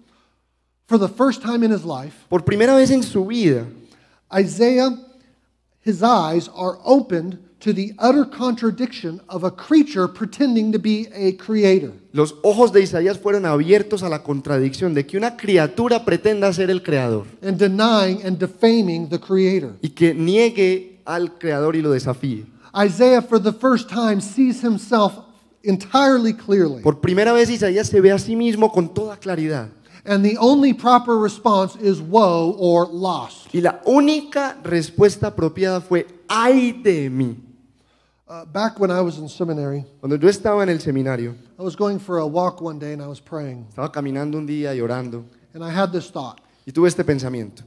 For 0.87 0.97
the 0.97 1.09
first 1.09 1.41
time 1.43 1.63
in 1.63 1.71
his 1.71 1.83
life, 1.83 2.25
Por 2.29 2.43
primera 2.43 2.73
vez 2.75 2.89
en 2.89 3.03
su 3.03 3.25
vida, 3.25 3.67
Isaiah, 4.33 4.97
his 5.85 6.01
eyes 6.01 6.49
are 6.55 6.79
opened 6.83 7.37
to 7.59 7.73
the 7.73 7.93
utter 7.99 8.25
contradiction 8.25 9.19
of 9.27 9.43
a 9.43 9.51
creature 9.51 10.07
pretending 10.07 10.71
to 10.71 10.79
be 10.79 11.07
a 11.13 11.33
creator. 11.33 11.91
los 12.13 12.35
ojos 12.43 12.71
de 12.71 12.81
Isaías 12.81 13.19
fueron 13.19 13.45
abiertos 13.45 14.01
a 14.03 14.09
la 14.09 14.23
contradicción 14.23 14.93
de 14.93 15.05
que 15.05 15.17
una 15.17 15.35
criatura 15.35 16.05
pretenda 16.05 16.51
ser 16.53 16.69
el 16.71 16.81
creador 16.81 17.25
and 17.41 17.57
denying 17.57 18.25
and 18.25 18.37
defaming 18.39 19.09
the 19.09 19.19
creator. 19.19 19.73
y 19.81 19.89
que 19.89 20.13
niegue 20.13 20.99
al 21.05 21.37
creador 21.37 21.75
y 21.75 21.81
lo 21.81 21.91
desafíe. 21.91 22.45
Isaiah, 22.73 23.21
for 23.21 23.41
the 23.41 23.51
first 23.51 23.89
time, 23.89 24.21
sees 24.21 24.63
himself 24.63 25.13
entirely 25.63 26.33
clearly. 26.33 26.81
Por 26.81 27.01
primera 27.01 27.33
vez 27.33 27.49
Isaías 27.49 27.87
se 27.87 27.99
ve 27.99 28.11
a 28.11 28.19
sí 28.19 28.35
mismo 28.35 28.71
con 28.71 28.93
toda 28.93 29.17
claridad. 29.17 29.69
And 30.05 30.23
the 30.23 30.37
only 30.39 30.73
proper 30.73 31.17
response 31.17 31.75
is 31.81 31.99
woe 31.99 32.55
or 32.57 32.87
lost. 32.87 33.53
Y 33.53 33.61
la 33.61 33.81
única 33.85 34.57
respuesta 34.63 35.27
apropiada 35.27 35.81
fue, 35.81 36.07
¡ay 36.27 36.71
de 36.71 37.09
mí! 37.09 37.48
Uh, 38.29 38.45
back 38.45 38.79
when 38.79 38.91
I 38.91 39.01
was 39.01 39.17
in 39.17 39.27
seminary, 39.27 39.83
Cuando 39.99 40.15
yo 40.15 40.29
estaba 40.29 40.61
en 40.61 40.69
el 40.69 40.79
seminario, 40.79 41.33
I 41.57 41.63
was 41.63 41.75
going 41.75 41.97
for 41.97 42.19
a 42.19 42.25
walk 42.27 42.61
one 42.61 42.77
day 42.77 42.93
and 42.93 43.01
I 43.01 43.07
was 43.07 43.19
praying. 43.19 43.65
estaba 43.69 43.91
caminando 43.91 44.37
un 44.37 44.45
día 44.45 44.75
y 44.75 44.81
orando, 44.81 45.25
And 45.55 45.63
I 45.63 45.71
had 45.71 45.91
this 45.91 46.11
thought 46.11 46.39
y 46.65 46.71
tuve 46.71 46.89
este 46.89 47.03
pensamiento. 47.03 47.63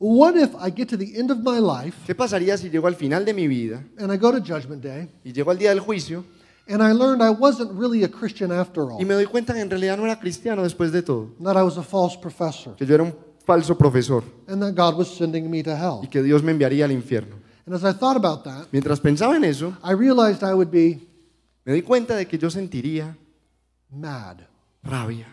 What 0.00 0.34
if 0.36 0.50
I 0.58 0.70
get 0.70 0.88
to 0.88 0.96
the 0.96 1.16
end 1.16 1.30
of 1.30 1.38
my 1.44 1.60
life 1.60 1.96
¿Qué 2.06 2.14
pasaría 2.16 2.56
si 2.58 2.70
llego 2.70 2.88
al 2.88 2.96
final 2.96 3.24
de 3.24 3.32
mi 3.34 3.46
vida 3.46 3.84
and 3.98 4.12
I 4.12 4.16
go 4.16 4.32
to 4.32 4.40
Judgment 4.40 4.82
Day 4.82 5.08
y 5.22 5.32
llego 5.32 5.52
al 5.52 5.58
día 5.58 5.68
del 5.70 5.78
juicio 5.80 6.24
and 6.68 6.82
I 6.82 6.92
learned 6.92 7.22
I 7.22 7.30
wasn't 7.30 7.70
really 7.78 8.02
a 8.02 8.08
Christian 8.08 8.50
after 8.50 8.82
all? 8.90 9.00
y 9.00 9.04
me 9.04 9.14
doy 9.14 9.26
cuenta 9.26 9.52
que 9.54 9.60
en 9.60 9.70
realidad 9.70 9.96
no 9.96 10.06
era 10.06 10.18
cristiano 10.18 10.64
después 10.64 10.90
de 10.90 11.02
todo? 11.02 11.28
That 11.44 11.56
I 11.56 11.62
was 11.62 11.78
a 11.78 11.84
false 11.84 12.18
professor. 12.20 12.74
Que 12.74 12.84
yo 12.84 12.94
era 12.96 13.04
un 13.04 13.14
falso 13.46 13.78
profesor 13.78 14.24
and 14.48 14.60
that 14.60 14.72
God 14.74 14.98
was 14.98 15.06
sending 15.06 15.48
me 15.48 15.62
to 15.62 15.70
hell. 15.70 16.00
y 16.02 16.08
que 16.08 16.20
Dios 16.20 16.42
me 16.42 16.50
enviaría 16.50 16.84
al 16.86 16.90
infierno. 16.90 17.36
And 17.70 17.76
as 17.76 17.84
I 17.84 17.92
thought 17.96 18.16
about 18.16 18.42
that, 18.42 18.66
Mientras 18.72 18.98
pensaba 18.98 19.36
en 19.36 19.44
eso, 19.44 19.76
I 19.84 19.92
realized 19.92 20.42
I 20.42 20.52
would 20.52 20.72
be 20.72 20.98
me 21.64 21.74
di 21.74 21.82
cuenta 21.82 22.16
de 22.16 22.26
que 22.26 22.36
yo 22.36 22.50
sentiría 22.50 23.16
mad. 23.92 24.38
rabia. 24.82 25.28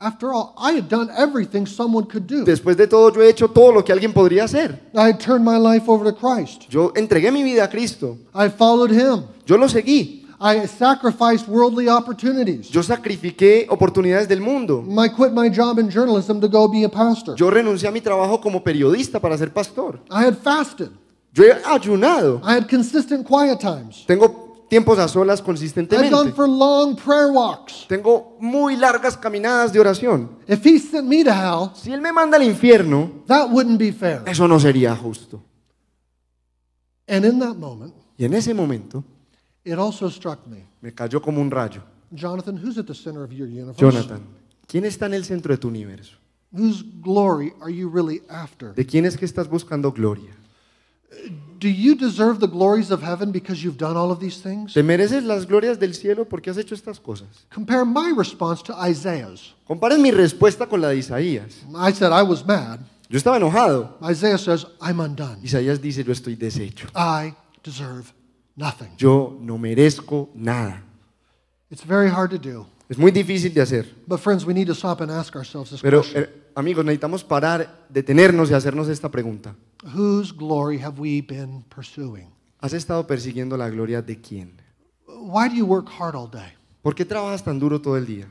After 0.00 0.32
all, 0.32 0.52
I 0.58 0.72
had 0.72 0.88
done 0.88 1.10
everything 1.16 1.64
someone 1.64 2.06
could 2.06 2.26
do. 2.26 2.44
Después 2.44 2.76
de 2.76 2.88
todo, 2.88 3.12
yo 3.12 3.22
he 3.22 3.28
hecho 3.28 3.46
todo 3.46 3.70
lo 3.70 3.84
que 3.84 3.92
alguien 3.92 4.12
podría 4.12 4.42
hacer. 4.42 4.80
I 4.96 5.10
had 5.12 5.20
turned 5.20 5.44
my 5.44 5.56
life 5.56 5.88
over 5.88 6.04
to 6.04 6.12
Christ. 6.12 6.68
Yo 6.68 6.92
entregué 6.96 7.30
mi 7.30 7.44
vida 7.44 7.62
a 7.62 7.68
Cristo. 7.68 8.18
I 8.34 8.48
followed 8.48 8.90
him. 8.90 9.22
Yo 9.46 9.56
lo 9.56 9.68
seguí. 9.68 10.26
I 10.40 10.66
sacrificed 10.66 11.46
worldly 11.46 11.88
opportunities. 11.88 12.68
Yo 12.68 12.82
sacrifiqué 12.82 13.68
oportunidades 13.70 14.26
del 14.26 14.40
mundo. 14.40 14.84
I 15.00 15.08
quit 15.08 15.32
my 15.32 15.48
job 15.48 15.78
in 15.78 15.88
journalism 15.88 16.40
to 16.40 16.48
go 16.48 16.66
be 16.66 16.82
a 16.82 16.88
pastor. 16.88 17.36
Yo 17.36 17.48
renuncié 17.48 17.86
a 17.88 17.92
mi 17.92 18.00
trabajo 18.00 18.40
como 18.40 18.64
periodista 18.64 19.20
para 19.20 19.38
ser 19.38 19.52
pastor. 19.52 20.00
I 20.10 20.24
had 20.26 20.36
fasted. 20.36 20.90
Yo 21.34 21.42
he 21.44 21.52
ayunado. 21.64 22.40
I 22.44 22.54
had 22.54 22.68
consistent 22.68 23.26
quiet 23.26 23.58
times. 23.58 24.04
Tengo 24.06 24.66
tiempos 24.70 24.98
a 25.00 25.08
solas 25.08 25.40
I 25.40 25.42
had 25.42 25.46
gone 25.46 25.56
consistentemente. 25.56 26.32
for 26.36 26.46
long 26.46 26.94
prayer 26.94 27.32
walks. 27.32 27.86
Tengo 27.88 28.36
muy 28.40 28.76
largas 28.76 29.16
caminadas 29.16 29.72
de 29.72 29.80
oración. 29.80 30.28
If 30.46 30.64
he 30.64 30.78
sent 30.78 31.08
me 31.08 31.24
to 31.24 31.32
hell, 31.32 31.72
Si 31.74 31.92
Él 31.92 32.00
me 32.00 32.12
manda 32.12 32.36
al 32.36 32.44
infierno, 32.44 33.24
that 33.26 33.50
wouldn't 33.50 33.80
be 33.80 33.90
fair. 33.90 34.22
eso 34.26 34.46
no 34.46 34.60
sería 34.60 34.94
justo. 34.96 35.42
And 37.08 37.24
in 37.24 37.40
that 37.40 37.56
moment, 37.56 37.94
Y 38.16 38.24
en 38.24 38.34
ese 38.34 38.54
momento 38.54 39.02
it 39.64 39.76
also 39.76 40.08
struck 40.08 40.46
me 40.46 40.64
me 40.80 40.92
cayó 40.92 41.20
como 41.20 41.40
un 41.40 41.50
rayo. 41.50 41.82
Jonathan, 42.12 42.56
who's 42.56 42.78
at 42.78 42.86
the 42.86 42.94
center 42.94 43.24
of 43.24 43.32
your 43.32 43.48
universe? 43.48 43.76
Jonathan, 43.76 44.20
¿quién 44.68 44.84
está 44.84 45.06
en 45.06 45.14
el 45.14 45.24
centro 45.24 45.52
de 45.52 45.58
tu 45.58 45.66
universo? 45.66 46.16
Whose 46.52 46.84
glory 47.02 47.52
are 47.60 47.72
you 47.72 47.88
really 47.88 48.22
after? 48.28 48.72
¿De 48.72 48.86
quién 48.86 49.04
es 49.04 49.16
que 49.16 49.24
estás 49.24 49.48
buscando 49.48 49.90
gloria? 49.90 50.30
Do 51.58 51.68
you 51.70 51.94
deserve 51.94 52.40
the 52.40 52.48
glories 52.48 52.90
of 52.90 53.02
heaven 53.02 53.32
because 53.32 53.64
you've 53.64 53.78
done 53.78 53.96
all 53.96 54.10
of 54.10 54.20
these 54.20 54.42
things? 54.42 54.74
¿Te 54.74 54.82
mereces 54.82 55.24
las 55.24 55.46
glorias 55.46 55.78
del 55.78 55.94
cielo 55.94 56.24
porque 56.26 56.50
has 56.50 56.58
hecho 56.58 56.74
estas 56.74 57.00
cosas? 57.00 57.46
Compare 57.50 57.84
my 57.84 58.12
response 58.16 58.62
to 58.62 58.74
Isaiah's. 58.74 59.54
Comparen 59.66 60.02
mi 60.02 60.10
respuesta 60.10 60.68
con 60.68 60.80
la 60.80 60.88
de 60.88 60.98
Isaías. 60.98 61.64
I 61.74 61.92
said 61.92 62.12
I 62.12 62.22
was 62.22 62.44
mad. 62.44 62.80
Yo 63.08 63.18
estaba 63.18 63.36
enojado. 63.36 63.94
Isaiah 64.02 64.38
says, 64.38 64.66
I'm 64.80 65.00
undone. 65.00 65.38
Isaías 65.42 65.80
dice, 65.80 66.04
yo 66.04 66.12
estoy 66.12 66.36
deshecho. 66.36 66.88
I 66.94 67.34
deserve 67.62 68.12
nothing. 68.56 68.90
Yo 68.98 69.38
no 69.40 69.56
merezco 69.56 70.28
nada. 70.34 70.82
It's 71.70 71.84
very 71.84 72.10
hard 72.10 72.30
to 72.30 72.38
do. 72.38 72.66
Es 72.88 72.98
muy 72.98 73.10
difícil 73.10 73.54
de 73.54 73.62
hacer. 73.62 73.86
But 74.06 74.20
friends, 74.20 74.44
we 74.44 74.52
need 74.52 74.66
to 74.66 74.74
stop 74.74 75.00
and 75.00 75.10
ask 75.10 75.34
ourselves 75.34 75.70
this 75.70 75.80
Pero, 75.80 76.00
question. 76.02 76.24
Eh, 76.24 76.28
amigos, 76.54 76.84
necesitamos 76.84 77.24
parar, 77.24 77.86
detenernos 77.88 78.50
y 78.50 78.54
hacernos 78.54 78.88
esta 78.88 79.10
pregunta. 79.10 79.54
Whose 79.94 80.32
glory 80.32 80.78
have 80.78 80.98
we 81.00 81.20
been 81.20 81.64
pursuing? 81.74 82.28
¿Has 82.60 82.72
estado 82.72 83.06
persiguiendo 83.06 83.56
la 83.56 83.68
gloria 83.68 84.00
de 84.00 84.20
quién? 84.20 84.52
Why 85.06 85.48
do 85.48 85.54
you 85.54 85.66
work 85.66 85.88
hard 85.88 86.14
all 86.14 86.30
day? 86.30 86.54
¿Por 86.82 86.94
qué 86.94 87.04
trabajas 87.04 87.42
tan 87.42 87.58
duro 87.58 87.80
todo 87.80 87.96
el 87.96 88.06
día? 88.06 88.28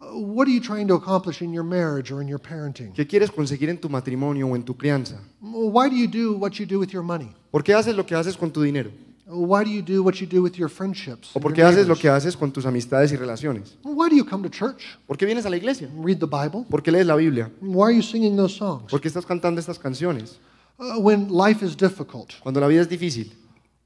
What 0.00 0.46
are 0.46 0.52
you 0.52 0.60
trying 0.60 0.86
to 0.88 0.94
accomplish 0.94 1.42
in 1.42 1.52
your 1.52 1.64
marriage 1.64 2.12
or 2.12 2.22
in 2.22 2.28
your 2.28 2.40
parenting? 2.40 2.92
¿Qué 2.92 3.06
quieres 3.06 3.30
conseguir 3.30 3.68
en 3.68 3.78
tu 3.78 3.88
matrimonio 3.88 4.46
o 4.46 4.56
en 4.56 4.62
tu 4.62 4.76
crianza? 4.76 5.20
Why 5.40 5.88
do 5.88 5.96
you 5.96 6.06
do 6.08 6.36
what 6.38 6.52
you 6.52 6.66
do 6.66 6.78
with 6.78 6.90
your 6.90 7.02
money? 7.02 7.30
¿Por 7.50 7.64
qué 7.64 7.74
haces 7.74 7.96
lo 7.96 8.06
que 8.06 8.14
haces 8.14 8.36
con 8.36 8.52
tu 8.52 8.62
dinero? 8.62 8.90
Why 9.30 9.62
do 9.62 9.70
you 9.70 9.82
do 9.82 10.02
what 10.02 10.14
you 10.20 10.26
do 10.26 10.42
with 10.42 10.54
your 10.56 10.70
friendships? 10.70 11.28
¿O 11.34 11.38
and 11.38 11.42
por 11.42 11.50
your 11.50 11.56
qué 11.56 11.62
haces 11.62 11.86
lo 11.86 11.94
neighbors? 11.94 12.00
que 12.00 12.08
haces 12.08 12.36
con 12.36 12.50
tus 12.50 12.64
amistades 12.64 13.12
y 13.12 13.16
relaciones? 13.16 13.76
Why 13.84 14.08
do 14.08 14.16
you 14.16 14.24
come 14.24 14.48
to 14.48 14.50
church? 14.50 14.98
¿Por 15.06 15.18
qué 15.18 15.26
vienes 15.26 15.44
a 15.44 15.50
la 15.50 15.56
iglesia? 15.58 15.90
Read 16.02 16.18
the 16.18 16.26
Bible? 16.26 16.64
¿Por 16.70 16.82
qué 16.82 16.90
lees 16.90 17.06
la 17.06 17.14
Biblia? 17.16 17.50
Why 17.60 17.82
are 17.88 17.94
you 17.94 18.02
singing 18.02 18.36
those 18.36 18.56
songs? 18.56 18.90
¿Por 18.90 19.00
qué 19.02 19.08
estás 19.08 19.26
cantando 19.26 19.60
estas 19.60 19.78
canciones? 19.78 20.38
Uh, 20.78 20.98
when 20.98 21.28
life 21.28 21.62
is 21.62 21.76
difficult, 21.76 22.32
Cuando 22.42 22.58
la 22.60 22.68
vida 22.68 22.80
es 22.80 22.88
difícil, 22.88 23.32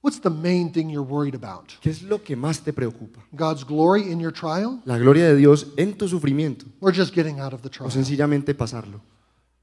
what's 0.02 0.20
the 0.20 0.30
main 0.30 0.70
thing 0.70 0.88
you're 0.90 1.02
worried 1.02 1.34
about? 1.34 1.72
¿qué 1.80 1.90
es 1.90 2.02
lo 2.02 2.22
que 2.22 2.36
más 2.36 2.60
te 2.60 2.72
preocupa? 2.72 3.20
God's 3.32 3.64
glory 3.64 4.12
in 4.12 4.20
your 4.20 4.32
trial 4.32 4.80
¿La 4.84 4.98
gloria 4.98 5.26
de 5.26 5.34
Dios 5.36 5.68
en 5.76 5.94
tu 5.94 6.06
sufrimiento 6.06 6.66
or 6.80 6.94
just 6.94 7.12
getting 7.14 7.40
out 7.40 7.52
of 7.52 7.62
the 7.62 7.68
o 7.68 7.70
trial? 7.70 7.90
sencillamente 7.90 8.54
pasarlo? 8.54 9.00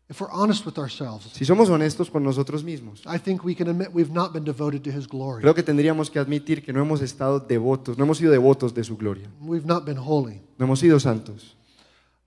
If 0.09 0.19
we're 0.21 0.31
honest 0.31 0.65
with 0.65 0.79
ourselves, 0.79 1.29
Si 1.33 1.45
somos 1.45 1.69
honestos 1.69 2.09
con 2.09 2.23
nosotros 2.23 2.63
mismos, 2.63 3.03
I 3.05 3.19
think 3.19 3.43
we 3.45 3.53
can 3.55 3.67
admit 3.67 3.89
we've 3.93 4.11
not 4.11 4.33
been 4.33 4.43
devoted 4.43 4.81
to 4.81 4.89
His 4.89 5.07
glory. 5.07 5.41
creo 5.41 5.53
que 5.53 5.61
tendríamos 5.61 6.09
que 6.09 6.17
admitir 6.17 6.63
que 6.63 6.73
no 6.73 6.81
hemos 6.81 7.01
estado 7.01 7.39
devotos, 7.39 7.95
no 7.97 8.05
hemos 8.05 8.17
sido 8.17 8.31
devotos 8.31 8.73
de 8.73 8.83
su 8.83 8.97
gloria, 8.97 9.29
We've 9.39 9.67
not 9.67 9.85
been 9.85 9.99
holy. 9.99 10.41
no 10.57 10.65
hemos 10.65 10.79
sido 10.79 10.99
santos. 10.99 11.55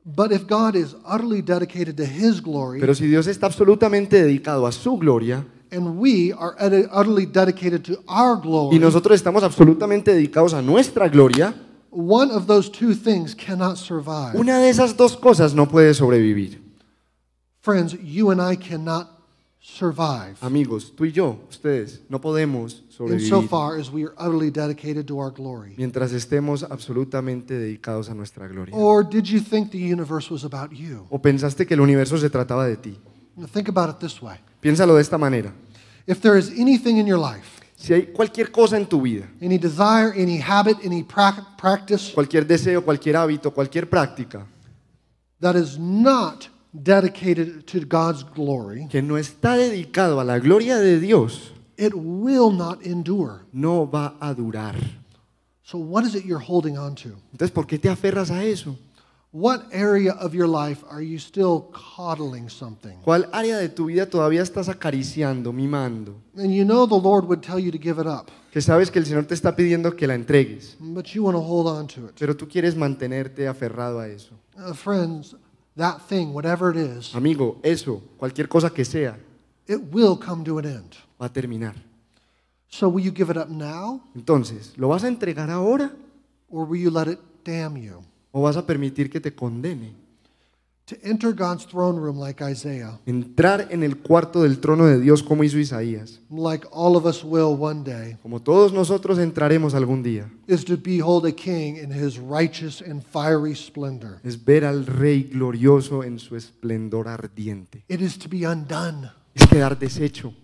But 0.04 0.30
if 0.30 0.46
God 0.48 0.76
is 0.76 0.94
utterly 1.04 1.42
dedicated 1.42 1.96
to 1.96 2.04
His 2.04 2.40
glory 2.40 2.78
Pero 2.80 2.94
si 2.94 3.06
Dios 3.08 3.26
está 3.26 3.46
absolutamente 3.46 4.22
dedicado 4.22 4.66
a 4.66 4.72
su 4.72 4.96
gloria 4.96 5.44
and 5.72 5.98
we 5.98 6.32
are 6.38 6.54
utterly 6.92 7.26
dedicated 7.26 7.82
to 7.82 7.94
our 8.06 8.40
glory, 8.40 8.76
y 8.76 8.78
nosotros 8.78 9.16
estamos 9.16 9.42
absolutamente 9.42 10.12
dedicados 10.14 10.54
a 10.54 10.62
nuestra 10.62 11.08
gloria, 11.08 11.52
one 11.90 12.30
of 12.32 12.46
those 12.46 12.70
two 12.70 12.94
things 12.94 13.34
cannot 13.34 13.76
survive. 13.76 14.38
una 14.38 14.60
de 14.60 14.68
esas 14.70 14.96
dos 14.96 15.16
cosas 15.16 15.52
no 15.52 15.66
puede 15.68 15.94
sobrevivir. 15.94 16.61
Friends, 17.62 17.96
you 18.02 18.30
and 18.30 18.40
I 18.40 18.56
cannot 18.56 19.08
survive 19.60 20.36
Amigos, 20.40 20.92
tú 20.96 21.04
y 21.04 21.12
yo, 21.12 21.38
ustedes, 21.48 22.00
no 22.08 22.20
podemos 22.20 22.82
sobrevivir 22.88 23.22
insofar 23.22 23.78
as 23.78 23.88
we 23.92 24.02
are 24.04 24.12
utterly 24.18 24.50
dedicated 24.50 25.06
to 25.06 25.18
our 25.20 25.30
glory. 25.30 25.74
mientras 25.76 26.12
estemos 26.12 26.64
absolutamente 26.64 27.54
dedicados 27.56 28.10
a 28.10 28.14
nuestra 28.14 28.48
gloria. 28.48 28.74
Or 28.74 29.04
did 29.04 29.26
you 29.26 29.40
think 29.40 29.70
the 29.70 29.78
universe 29.78 30.28
was 30.32 30.42
about 30.44 30.72
you? 30.72 31.06
¿O 31.10 31.20
pensaste 31.22 31.64
que 31.64 31.74
el 31.74 31.80
universo 31.80 32.18
se 32.18 32.28
trataba 32.28 32.66
de 32.66 32.76
ti? 32.76 32.98
Now, 33.36 33.46
Think 33.46 33.68
about 33.68 33.88
it 33.90 33.98
this 34.00 34.20
way. 34.20 34.38
Piénsalo 34.60 34.96
de 34.96 35.02
esta 35.02 35.16
manera. 35.16 35.52
If 36.08 36.20
there 36.20 36.36
is 36.36 36.50
anything 36.58 36.96
in 36.98 37.06
your 37.06 37.20
life, 37.20 37.60
Si 37.76 37.92
hay 37.94 38.06
cualquier 38.12 38.50
cosa 38.50 38.76
en 38.76 38.86
tu 38.86 39.00
vida, 39.00 39.28
any 39.40 39.58
desire, 39.58 40.12
any 40.16 40.38
habit, 40.40 40.78
any 40.84 41.04
prac- 41.04 41.56
practice 41.56 42.12
cualquier 42.12 42.44
deseo, 42.46 42.82
cualquier 42.84 43.16
hábito, 43.16 43.52
cualquier 43.52 43.88
práctica 43.88 44.44
that 45.40 45.54
is 45.56 45.78
not 45.78 46.48
dedicated 46.72 47.64
to 47.66 47.80
God's 47.86 48.24
glory, 48.24 48.86
que 48.88 49.02
no 49.02 49.18
está 49.18 49.56
dedicado 49.56 50.20
a 50.20 50.24
la 50.24 50.38
gloria 50.38 50.78
de 50.78 50.98
Dios, 50.98 51.52
it 51.76 51.92
will 51.94 52.50
not 52.50 52.84
endure. 52.86 53.40
no 53.52 53.86
va 53.88 54.16
a 54.20 54.34
durar. 54.34 54.76
So, 55.64 55.78
what 55.78 56.04
is 56.04 56.14
it 56.14 56.24
you're 56.24 56.42
holding 56.44 56.76
on 56.76 56.94
to? 56.96 57.10
Entonces, 57.32 57.50
¿por 57.50 57.66
qué 57.66 57.78
te 57.78 57.88
aferras 57.88 58.30
a 58.30 58.44
eso? 58.44 58.76
What 59.34 59.72
area 59.72 60.12
of 60.20 60.34
your 60.34 60.46
life 60.46 60.84
are 60.90 61.00
you 61.02 61.18
still 61.18 61.70
coddling 61.72 62.50
something? 62.50 62.98
¿Cuál 63.02 63.30
área 63.32 63.56
de 63.56 63.70
tu 63.70 63.86
vida 63.86 64.04
todavía 64.04 64.42
estás 64.42 64.68
acariciando, 64.68 65.54
mimando? 65.54 66.16
And 66.36 66.52
you 66.52 66.64
know 66.64 66.86
the 66.86 67.00
Lord 67.00 67.24
would 67.24 67.40
tell 67.40 67.58
you 67.58 67.70
to 67.72 67.78
give 67.78 67.98
it 67.98 68.06
up, 68.06 68.30
Que 68.52 68.60
sabes 68.60 68.90
que 68.90 68.98
el 68.98 69.06
Señor 69.06 69.24
te 69.24 69.32
está 69.32 69.56
pidiendo 69.56 69.96
que 69.96 70.06
la 70.06 70.14
entregues, 70.14 70.76
but 70.78 71.06
you 71.14 71.24
want 71.24 71.34
to 71.34 71.40
hold 71.40 71.66
on 71.66 71.86
to 71.86 72.08
it. 72.08 72.12
pero 72.18 72.36
tú 72.36 72.46
quieres 72.46 72.76
mantenerte 72.76 73.48
aferrado 73.48 74.00
a 74.00 74.08
eso. 74.08 74.34
Uh, 74.54 74.74
friends, 74.74 75.34
that 75.76 76.00
thing, 76.08 76.32
whatever 76.34 76.70
it 76.70 76.76
is, 76.76 77.14
Amigo, 77.14 77.58
eso, 77.62 78.02
cualquier 78.18 78.48
cosa 78.48 78.70
que 78.70 78.84
sea, 78.84 79.16
it 79.66 79.78
will 79.92 80.18
come 80.18 80.44
to 80.44 80.58
an 80.58 80.66
end. 80.66 80.94
va 81.20 81.26
a 81.26 81.32
terminar. 81.32 81.74
So, 82.68 82.88
will 82.88 83.04
you 83.04 83.12
give 83.12 83.30
it 83.30 83.36
up 83.36 83.48
now, 83.48 84.00
Entonces, 84.14 84.72
¿lo 84.76 84.88
vas 84.88 85.04
a 85.04 85.08
entregar 85.08 85.50
ahora 85.50 85.92
or 86.50 86.64
will 86.66 86.80
you 86.80 86.90
let 86.90 87.06
it 87.10 87.18
damn 87.44 87.76
you? 87.76 88.02
o 88.32 88.42
vas 88.42 88.56
a 88.56 88.66
permitir 88.66 89.10
que 89.10 89.20
te 89.20 89.34
condene? 89.34 89.92
To 90.86 90.96
enter 91.04 91.32
God's 91.32 91.64
throne 91.64 91.96
room 91.96 92.18
like 92.18 92.42
Isaiah, 92.42 92.98
Entrar 93.06 93.68
en 93.70 93.84
el 93.84 93.98
cuarto 93.98 94.42
del 94.42 94.58
trono 94.58 94.84
de 94.86 94.98
Dios 94.98 95.22
como 95.22 95.44
hizo 95.44 95.58
Isaías, 95.58 96.20
like 96.28 96.66
all 96.72 96.96
of 96.96 97.06
us 97.06 97.22
will 97.22 97.56
one 97.56 97.84
day, 97.84 98.16
como 98.20 98.40
todos 98.40 98.72
nosotros 98.72 99.18
entraremos 99.20 99.74
algún 99.74 100.02
día, 100.02 100.28
is 100.48 100.64
to 100.64 100.76
behold 100.76 101.24
a 101.24 101.32
king 101.32 101.76
in 101.76 101.92
his 101.92 102.18
righteous 102.18 102.82
and 102.82 103.02
fiery 103.04 103.54
splendor. 103.54 104.18
es 104.24 104.44
ver 104.44 104.64
al 104.64 104.84
Rey 104.84 105.22
glorioso 105.22 106.02
en 106.02 106.18
su 106.18 106.34
esplendor 106.34 107.06
ardiente. 107.06 107.84
It 107.88 108.00
is 108.00 108.18
to 108.18 108.28
be 108.28 108.44
undone. 108.44 109.12
Es 109.34 109.46
quedar 109.46 109.78
deshecho. 109.78 110.34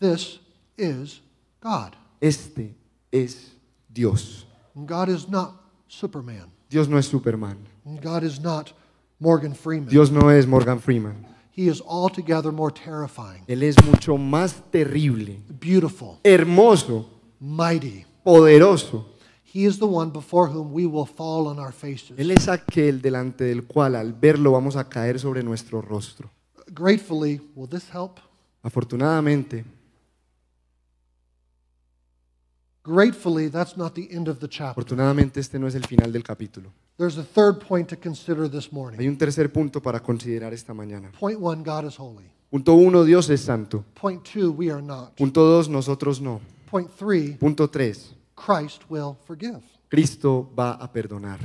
This 0.00 0.40
is 0.76 1.22
God. 1.62 1.92
Este 2.20 2.74
es 3.12 3.52
Dios. 3.88 4.44
God 4.74 5.08
is 5.08 5.28
not 5.28 5.52
Superman. 5.86 6.50
Dios 6.68 6.88
no 6.88 6.98
es 6.98 7.06
Superman. 7.06 7.58
God 8.02 8.24
is 8.24 8.40
not 8.40 8.72
Morgan 9.18 9.54
Freeman. 9.54 9.88
Dios 9.88 10.10
no 10.10 10.30
es 10.30 10.46
Morgan 10.46 10.80
Freeman. 10.80 11.26
He 11.56 11.68
is 11.68 11.82
altogether 11.84 12.52
more 12.52 12.72
terrifying, 12.72 13.42
Él 13.48 13.62
es 13.64 13.76
mucho 13.84 14.16
más 14.16 14.62
terrible, 14.70 15.40
beautiful, 15.60 16.18
hermoso, 16.22 17.08
mighty. 17.40 18.04
poderoso. 18.24 19.06
He 19.42 19.64
is 19.64 19.78
the 19.78 19.86
one 19.86 20.10
before 20.12 20.48
whom 20.48 20.72
we 20.72 20.86
will 20.86 21.06
fall 21.06 21.48
on 21.48 21.58
our 21.58 21.72
faces. 21.72 22.16
Él 22.18 22.30
es 22.30 22.46
aquel 22.48 23.00
delante 23.02 23.44
del 23.44 23.64
cual 23.64 23.96
al 23.96 24.12
verlo 24.12 24.52
vamos 24.52 24.76
a 24.76 24.88
caer 24.88 25.18
sobre 25.18 25.42
nuestro 25.42 25.80
rostro. 25.82 26.30
Gratefully, 26.68 27.40
will 27.56 27.66
this 27.68 27.88
help? 27.92 28.20
Afortunadamente, 28.62 29.64
Gratefully, 32.84 33.48
that's 33.50 33.76
not 33.76 33.94
the 33.94 34.08
end 34.10 34.28
of 34.28 34.38
the 34.38 34.48
chapter. 34.48 34.70
afortunadamente 34.70 35.40
este 35.40 35.58
no 35.58 35.66
es 35.66 35.74
el 35.74 35.84
final 35.84 36.10
del 36.12 36.22
capítulo. 36.22 36.70
There's 36.98 37.16
a 37.16 37.22
third 37.22 37.60
point 37.60 37.88
to 37.90 37.96
consider 37.96 38.48
this 38.48 38.72
morning. 38.72 38.98
Hay 38.98 39.06
un 39.06 39.16
tercer 39.16 39.52
punto 39.52 39.80
para 39.80 40.00
considerar 40.00 40.52
esta 40.52 40.74
mañana. 40.74 41.12
Point 41.12 41.40
one 41.40 41.62
God 41.62 41.84
is 41.84 41.96
holy. 41.96 42.24
Punto 42.50 42.74
uno, 42.74 43.04
Dios 43.04 43.30
es 43.30 43.40
santo. 43.40 43.84
Point 43.94 44.24
two, 44.24 44.50
we 44.50 44.68
are 44.68 44.82
not. 44.82 45.14
Punto 45.16 45.44
dos, 45.44 45.68
nosotros 45.68 46.20
no. 46.20 46.40
Point 46.68 46.90
three, 46.90 47.36
Punto 47.38 47.68
tres, 47.68 48.16
Christ 48.34 48.82
will 48.90 49.16
forgive. 49.26 49.62
Cristo 49.88 50.50
va 50.58 50.72
a 50.72 50.90
perdonar. 50.92 51.38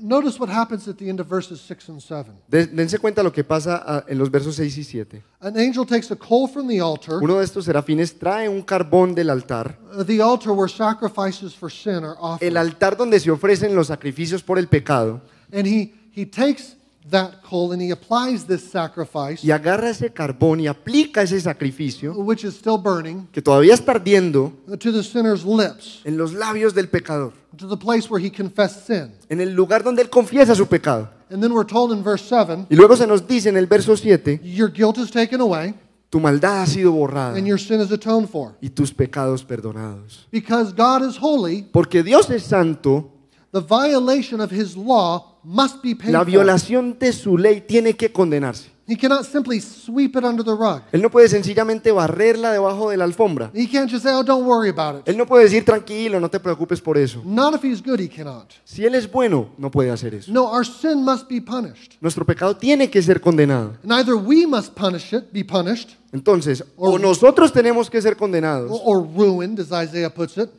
Notice 0.00 0.40
what 0.40 0.50
happens 0.50 0.88
at 0.88 0.96
the 0.96 1.08
end 1.08 1.20
of 1.20 1.28
verses 1.28 1.60
6 1.60 1.88
and 1.90 2.00
7. 2.00 2.32
De- 2.48 2.66
dense 2.66 2.98
cuenta 2.98 3.22
lo 3.22 3.32
que 3.32 3.44
pasa 3.44 3.82
ah, 3.86 4.04
en 4.08 4.18
los 4.18 4.28
versos 4.30 4.56
6 4.56 4.76
y 4.78 4.82
7. 4.84 5.22
An 5.40 5.56
angel 5.56 5.86
takes 5.86 6.10
a 6.10 6.16
coal 6.16 6.48
from 6.48 6.66
the 6.66 6.80
altar, 6.80 7.22
Uno 7.22 7.38
de 7.38 7.44
estos 7.44 7.64
serafines 7.66 8.18
trae 8.18 8.48
un 8.48 8.62
carbón 8.62 9.14
del 9.14 9.30
altar, 9.30 9.78
uh, 9.96 10.02
the 10.04 10.20
altar 10.20 10.52
where 10.52 10.68
sacrifices 10.68 11.54
for 11.54 11.70
sin 11.70 12.02
are 12.04 12.16
el 12.16 12.18
offered. 12.20 12.56
altar 12.56 12.96
donde 12.96 13.20
se 13.20 13.30
ofrecen 13.30 13.74
los 13.74 13.86
sacrificios 13.86 14.42
por 14.42 14.58
el 14.58 14.66
pecado, 14.66 15.20
And 15.52 15.66
he, 15.66 15.94
he 16.12 16.26
takes 16.26 16.74
that 17.10 17.42
coal 17.42 17.72
and 17.72 17.82
he 17.82 17.90
applies 17.90 18.46
this 18.46 18.62
sacrifice, 18.62 19.44
y 19.44 19.50
agarra 19.50 19.90
ese 19.90 20.12
carbón 20.12 20.60
y 20.60 20.66
aplica 20.66 21.22
ese 21.22 21.40
sacrificio, 21.40 22.14
which 22.14 22.44
is 22.44 22.54
still 22.54 22.78
burning, 22.78 23.26
que 23.32 23.42
todavía 23.42 23.74
está 23.74 23.92
ardiendo, 23.92 24.52
to 24.78 24.92
the 24.92 25.02
sinner's 25.02 25.44
lips, 25.44 26.00
en 26.04 26.16
los 26.16 26.32
labios 26.32 26.74
del 26.74 26.88
pecador, 26.88 27.32
to 27.56 27.68
the 27.68 27.76
place 27.76 28.08
where 28.10 28.24
he 28.24 28.30
confessed 28.30 28.86
sin. 28.86 29.12
en 29.28 29.40
el 29.40 29.54
lugar 29.54 29.82
donde 29.82 30.02
él 30.02 30.10
confiesa 30.10 30.54
su 30.54 30.66
pecado. 30.66 31.10
And 31.30 31.42
then 31.42 31.52
we're 31.52 31.66
told 31.66 31.92
in 31.92 32.02
verse 32.02 32.24
7 32.24 32.66
Y 32.70 32.76
luego 32.76 32.96
se 32.96 33.06
nos 33.06 33.26
dice 33.26 33.48
en 33.48 33.56
el 33.56 33.66
verso 33.66 33.96
7, 33.96 34.40
your 34.42 34.70
guilt 34.70 34.98
is 34.98 35.10
taken 35.10 35.40
away 35.40 35.74
tu 36.14 36.20
maldad 36.20 36.62
ha 36.62 36.66
sido 36.66 36.92
borrada 36.92 37.36
and 37.36 37.44
your 37.44 37.58
sin 37.58 37.80
is 37.80 37.90
atoned 37.90 38.28
for. 38.28 38.54
y 38.60 38.68
tus 38.68 38.92
pecados 38.92 39.42
perdonados. 39.44 40.28
Because 40.30 40.72
God 40.72 41.02
is 41.02 41.18
holy, 41.20 41.66
Porque 41.72 42.04
Dios 42.04 42.30
es 42.30 42.44
santo, 42.44 43.10
the 43.54 43.60
violation 43.60 44.40
of 44.40 44.50
his 44.50 44.76
law 44.76 45.38
must 45.44 45.80
be 45.80 45.94
paid 45.94 46.10
la 46.10 46.24
violación 46.24 46.98
de 46.98 47.12
su 47.12 47.38
ley 47.38 47.60
tiene 47.60 47.94
que 47.94 48.10
condenarse. 48.12 48.74
He 48.86 48.96
cannot 48.96 49.24
simply 49.24 49.60
sweep 49.60 50.14
it 50.14 50.24
under 50.24 50.44
the 50.44 50.54
rug. 50.54 50.82
Él 50.92 51.00
no 51.00 51.08
puede 51.08 51.28
sencillamente 51.28 51.90
barrerla 51.90 52.52
debajo 52.52 52.90
de 52.90 52.98
la 52.98 53.04
alfombra. 53.04 53.50
He 53.54 53.66
can't 53.66 53.90
just 53.90 54.04
say, 54.04 54.12
oh, 54.12 54.22
don't 54.22 54.44
worry 54.44 54.68
about 54.68 55.00
it. 55.00 55.08
Él 55.08 55.16
no 55.16 55.24
puede 55.24 55.44
decir 55.44 55.64
tranquilo, 55.64 56.20
no 56.20 56.28
te 56.28 56.38
preocupes 56.38 56.82
por 56.82 56.98
eso. 56.98 57.22
Not 57.24 57.54
if 57.54 57.64
he's 57.64 57.80
good, 57.80 57.98
he 57.98 58.08
cannot. 58.10 58.52
Si 58.64 58.84
Él 58.84 58.94
es 58.94 59.10
bueno, 59.10 59.50
no 59.56 59.70
puede 59.70 59.90
hacer 59.90 60.14
eso. 60.14 60.30
No, 60.30 60.52
our 60.52 60.66
sin 60.66 61.02
must 61.02 61.30
be 61.30 61.40
punished. 61.40 61.94
Nuestro 62.02 62.26
pecado 62.26 62.56
tiene 62.56 62.90
que 62.90 63.00
ser 63.00 63.22
condenado. 63.22 63.78
And 63.84 63.92
either 63.92 64.16
we 64.16 64.46
must 64.46 64.74
punish 64.74 65.14
it, 65.14 65.32
be 65.32 65.44
punished, 65.44 65.92
Entonces, 66.12 66.62
o 66.76 66.98
nosotros 66.98 67.52
tenemos 67.52 67.88
que 67.88 68.02
ser 68.02 68.16
condenados, 68.16 68.70
or, 68.70 68.98
or 68.98 69.06
ruined, 69.06 69.58
as 69.60 69.72
Isaiah 69.72 70.10
puts 70.10 70.36
it, 70.36 70.50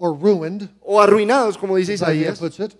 or 0.00 0.12
ruined, 0.14 0.68
o 0.80 0.98
arruinados, 0.98 1.56
como 1.58 1.76
dice 1.76 1.92
as 1.92 2.02
Isaiah 2.02 2.32
Isaías, 2.32 2.38
puts 2.40 2.58
it, 2.58 2.74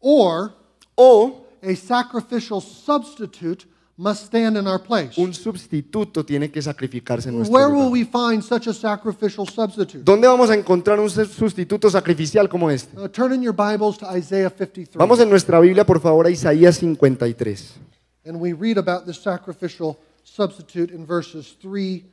or 0.00 0.52
o 0.96 1.46
a 1.62 1.74
sacrificial 1.74 2.60
substitute 2.60 3.64
must 3.96 4.26
stand 4.26 4.56
in 4.56 4.66
our 4.66 4.78
place. 4.82 5.16
un 5.16 5.32
sustituto 5.32 6.24
tiene 6.24 6.50
que 6.50 6.60
sacrificarse 6.60 7.28
en 7.30 7.36
nuestro 7.36 7.56
Where 7.56 7.68
will 7.68 7.88
lugar. 7.88 7.92
we 7.92 8.04
find 8.04 8.42
such 8.44 8.66
a 8.66 8.74
sacrificial 8.74 9.46
substitute? 9.48 10.04
¿Dónde 10.04 10.26
vamos 10.28 10.50
a 10.50 10.54
encontrar 10.54 11.00
un 11.00 11.08
sustituto 11.08 11.88
sacrificial 11.90 12.48
como 12.48 12.70
este? 12.70 12.94
Uh, 12.98 13.08
turn 13.08 13.32
in 13.32 13.42
your 13.42 13.54
Bibles 13.54 13.96
to 13.98 14.06
Isaiah 14.14 14.50
53. 14.50 14.96
Vamos 14.98 15.20
en 15.20 15.30
nuestra 15.30 15.58
Biblia, 15.58 15.84
por 15.86 16.00
favor, 16.00 16.26
a 16.26 16.30
Isaías 16.30 16.78
53. 16.78 17.78
And 18.26 18.40
we 18.40 18.52
read 18.52 18.76
about 18.76 19.06
the 19.06 19.14
sacrificial 19.14 19.98
substitute 20.22 20.92
in 20.92 21.06
verses 21.06 21.56
3 21.60 22.04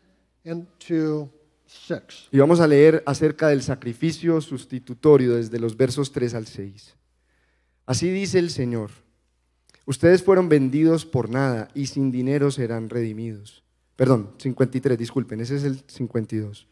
and 0.46 0.66
to 0.88 1.28
6. 1.28 1.39
Y 2.32 2.38
vamos 2.40 2.60
a 2.60 2.68
leer 2.68 3.04
acerca 3.06 3.50
del 3.50 3.62
sacrificio 3.62 4.40
sustitutorio 4.42 5.36
desde 5.36 5.60
los 5.60 5.78
versos 5.78 6.12
3 6.12 6.34
al 6.34 6.48
6. 6.48 6.96
Así 7.86 8.10
dice 8.10 8.40
el 8.40 8.50
Señor, 8.50 8.92
ustedes 9.86 10.24
fueron 10.24 10.50
vendidos 10.50 11.06
por 11.06 11.30
nada 11.30 11.70
y 11.74 11.88
sin 11.88 12.12
dinero 12.12 12.52
serán 12.52 12.90
redimidos. 12.90 13.64
Perdón, 13.96 14.34
53, 14.38 14.98
disculpen, 14.98 15.42
ese 15.42 15.58
es 15.58 15.64
el 15.64 15.84
52. 15.88 16.68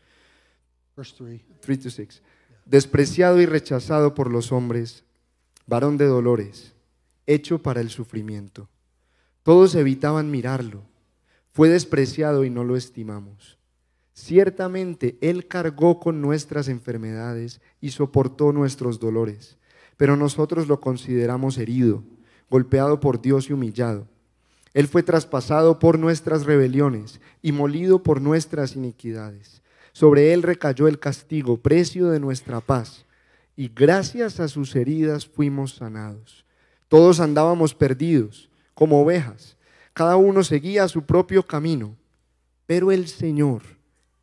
Verse 0.96 1.16
3. 1.18 1.42
3 1.62 1.80
to 1.80 1.90
6. 1.90 2.22
Despreciado 2.66 3.40
y 3.42 3.46
rechazado 3.46 4.14
por 4.14 4.32
los 4.32 4.52
hombres, 4.52 5.04
varón 5.66 5.98
de 5.98 6.06
dolores, 6.06 6.74
hecho 7.26 7.62
para 7.62 7.82
el 7.82 7.90
sufrimiento. 7.90 8.70
Todos 9.44 9.76
evitaban 9.76 10.32
mirarlo. 10.32 10.84
Fue 11.52 11.70
despreciado 11.70 12.46
y 12.46 12.50
no 12.50 12.64
lo 12.64 12.76
estimamos. 12.76 13.57
Ciertamente 14.20 15.16
Él 15.22 15.48
cargó 15.48 16.00
con 16.00 16.22
nuestras 16.22 16.70
enfermedades 16.70 17.62
y 17.80 17.92
soportó 17.92 18.52
nuestros 18.52 19.00
dolores, 19.00 19.58
pero 19.96 20.18
nosotros 20.18 20.68
lo 20.68 20.82
consideramos 20.82 21.60
herido, 21.60 22.04
golpeado 22.50 23.00
por 23.00 23.22
Dios 23.22 23.48
y 23.48 23.54
humillado. 23.54 24.08
Él 24.74 24.88
fue 24.88 25.04
traspasado 25.04 25.78
por 25.78 26.00
nuestras 26.00 26.48
rebeliones 26.48 27.22
y 27.44 27.52
molido 27.52 28.02
por 28.02 28.20
nuestras 28.20 28.76
iniquidades. 28.76 29.62
Sobre 29.94 30.34
Él 30.34 30.42
recayó 30.42 30.88
el 30.88 30.98
castigo, 30.98 31.58
precio 31.58 32.10
de 32.10 32.20
nuestra 32.20 32.60
paz, 32.60 33.06
y 33.56 33.70
gracias 33.70 34.40
a 34.40 34.48
sus 34.48 34.76
heridas 34.76 35.28
fuimos 35.28 35.76
sanados. 35.76 36.44
Todos 36.88 37.20
andábamos 37.20 37.76
perdidos, 37.76 38.50
como 38.74 39.00
ovejas, 39.00 39.58
cada 39.94 40.16
uno 40.16 40.44
seguía 40.44 40.88
su 40.88 41.04
propio 41.04 41.44
camino, 41.44 41.96
pero 42.66 42.92
el 42.92 43.08
Señor 43.08 43.77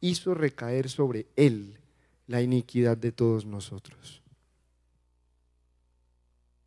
hizo 0.04 0.34
recaer 0.34 0.88
sobre 0.90 1.26
Él 1.36 1.78
la 2.26 2.42
iniquidad 2.42 2.96
de 2.96 3.12
todos 3.12 3.44
nosotros. 3.46 4.20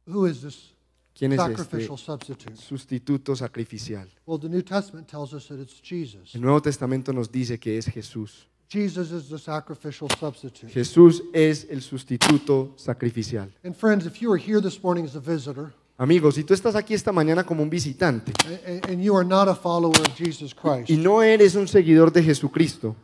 Who 0.07 0.25
is 0.27 0.41
this 0.41 0.73
¿Quién 1.13 1.33
es 1.33 1.39
este 1.39 1.55
sacrificial 1.55 1.97
substitute? 1.97 2.55
sustituto 2.55 3.35
sacrificial? 3.35 4.07
Well, 4.25 4.39
the 4.39 4.49
New 4.49 4.61
Testament 4.63 5.07
tells 5.07 5.33
us 5.33 5.47
that 5.47 5.59
it's 5.59 5.81
Jesus. 5.81 6.35
El 6.35 6.41
Nuevo 6.41 6.61
Testamento 6.61 7.11
nos 7.11 7.31
dice 7.31 7.59
que 7.59 7.77
es 7.77 7.87
Jesús. 7.87 8.47
Jesus 8.69 9.11
is 9.11 9.29
the 9.29 9.39
sacrificial 9.39 10.09
substitute. 10.19 10.71
Jesús 10.71 11.23
es 11.33 11.65
el 11.69 11.81
sustituto 11.81 12.73
sacrificial. 12.77 13.49
And 13.63 13.75
friends, 13.75 14.05
if 14.05 14.21
you 14.21 14.31
are 14.31 14.37
here 14.41 14.61
this 14.61 14.81
morning 14.83 15.05
as 15.05 15.15
a 15.15 15.19
visitor 15.19 15.73
Amigos, 15.99 16.35
si 16.35 16.43
tú 16.43 16.53
estás 16.53 16.75
aquí 16.75 16.93
esta 16.93 17.11
mañana 17.11 17.43
como 17.43 17.63
un 17.63 17.71
visitante 17.71 18.31
a- 18.45 18.69
a- 18.87 18.91
and 18.93 19.01
you 19.01 19.15
are 19.17 19.25
not 19.27 19.47
a 19.47 19.55
follower 19.55 19.99
of 19.99 20.15
Jesus 20.15 20.53
Christ, 20.53 20.91
y 20.91 20.97
no 20.97 21.23
eres 21.23 21.55
un 21.55 21.67
seguidor 21.67 22.11
de 22.13 22.21
Jesucristo, 22.21 22.95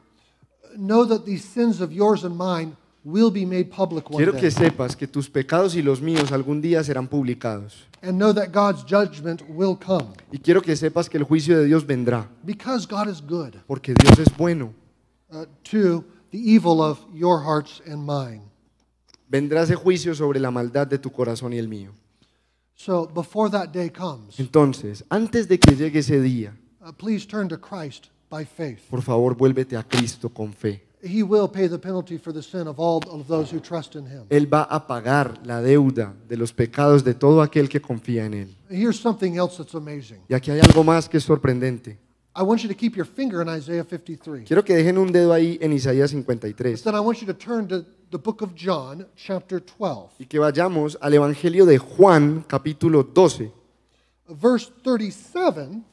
know 0.77 1.05
that 1.05 1.25
these 1.25 1.43
sins 1.43 1.81
of 1.81 1.91
yours 1.91 2.23
and 2.23 2.35
mine 2.37 2.75
will 3.05 3.29
be 3.31 3.45
made 3.45 3.69
public 3.69 4.09
one 4.09 4.17
quiero 4.17 4.31
que 4.33 4.49
day. 4.49 4.51
sepas 4.51 4.95
que 4.95 5.07
tus 5.07 5.29
pecados 5.29 5.75
y 5.75 5.81
los 5.81 6.01
míos 6.01 6.31
algún 6.31 6.61
día 6.61 6.83
serán 6.83 7.07
publicados. 7.07 7.85
And 8.01 8.17
know 8.17 8.33
that 8.33 8.51
God's 8.51 8.83
judgment 8.83 9.41
will 9.49 9.77
come 9.77 10.13
Y 10.31 10.37
quiero 10.39 10.61
que 10.61 10.75
sepas 10.75 11.09
que 11.09 11.17
el 11.17 11.23
juicio 11.23 11.57
de 11.57 11.65
Dios 11.65 11.85
vendrá, 11.85 12.27
because 12.45 12.85
God 12.85 13.07
is 13.09 13.21
good 13.21 13.55
porque 13.67 13.93
Dios 13.93 14.19
es 14.19 14.29
bueno. 14.37 14.73
uh, 15.31 15.45
to 15.63 16.03
the 16.31 16.37
evil 16.37 16.81
of 16.81 16.99
your 17.13 17.39
hearts 17.43 17.81
and 17.87 18.05
mine. 18.05 18.41
Vendrá 19.29 19.63
ese 19.63 19.75
juicio 19.75 20.13
sobre 20.15 20.39
la 20.39 20.51
maldad 20.51 20.85
de 20.87 20.97
tu 20.99 21.09
corazón 21.11 21.53
y 21.53 21.57
el 21.57 21.67
mío. 21.67 21.91
So 22.75 23.05
before 23.07 23.49
that 23.51 23.71
day 23.71 23.89
comes, 23.89 24.39
Entonces, 24.39 25.03
antes 25.09 25.47
de 25.47 25.57
que 25.59 25.75
llegue 25.75 25.99
ese 25.99 26.19
día, 26.21 26.53
uh, 26.81 26.91
please 26.91 27.25
turn 27.25 27.47
to 27.49 27.57
Christ 27.57 28.09
by 28.33 28.45
faith. 28.45 28.79
por 28.89 29.01
favor, 29.01 29.35
vuélvete 29.35 29.77
a 29.77 29.83
Cristo 29.83 30.29
con 30.29 30.53
fe. 30.53 30.81
He 31.03 31.21
will 31.21 31.49
pay 31.49 31.67
the 31.67 31.77
penalty 31.77 32.17
for 32.17 32.33
the 32.33 32.41
sin 32.41 32.65
of 32.65 32.79
all 32.79 33.01
of 33.09 33.27
those 33.27 33.53
who 33.53 33.59
trust 33.59 33.95
in 33.95 34.05
him. 34.07 34.23
Él 34.29 34.51
va 34.51 34.63
a 34.63 34.87
pagar 34.87 35.45
la 35.45 35.61
deuda 35.61 36.15
de 36.29 36.37
los 36.37 36.53
pecados 36.53 37.03
de 37.03 37.13
todo 37.13 37.41
aquel 37.41 37.67
que 37.67 37.81
confía 37.81 38.25
en 38.25 38.33
Él. 38.33 38.55
Here's 38.69 38.97
something 38.97 39.33
else 39.33 39.57
that's 39.57 39.75
amazing. 39.75 40.21
Y 40.29 40.33
aquí 40.33 40.49
hay 40.49 40.61
algo 40.61 40.81
más 40.83 41.09
que 41.09 41.17
es 41.17 41.23
sorprendente. 41.25 41.99
I 42.35 42.41
want 42.41 42.61
you 42.61 42.69
to 42.69 42.75
keep 42.75 42.95
your 42.95 43.05
finger 43.05 43.41
in 43.41 43.49
Isaiah 43.49 43.83
53. 43.83 44.45
Quiero 44.47 44.63
que 44.63 44.73
dejen 44.75 44.97
un 44.97 45.11
dedo 45.11 45.33
ahí 45.33 45.59
en 45.61 45.73
Isaías 45.73 46.11
53 46.11 46.81
Then 46.81 46.95
I 46.95 46.99
want 46.99 47.19
you 47.19 47.27
to 47.27 47.35
turn 47.35 47.67
to 47.67 47.83
the 48.09 48.17
book 48.17 48.41
of 48.41 48.51
John, 48.55 49.05
chapter 49.15 49.61
12. 49.61 50.15
y 50.19 50.25
que 50.25 50.39
vayamos 50.39 50.97
al 51.01 51.13
Evangelio 51.13 51.65
de 51.65 51.77
Juan, 51.77 52.45
capítulo 52.47 53.03
12. 53.03 53.51
Verse 54.29 54.71
37 54.81 55.83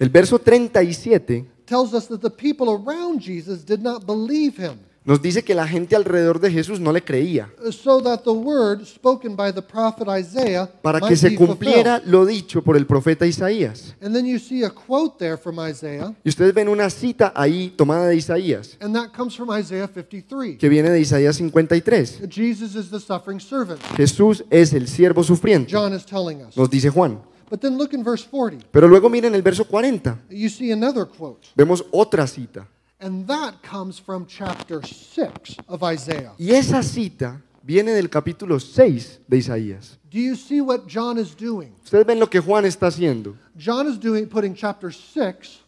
El 0.00 0.08
verso 0.10 0.38
37 0.40 1.57
tells 1.68 1.92
us 1.92 2.08
that 2.08 2.20
the 2.20 2.30
people 2.30 2.70
around 2.70 3.20
Jesus 3.20 3.64
did 3.64 3.80
not 3.82 4.06
believe 4.06 4.56
him, 4.56 4.78
nos 5.04 5.22
dice 5.22 5.42
que 5.42 5.54
la 5.54 5.66
gente 5.66 5.96
alrededor 5.96 6.38
de 6.38 6.50
Jesús 6.50 6.80
no 6.80 6.92
le 6.92 7.02
creía, 7.02 7.48
so 7.70 8.02
that 8.02 8.24
the 8.24 8.30
word 8.30 8.84
spoken 8.84 9.34
by 9.34 9.50
the 9.50 9.62
prophet 9.62 10.06
Isaiah 10.06 10.68
para 10.82 11.00
que 11.00 11.16
se 11.16 11.34
cumpliera 11.34 12.02
lo 12.04 12.26
dicho 12.26 12.60
por 12.62 12.76
el 12.76 12.84
profeta 12.86 13.26
Isaías. 13.26 13.94
And 14.02 14.14
then 14.14 14.26
you 14.26 14.38
see 14.38 14.64
a 14.64 14.70
quote 14.70 15.16
there 15.18 15.38
from 15.38 15.58
Isaiah, 15.60 16.14
Y 16.24 16.28
ustedes 16.28 16.52
ven 16.52 16.68
una 16.68 16.90
cita 16.90 17.32
ahí 17.34 17.72
tomada 17.74 18.08
de 18.08 18.16
Isaías, 18.16 18.76
and 18.80 18.94
that 18.94 19.12
comes 19.16 19.34
from 19.34 19.48
Isaiah 19.50 19.88
53. 19.88 20.58
que 20.58 20.68
viene 20.68 20.90
de 20.90 21.00
Isaías 21.00 21.36
53. 21.38 22.28
Jesus 22.28 22.74
is 22.74 22.90
the 22.90 23.00
suffering 23.00 23.40
servant. 23.40 23.80
Jesús 23.96 24.44
es 24.50 24.74
el 24.74 24.88
siervo 24.88 25.22
sufriente, 25.22 25.72
John 25.72 25.94
is 25.94 26.04
telling 26.04 26.42
us. 26.42 26.54
nos 26.54 26.68
dice 26.68 26.90
Juan. 26.90 27.18
But 27.50 27.60
then 27.60 27.76
look 27.78 27.94
in 27.94 28.02
verse 28.02 28.24
40. 28.24 28.66
Pero 28.70 28.88
luego 28.88 29.08
miren 29.08 29.34
el 29.34 29.42
verso 29.42 29.64
40. 29.64 30.18
You 30.30 30.48
see 30.48 30.72
another 30.72 31.06
quote. 31.06 31.48
Vemos 31.56 31.84
otra 31.92 32.26
cita. 32.26 32.66
And 33.00 33.26
that 33.28 33.62
comes 33.62 34.00
from 34.00 34.26
chapter 34.26 34.80
6 34.82 35.56
of 35.68 35.82
Isaiah. 35.82 36.32
Y 36.38 36.50
esa 36.50 36.82
cita 36.82 37.40
viene 37.62 37.92
del 37.92 38.08
capítulo 38.08 38.58
6 38.58 39.20
de 39.26 39.36
Isaías. 39.36 39.98
Do 40.10 40.18
you 40.18 40.34
see 40.34 40.60
what 40.60 40.86
John 40.86 41.18
is 41.18 41.34
doing? 41.34 41.74
Ustedes 41.84 42.06
ven 42.06 42.18
lo 42.18 42.28
que 42.28 42.40
Juan 42.40 42.64
está 42.64 42.88
haciendo. 42.88 43.36
John 43.56 43.86
is 43.86 43.98
doing 43.98 44.26
putting 44.26 44.54
chapter 44.54 44.90
6 44.90 45.60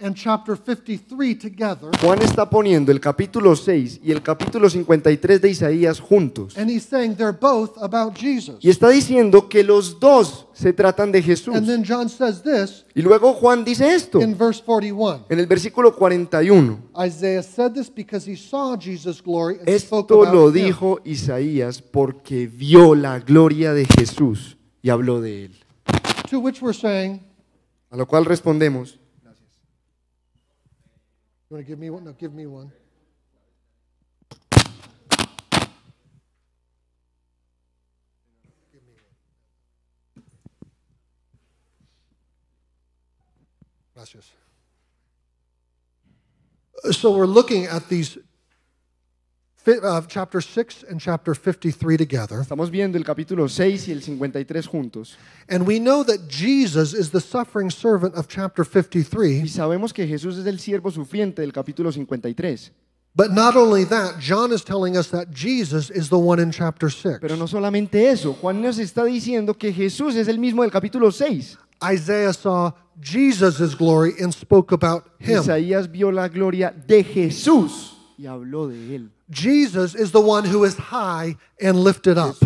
and 0.00 0.14
chapter 0.14 0.56
53 0.56 1.34
together. 1.34 1.90
Juan 2.02 2.20
está 2.22 2.48
poniendo 2.48 2.90
el 2.92 3.00
capítulo 3.00 3.54
6 3.54 4.00
y 4.02 4.12
el 4.12 4.22
capítulo 4.22 4.68
53 4.70 5.40
de 5.40 5.48
Isaías 5.50 6.00
juntos. 6.00 6.56
And 6.56 6.70
he's 6.70 6.84
saying 6.84 7.16
they're 7.16 7.36
both 7.38 7.76
about 7.82 8.16
Jesus. 8.18 8.56
Y 8.60 8.70
está 8.70 8.88
diciendo 8.88 9.48
que 9.48 9.62
los 9.62 9.98
dos 10.00 10.46
se 10.52 10.72
tratan 10.72 11.12
de 11.12 11.22
Jesús. 11.22 11.54
And 11.54 11.66
then 11.66 11.84
John 11.86 12.08
says 12.08 12.42
this 12.42 12.84
Y 12.94 13.02
luego 13.02 13.32
Juan 13.34 13.64
dice 13.64 13.94
esto 13.94 14.20
in 14.20 14.36
verse 14.36 14.62
41. 14.64 15.26
en 15.28 15.38
el 15.38 15.46
versículo 15.46 15.94
41. 15.94 16.78
Isaiah 16.98 17.42
said 17.42 17.72
this 17.72 17.90
because 17.92 18.30
he 18.30 18.36
saw 18.36 18.76
Jesus' 18.76 19.22
glory 19.22 19.56
and 19.58 19.68
spoke 19.80 20.06
Esto 20.10 20.22
about 20.22 20.34
lo 20.34 20.48
him. 20.48 20.54
dijo 20.54 21.00
Isaías 21.04 21.82
porque 21.82 22.46
vio 22.46 22.94
la 22.94 23.18
gloria 23.20 23.72
de 23.74 23.86
Jesús 23.86 24.56
y 24.82 24.90
habló 24.90 25.20
de 25.20 25.46
él. 25.46 25.52
To 26.30 26.38
which 26.38 26.62
we're 26.62 26.72
saying, 26.72 27.20
A 27.90 27.96
lo 27.96 28.06
cual 28.06 28.24
respondemos, 28.24 28.99
you 31.50 31.56
want 31.56 31.66
to 31.66 31.68
give 31.68 31.80
me 31.80 31.90
one? 31.90 32.04
No, 32.04 32.12
give 32.12 32.32
me 32.32 32.46
one. 32.46 32.70
Gracias. 43.96 44.30
So 46.92 47.10
we're 47.10 47.26
looking 47.26 47.66
at 47.66 47.88
these 47.88 48.16
uh, 49.66 50.00
chapter 50.06 50.40
6 50.40 50.84
and 50.88 51.00
chapter 51.00 51.34
53 51.34 51.96
together. 51.96 52.40
estamos 52.40 52.70
viendo 52.70 52.96
el 52.96 53.04
capítulo 53.04 53.48
6 53.48 53.88
y 53.88 53.92
el 53.92 54.02
53 54.02 54.66
juntos. 54.66 55.16
And 55.48 55.66
we 55.66 55.78
know 55.78 56.04
that 56.04 56.28
Jesus 56.28 56.94
is 56.94 57.10
the 57.10 57.20
suffering 57.20 57.70
servant 57.70 58.14
of 58.14 58.28
chapter 58.28 58.64
53. 58.64 59.42
Y 59.42 59.48
sabemos 59.48 59.92
que 59.92 60.06
Jesús 60.06 60.38
es 60.38 60.46
el 60.46 60.58
siervo 60.58 60.90
sufriente 60.90 61.42
del 61.42 61.52
capítulo 61.52 61.92
53. 61.92 62.72
But 63.14 63.32
not 63.32 63.56
only 63.56 63.84
that, 63.86 64.20
John 64.20 64.52
is 64.52 64.62
telling 64.62 64.96
us 64.96 65.10
that 65.10 65.30
Jesus 65.32 65.90
is 65.90 66.08
the 66.08 66.18
one 66.18 66.40
in 66.40 66.52
chapter 66.52 66.88
6. 66.90 67.18
Pero 67.20 67.36
no 67.36 67.46
solamente 67.48 68.08
eso, 68.08 68.34
Juan 68.34 68.62
nos 68.62 68.78
está 68.78 69.04
diciendo 69.04 69.58
que 69.58 69.72
Jesús 69.72 70.14
es 70.14 70.28
el 70.28 70.38
mismo 70.38 70.62
del 70.62 70.70
capítulo 70.70 71.10
6. 71.10 71.58
Isaiah 71.82 72.32
saw 72.32 72.72
Jesus' 73.00 73.74
glory 73.74 74.12
and 74.20 74.32
spoke 74.32 74.72
about 74.72 75.04
him. 75.18 75.40
Isaías 75.40 75.90
vio 75.90 76.12
la 76.12 76.28
gloria 76.28 76.70
de 76.70 77.02
Jesús 77.02 77.96
y 78.16 78.26
habló 78.26 78.68
de 78.68 78.94
él. 78.94 79.10
Jesus 79.30 79.94
is 79.94 80.10
the 80.12 80.20
one 80.20 80.44
who 80.44 80.64
is 80.64 80.76
high 80.76 81.36
and 81.60 81.78
lifted 81.82 82.18
up. 82.18 82.36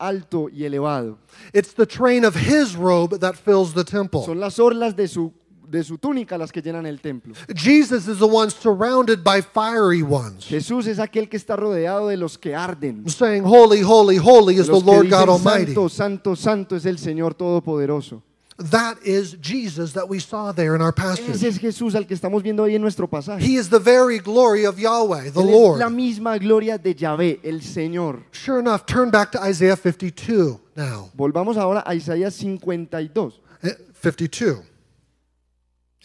Alto 0.00 0.48
y 0.48 0.64
elevado. 0.64 1.18
It's 1.54 1.72
the 1.72 1.86
train 1.86 2.24
of 2.24 2.34
his 2.34 2.74
robe 2.76 3.20
that 3.20 3.36
fills 3.36 3.74
the 3.74 3.84
temple. 3.84 4.24
Son 4.24 4.40
las 4.40 4.58
orlas 4.58 4.96
de 4.96 5.06
su, 5.06 5.32
de 5.68 5.84
su 5.84 5.98
túnica 5.98 6.36
las 6.36 6.50
que 6.50 6.60
llenan 6.60 6.84
el 6.84 7.00
templo. 7.00 7.32
Jesus 7.54 8.08
is 8.08 8.18
the 8.18 8.26
one 8.26 8.50
surrounded 8.50 9.22
by 9.22 9.40
fiery 9.40 10.02
ones, 10.02 10.46
Jesús 10.46 10.88
es 10.88 10.98
aquel 10.98 11.28
que 11.28 11.36
está 11.36 11.54
rodeado 11.54 12.08
de 12.08 12.16
los 12.16 12.38
que 12.38 12.56
arden. 12.56 13.08
saying, 13.08 13.44
Holy, 13.44 13.80
holy, 13.80 14.16
holy 14.16 14.56
is 14.56 14.66
the 14.66 14.80
Lord 14.80 15.08
God 15.10 15.28
Almighty. 15.28 15.66
santo, 15.74 15.88
santo, 15.88 16.34
santo 16.34 16.74
es 16.76 16.84
el 16.84 16.98
Señor 16.98 17.34
Todopoderoso. 17.34 18.22
That 18.58 18.98
is 19.04 19.36
Jesus 19.40 19.92
that 19.92 20.08
we 20.08 20.18
saw 20.18 20.50
there 20.50 20.74
in 20.74 20.82
our 20.82 20.92
passage. 20.92 21.28
Ese 21.28 21.44
es 21.44 21.58
Jesús 21.58 21.94
al 21.94 22.06
que 22.06 22.14
estamos 22.16 22.42
viendo 22.42 22.64
ahí 22.64 22.74
en 22.74 22.82
nuestro 22.82 23.06
pasaje. 23.06 23.40
He 23.40 23.54
is 23.54 23.68
the 23.70 23.78
very 23.78 24.18
glory 24.18 24.64
of 24.64 24.80
Yahweh, 24.80 25.30
the 25.30 25.40
Él 25.40 25.48
es 25.48 25.52
Lord. 25.52 25.78
la 25.78 25.88
misma 25.88 26.38
gloria 26.38 26.76
de 26.76 26.92
Yahvé, 26.92 27.38
el 27.44 27.60
Señor. 27.60 28.24
Sure 28.32 28.58
enough, 28.58 28.84
turn 28.84 29.10
back 29.10 29.30
to 29.30 29.38
Isaiah 29.40 29.76
52 29.76 30.58
now. 30.74 31.08
Volvamos 31.16 31.56
ahora 31.56 31.84
a 31.86 31.94
Isaías 31.94 32.34
52. 32.34 33.40
Eh, 33.62 33.76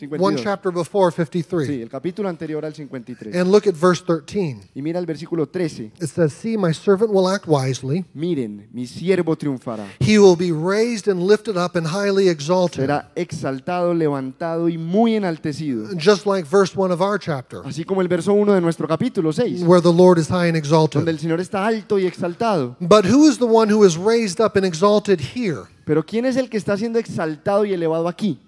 52. 0.10 0.22
One 0.22 0.42
chapter 0.42 0.72
before 0.72 1.12
Sí, 1.12 1.18
53. 1.26 1.82
el 1.82 1.90
capítulo 1.90 2.30
anterior 2.30 2.64
al 2.66 2.74
53. 2.74 3.36
And 3.36 3.52
look 3.52 3.68
at 3.68 3.76
verse 3.76 4.02
13. 4.06 4.70
Y 4.76 4.82
mira 4.82 5.00
el 5.00 5.06
versículo 5.06 5.48
13. 5.48 5.92
It 6.02 6.10
says, 6.10 6.34
See, 6.34 6.58
my 6.58 6.74
servant 6.74 7.12
will 7.12 7.28
act 7.28 7.46
wisely. 7.48 8.06
Miren, 8.14 8.68
mi 8.72 8.86
siervo 8.88 9.36
triunfará. 9.36 9.86
He 10.00 10.18
will 10.20 10.36
be 10.36 10.52
raised 10.52 11.08
and 11.08 11.22
lifted 11.28 11.58
up 11.58 11.76
and 11.76 11.88
highly 11.88 12.30
exalted. 12.30 12.82
Será 12.82 13.12
exaltado, 13.16 13.94
levantado 13.94 14.70
y 14.70 14.78
muy 14.78 15.16
enaltecido. 15.16 15.88
Just 15.98 16.26
like 16.26 16.48
verse 16.48 16.76
1 16.76 16.92
of 16.92 17.02
our 17.02 17.20
chapter, 17.20 17.62
Así 17.66 17.84
como 17.84 18.02
el 18.02 18.08
verso 18.08 18.34
1 18.34 18.54
de 18.54 18.62
nuestro 18.62 18.88
capítulo 18.88 19.32
6, 19.34 19.64
where 19.64 19.82
the 19.82 19.92
Lord 19.94 20.18
is 20.18 20.28
high 20.28 20.48
and 20.50 20.54
donde 20.54 20.60
exalted. 20.60 21.08
el 21.08 21.20
Señor 21.20 21.40
está 21.40 21.66
alto 21.66 22.00
y 22.00 22.06
exaltado. 22.06 22.76
But 22.80 23.06
who 23.06 23.28
is 23.28 23.38
the 23.38 23.46
one 23.46 23.72
who 23.72 23.86
is 23.86 23.98
raised 23.98 24.40
up 24.44 24.56
and 24.56 24.66
exalted 24.66 25.20
here? 25.36 25.64
Pero 25.86 26.06
¿quién 26.06 26.26
es 26.26 26.38
el 26.38 26.50
que 26.50 26.58
está 26.58 26.78
siendo 26.78 26.98
exaltado 27.00 27.66
y 27.66 27.74
elevado 27.74 28.08
aquí? 28.08 28.40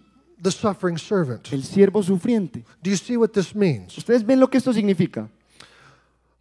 The 0.46 0.52
suffering 0.52 1.00
servant. 1.00 1.52
El 1.52 1.64
siervo 1.64 2.04
sufriente. 2.04 2.64
Do 2.84 2.92
you 2.92 2.98
see 2.98 3.18
what 3.18 3.30
this 3.30 3.56
means? 3.56 3.98
¿Ustedes 3.98 4.24
ven 4.24 4.40
lo 4.40 4.48
que 4.48 4.60
esto 4.60 4.72
significa? 4.72 5.28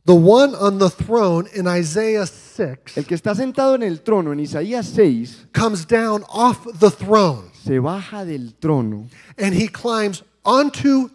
The 0.05 0.15
one 0.15 0.55
on 0.55 0.79
the 0.79 0.91
throne 0.91 1.49
in 1.55 1.67
Isaiah 1.67 2.27
6 2.27 2.99
El 2.99 3.07
que 3.07 3.15
está 3.15 3.35
sentado 3.35 3.75
en 3.75 3.83
el 3.83 4.03
trono 4.03 4.33
en 4.33 4.41
Isaías 4.41 4.85
6 4.95 5.47
comes 5.55 5.87
down 5.87 6.23
off 6.29 6.67
the 6.79 6.91
throne 6.91 7.51
se 7.65 7.79
baja 7.79 8.27
del 8.27 8.53
trono 8.61 9.09
and 9.39 9.55
he 9.55 9.67
climbs 9.67 10.23
onto 10.45 11.09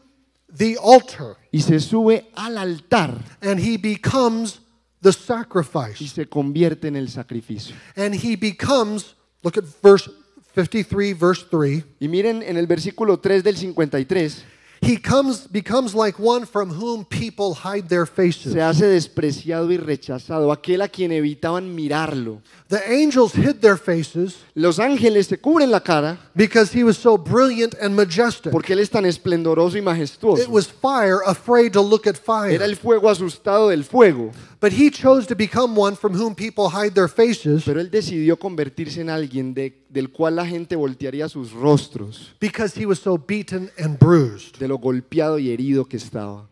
the 0.51 0.75
altar 0.77 1.37
y 1.53 1.59
se 1.59 1.79
sube 1.79 2.25
al 2.35 2.57
altar 2.57 3.23
and 3.43 3.59
he 3.59 3.77
becomes 3.77 4.61
the 5.03 5.09
y 5.09 5.13
sacrifice. 5.13 6.07
se 6.07 6.25
convierte 6.25 6.87
en 6.87 6.95
el 6.95 7.09
sacrificio. 7.09 7.75
And 7.95 8.15
he 8.15 8.35
becomes, 8.35 9.13
look 9.43 9.57
at 9.57 9.65
verse 9.83 10.09
53, 10.55 11.19
verse 11.19 11.45
3. 11.49 11.83
Y 11.99 12.07
miren 12.07 12.43
en 12.43 12.57
el 12.57 12.67
versículo 12.67 13.19
3 13.19 13.43
del 13.43 13.57
53, 13.57 14.45
He 14.81 14.97
comes, 14.97 15.47
becomes 15.51 15.93
like 15.93 16.17
one 16.19 16.45
from 16.45 16.69
whom 16.71 17.03
people 17.03 17.53
hide 17.53 17.89
their 17.89 18.05
faces. 18.05 18.53
se 18.53 18.61
hace 18.61 18.85
despreciado 18.87 19.71
y 19.71 19.77
rechazado, 19.77 20.51
aquel 20.53 20.81
a 20.81 20.87
quien 20.87 21.11
evitaban 21.11 21.75
mirarlo. 21.75 22.41
The 22.69 22.79
angels 22.87 23.33
hid 23.33 23.55
their 23.61 23.77
faces 23.77 24.37
Los 24.55 24.79
ángeles 24.79 25.27
se 25.27 25.37
cubren 25.37 25.69
la 25.71 25.79
cara 25.81 26.17
because 26.35 26.71
he 26.71 26.83
was 26.83 26.97
so 26.97 27.17
brilliant 27.17 27.75
and 27.81 27.95
majestic. 27.95 28.51
porque 28.51 28.73
él 28.73 28.79
es 28.79 28.89
tan 28.89 29.05
esplendoroso 29.05 29.77
y 29.77 29.81
majestuoso. 29.81 30.41
It 30.41 30.49
was 30.49 30.67
fire 30.67 31.19
afraid 31.25 31.73
to 31.73 31.81
look 31.81 32.07
at 32.07 32.15
fire. 32.15 32.53
Era 32.53 32.65
el 32.65 32.75
fuego 32.75 33.09
asustado 33.09 33.69
del 33.69 33.83
fuego, 33.83 34.31
But 34.61 34.73
he 34.73 34.91
chose 34.91 35.25
to 35.27 35.35
become 35.35 35.73
one 35.79 35.95
from 35.95 36.13
whom 36.13 36.35
people 36.35 36.65
hide 36.69 36.93
their 36.93 37.07
faces 37.07 37.63
pero 37.65 37.79
él 37.79 37.89
decidió 37.89 38.37
convertirse 38.37 38.99
en 38.99 39.09
alguien 39.09 39.53
de- 39.53 39.73
del 39.89 40.09
cual 40.11 40.35
la 40.35 40.45
gente 40.45 40.75
voltearía 40.75 41.29
sus 41.29 41.51
rostros, 41.53 42.35
because 42.41 42.77
he 42.79 42.85
was 42.85 42.99
so 42.99 43.17
beaten 43.17 43.71
and 43.79 43.97
bruised. 43.97 44.59
Lo 44.69 44.77
golpeado 44.77 45.37
y 45.39 45.49
herido 45.51 45.85
que 45.85 45.97
estaba. 45.97 46.47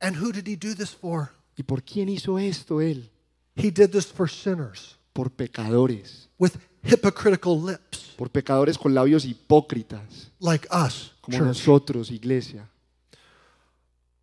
And 0.00 0.16
who 0.16 0.32
did 0.32 0.46
he 0.46 0.56
do 0.56 0.74
this 0.74 0.94
for? 0.94 1.30
¿Y 1.56 1.62
por 1.64 1.82
quién 1.82 2.08
hizo 2.08 2.38
esto 2.38 2.80
él? 2.80 3.10
He 3.56 3.70
did 3.70 3.90
this 3.90 4.06
for 4.06 4.28
sinners 4.30 4.96
Por 5.12 5.30
pecadores, 5.30 6.28
with 6.38 6.52
hypocritical 6.84 7.60
lips, 7.60 8.14
por 8.16 8.30
pecadores 8.30 8.78
con 8.78 8.94
labios 8.94 9.24
hipócritas, 9.24 10.30
like 10.38 10.66
us, 10.70 11.12
como 11.20 11.36
church. 11.38 11.48
nosotros, 11.48 12.10
iglesia. 12.12 12.68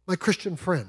My 0.07 0.15
Christian 0.15 0.55
friend, 0.57 0.87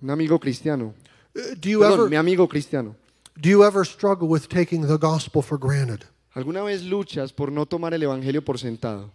Un 0.00 0.10
amigo 0.10 0.38
cristiano, 0.40 0.94
uh, 1.36 1.54
do 1.60 1.68
you 1.68 1.80
perdón, 1.80 1.92
ever 2.00 2.08
mi 2.10 2.16
amigo 2.16 2.48
cristiano. 2.48 2.96
do 3.38 3.50
you 3.50 3.62
ever 3.64 3.84
struggle 3.84 4.26
with 4.28 4.48
taking 4.48 4.86
the 4.86 4.96
gospel 4.96 5.42
for 5.42 5.58
granted? 5.58 6.04
¿Alguna 6.34 6.62
vez 6.62 6.82
luchas 6.82 7.32
por 7.34 7.52
no 7.52 7.66
tomar 7.66 7.92
el 7.92 8.02
evangelio 8.02 8.42
por 8.42 8.58
sentado? 8.58 9.10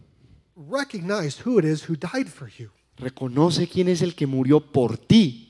Recognize 0.57 1.37
who 1.45 1.59
it 1.59 1.65
is 1.65 1.87
who 1.87 1.95
died 1.95 2.27
for 2.27 2.49
you. 2.57 2.71
Reconoce 2.97 3.67
quién 3.67 3.87
es 3.89 4.01
el 4.01 4.15
que 4.15 4.25
murió 4.25 4.59
por 4.59 4.97
ti. 4.97 5.43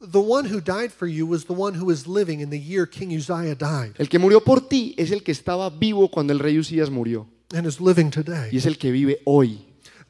The 0.00 0.18
one 0.18 0.46
who 0.50 0.60
died 0.60 0.90
for 0.90 1.06
you 1.06 1.26
was 1.26 1.44
the 1.44 1.52
one 1.52 1.74
who 1.78 1.84
was 1.86 2.06
living 2.06 2.40
in 2.40 2.48
the 2.50 2.58
year 2.58 2.86
King 2.86 3.10
Uzziah 3.14 3.54
died 3.54 3.94
El 3.98 4.08
que 4.08 4.18
murió 4.18 4.42
por 4.44 4.60
ti 4.68 4.94
es 4.98 5.10
el 5.10 5.22
que 5.22 5.32
estaba 5.32 5.70
vivo 5.70 6.10
cuando 6.10 6.32
el 6.34 6.38
rey 6.38 6.58
Usías 6.58 6.90
murió 6.90 7.26
and 7.54 7.66
is 7.66 7.80
living 7.80 8.10
today. 8.10 8.48
y 8.52 8.56
es 8.58 8.66
el 8.66 8.76
que 8.78 8.90
vive 8.90 9.20
hoy. 9.24 9.65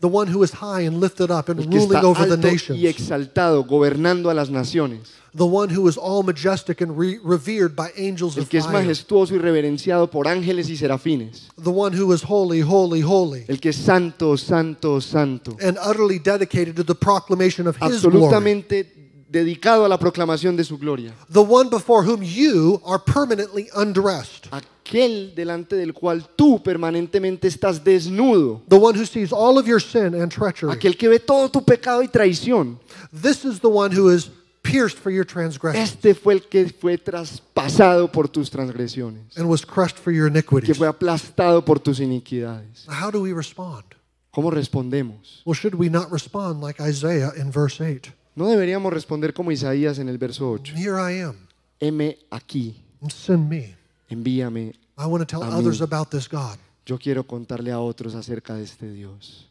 The 0.07 0.13
one 0.13 0.29
who 0.29 0.45
is 0.45 0.53
high 0.53 0.83
and 0.83 1.01
lifted 1.01 1.33
up 1.33 1.49
and 1.49 1.59
El 1.59 1.69
que 1.69 1.79
está 1.81 2.01
ruling 2.01 2.05
over 2.05 2.27
the 2.27 2.35
alto 2.35 2.47
y 2.47 2.51
nations. 2.53 2.85
exaltado, 2.85 3.65
gobernando 3.65 4.31
a 4.31 4.35
las 4.35 4.51
naciones. 4.51 5.01
The 5.35 5.45
one 5.45 5.69
who 5.69 5.89
is 5.89 5.99
all 5.99 6.23
majestic 6.23 6.81
and 6.81 6.97
re- 6.97 7.19
revered 7.25 7.75
by 7.75 7.91
angels 7.97 8.37
El 8.37 8.45
of 8.45 8.49
que 8.49 8.59
es 8.61 8.67
majestuoso 8.69 9.35
y 9.35 9.39
reverenciado 9.39 10.09
por 10.09 10.29
ángeles 10.29 10.71
y 10.71 10.77
serafines. 10.77 11.49
The 11.63 11.71
one 11.71 11.93
who 11.93 12.13
is 12.15 12.23
holy, 12.23 12.61
holy, 12.61 13.03
holy. 13.03 13.45
El 13.49 13.59
que 13.59 13.71
es 13.71 13.77
santo, 13.77 14.37
santo, 14.37 15.01
santo. 15.01 15.57
And 15.61 15.77
utterly 15.79 16.21
dedicated 16.21 16.77
to 16.77 16.85
the 16.85 16.95
proclamation 16.95 17.67
of 17.67 17.75
his 17.77 18.01
glory. 18.01 18.17
Absolutamente 18.25 18.96
dedicado 19.29 19.85
a 19.85 19.89
la 19.89 19.99
proclamación 19.99 20.57
de 20.57 20.65
su 20.65 20.79
gloria. 20.79 21.13
The 21.33 21.41
one 21.41 21.69
before 21.71 22.07
whom 22.07 22.23
you 22.23 22.81
are 22.87 23.03
permanently 23.03 23.69
undressed. 23.75 24.49
Aquel 24.51 25.35
delante 25.35 25.77
del 25.77 25.93
cual 25.93 26.29
tú 26.37 26.63
permanentemente 26.63 27.49
estás 27.49 27.83
desnudo. 27.83 28.63
The 28.69 28.77
one 28.77 28.99
who 28.99 29.05
sees 29.05 29.33
all 29.33 29.59
of 29.59 29.67
your 29.67 29.81
sin 29.81 30.15
and 30.15 30.31
treachery. 30.33 30.73
Aquel 30.73 30.97
que 30.97 31.09
ve 31.09 31.19
todo 31.19 31.49
tu 31.49 31.63
pecado 31.63 32.03
y 32.03 32.09
traición. 32.09 32.79
This 33.13 33.45
is 33.45 33.61
the 33.61 33.69
one 33.69 33.95
who 33.95 34.11
is 34.11 34.31
pierced 34.63 34.99
for 34.99 35.11
your 35.13 35.25
transgressions 35.25 35.91
Este 35.91 36.15
fue 36.15 36.35
el 36.35 36.43
que 36.43 36.69
fue 36.69 36.99
traspasado 36.99 38.11
por 38.11 38.29
tus 38.29 38.51
transgresiones, 38.51 39.37
and 39.37 39.49
was 39.49 39.65
crushed 39.65 39.97
for 39.97 40.13
your 40.13 40.27
iniquities. 40.29 40.67
que 40.67 40.75
fue 40.75 40.89
aplastado 40.89 41.65
por 41.65 41.79
tus 41.79 42.01
iniquidades. 42.01 42.87
How 42.89 43.11
do 43.11 43.21
we 43.23 43.33
respond? 43.33 43.85
¿Cómo 44.33 44.51
respondemos? 44.51 45.43
Well, 45.45 45.55
should 45.55 45.77
we 45.77 45.89
not 45.89 46.11
respond 46.11 46.61
like 46.61 46.81
Isaiah 46.81 47.33
in 47.37 47.51
verse 47.51 47.81
8? 47.81 48.13
No 48.37 48.49
deberíamos 48.49 48.93
responder 48.93 49.33
como 49.35 49.51
Isaías 49.51 49.99
en 49.99 50.09
el 50.09 50.19
verso 50.19 50.51
8. 50.51 50.75
Here 50.77 50.97
I 51.01 51.23
am, 51.23 51.37
Heme 51.81 52.19
aquí, 52.31 52.77
send 53.09 53.49
me. 53.49 53.75
envíame. 54.09 54.75
I 54.99 55.07
want 55.07 55.21
to 55.21 55.27
tell 55.27 55.43
others 55.43 55.81
about 55.81 56.11
this 56.11 56.29
God. 56.29 56.59
Yo 56.85 56.99
quiero 56.99 57.25
contarle 57.27 57.73
a 57.73 57.81
otros 57.81 58.15
acerca 58.15 58.55
de 58.55 58.63
este 58.65 58.91
Dios. 58.93 59.49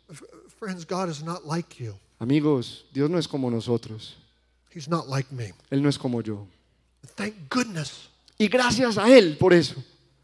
Friends, 0.59 0.85
God 0.87 1.09
is 1.09 1.21
not 1.23 1.43
like 1.45 1.83
you. 1.83 1.93
Amigos, 2.19 2.85
Dios 2.93 3.09
no 3.09 3.17
es 3.17 3.27
como 3.27 3.49
nosotros. 3.51 4.15
He's 4.73 4.87
not 4.87 5.07
like 5.09 5.31
me. 5.33 5.53
Él 5.69 5.81
no 5.81 5.89
es 5.89 5.97
como 5.97 6.21
yo. 6.21 6.47
Thank 7.15 7.33
goodness. 7.49 8.09
Y 8.37 8.47
gracias 8.47 8.97
a 8.97 9.09
Él 9.09 9.37
por 9.37 9.53
eso. 9.53 9.75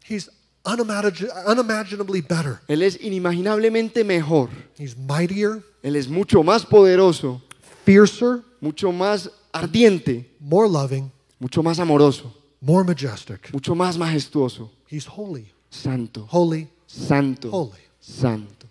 He's 0.08 0.30
unimagin- 0.64 1.28
unimaginably 1.46 2.20
better. 2.22 2.60
Él 2.68 2.82
es 2.82 2.98
inimaginablemente 3.02 4.04
mejor. 4.04 4.48
He's 4.78 4.96
mightier, 4.96 5.62
Él 5.82 5.96
es 5.96 6.08
mucho 6.08 6.42
más 6.42 6.64
poderoso, 6.66 7.42
fiercer, 7.84 8.40
mucho 8.62 8.92
más 8.92 9.28
ardiente, 9.52 10.30
more 10.40 10.68
loving, 10.68 11.10
mucho 11.38 11.62
más 11.62 11.78
amoroso, 11.78 12.32
more 12.60 12.84
majestic. 12.84 13.52
mucho 13.52 13.74
más 13.74 13.98
majestuoso. 13.98 14.70
He's 14.88 15.06
holy, 15.06 15.52
Santo, 15.68 16.26
holy, 16.30 16.68
santo, 16.86 17.50
holy. 17.50 17.80
santo. 18.00 18.68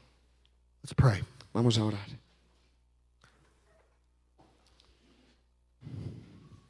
Let's 0.84 0.94
pray. 0.96 1.22
Vamos 1.54 1.78
a 1.78 1.84
orar. 1.84 2.00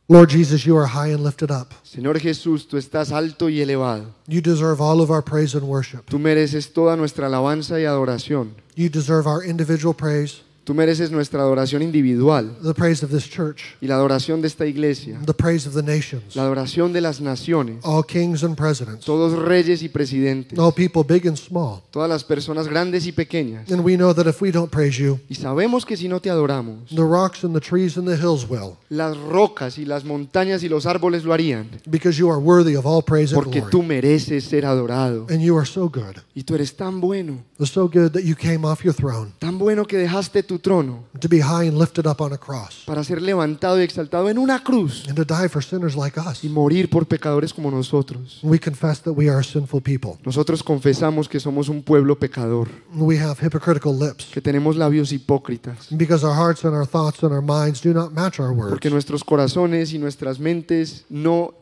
Lord 0.10 0.30
Jesus, 0.30 0.66
you 0.66 0.76
are 0.76 0.88
high 0.88 1.14
and 1.14 1.24
lifted 1.24 1.50
up. 1.52 1.74
Señor 1.86 2.20
Jesús, 2.20 2.68
tú 2.68 2.78
estás 2.78 3.14
alto 3.14 3.48
y 3.48 3.62
elevado. 3.62 4.14
You 4.28 4.42
deserve 4.42 4.82
all 4.82 5.00
of 5.00 5.10
our 5.10 5.22
praise 5.22 5.56
and 5.56 5.64
worship. 5.66 6.10
Tú 6.10 6.20
mereces 6.20 6.74
toda 6.74 6.98
nuestra 6.98 7.28
alabanza 7.28 7.80
y 7.80 7.86
adoración. 7.86 8.56
You 8.76 8.90
deserve 8.90 9.26
our 9.26 9.42
individual 9.42 9.94
praise, 9.94 10.42
Tú 10.64 10.76
mereces 10.76 11.10
nuestra 11.10 11.42
adoración 11.42 11.82
individual. 11.82 12.56
The 12.62 12.74
praise 12.74 13.04
of 13.04 13.12
this 13.12 13.28
church, 13.28 13.76
y 13.82 13.88
la 13.88 13.96
adoración 13.96 14.42
de 14.42 14.48
esta 14.48 14.68
iglesia, 14.68 15.20
the 15.26 15.34
praise 15.34 15.68
of 15.68 15.74
the 15.74 15.82
nations, 15.82 16.36
la 16.36 16.44
adoración 16.44 16.94
de 16.94 17.02
las 17.02 17.20
naciones, 17.20 17.84
all 17.84 18.04
kings 18.06 18.44
and 18.44 18.56
presidents, 18.56 19.04
todos 19.06 19.34
reyes 19.34 19.82
y 19.82 19.90
presidentes, 19.90 20.60
all 20.60 20.72
people 20.72 21.04
big 21.04 21.28
and 21.28 21.36
small. 21.38 21.82
todas 21.90 22.08
las 22.08 22.24
personas 22.24 22.68
grandes 22.68 23.08
y 23.08 23.12
pequeñas. 23.12 23.72
And 23.72 23.84
we 23.84 23.96
know 23.96 24.14
that 24.14 24.28
if 24.28 24.40
we 24.40 24.52
don't 24.52 24.70
praise 24.70 24.98
you, 24.98 25.20
Y 25.30 25.36
sabemos 25.36 25.86
que 25.86 25.98
si 25.98 26.08
no 26.08 26.20
te 26.20 26.30
adoramos, 26.30 26.90
the 26.90 27.04
rocks 27.04 27.44
and 27.44 27.56
the 27.56 27.62
trees 27.62 27.98
and 27.98 28.08
the 28.08 28.16
hills 28.16 28.48
will, 28.48 28.78
las 28.90 29.18
rocas 29.18 29.80
y 29.80 29.86
las 29.86 30.06
montañas 30.06 30.62
y 30.64 30.70
los 30.70 30.86
árboles 30.86 31.24
lo 31.24 31.34
harían, 31.34 31.70
because 31.90 32.20
you 32.20 32.30
are 32.30 32.40
worthy 32.40 32.76
of 32.76 32.86
all 32.86 33.02
praise 33.02 33.34
and 33.34 33.44
porque 33.44 33.64
tú 33.72 33.82
mereces 33.82 34.44
ser 34.44 34.66
adorado. 34.66 35.26
And 35.30 35.42
you 35.42 35.58
are 35.58 35.66
so 35.66 35.90
good. 35.90 36.22
Y 36.36 36.44
tú 36.44 36.54
eres 36.54 36.76
tan 36.76 37.02
bueno, 37.02 37.44
so 37.66 37.88
good 37.88 38.12
that 38.12 38.24
you 38.24 38.36
came 38.36 38.66
off 38.66 38.84
your 38.84 38.94
throne. 38.94 39.32
Tan 39.40 39.58
bueno 39.58 39.86
que 39.86 39.98
dejaste 39.98 40.44
tu 40.44 40.51
trono 40.60 41.04
to 41.20 41.28
be 41.28 41.40
high 41.40 41.68
and 41.68 41.78
lifted 41.78 42.06
up 42.08 42.22
on 42.22 42.34
a 42.34 42.38
cross 42.38 42.84
para 42.86 43.04
ser 43.04 43.22
levantado 43.22 43.80
y 43.80 43.84
exaltado 43.84 44.30
en 44.30 44.38
una 44.38 44.64
cruz 44.64 45.06
and 45.08 45.16
to 45.16 45.24
die 45.26 45.48
for 45.48 45.64
sinners 45.64 45.96
like 45.96 46.20
us. 46.20 46.44
y 46.44 46.50
morir 46.50 46.90
por 46.90 47.06
pecadores 47.06 47.54
como 47.54 47.70
nosotros. 47.72 48.40
We 48.44 48.60
confess 48.60 49.02
that 49.04 49.14
we 49.14 49.30
are 49.30 49.44
sinful 49.44 49.82
people. 49.82 50.18
Nosotros 50.26 50.64
confesamos 50.64 51.28
que 51.30 51.40
somos 51.40 51.70
un 51.70 51.82
pueblo 51.84 52.18
pecador, 52.18 52.68
We 52.96 53.18
have 53.20 53.38
hypocritical 53.42 53.98
lips 53.98 54.26
que 54.34 54.42
tenemos 54.42 54.76
labios 54.76 55.12
hipócritas, 55.12 55.88
because 55.92 56.26
our 56.26 56.36
hearts 56.36 56.64
and 56.66 56.74
our 56.76 56.86
thoughts 56.88 57.24
and 57.24 57.32
our 57.32 57.42
minds 57.42 57.82
do 57.82 57.94
not 57.94 58.12
match 58.14 58.40
our 58.40 58.52
words. 58.52 58.72
porque 58.72 58.90
nuestros 58.90 59.24
corazones 59.24 59.94
y 59.94 60.00
nuestras 60.00 60.40
mentes 60.40 61.06
no 61.10 61.54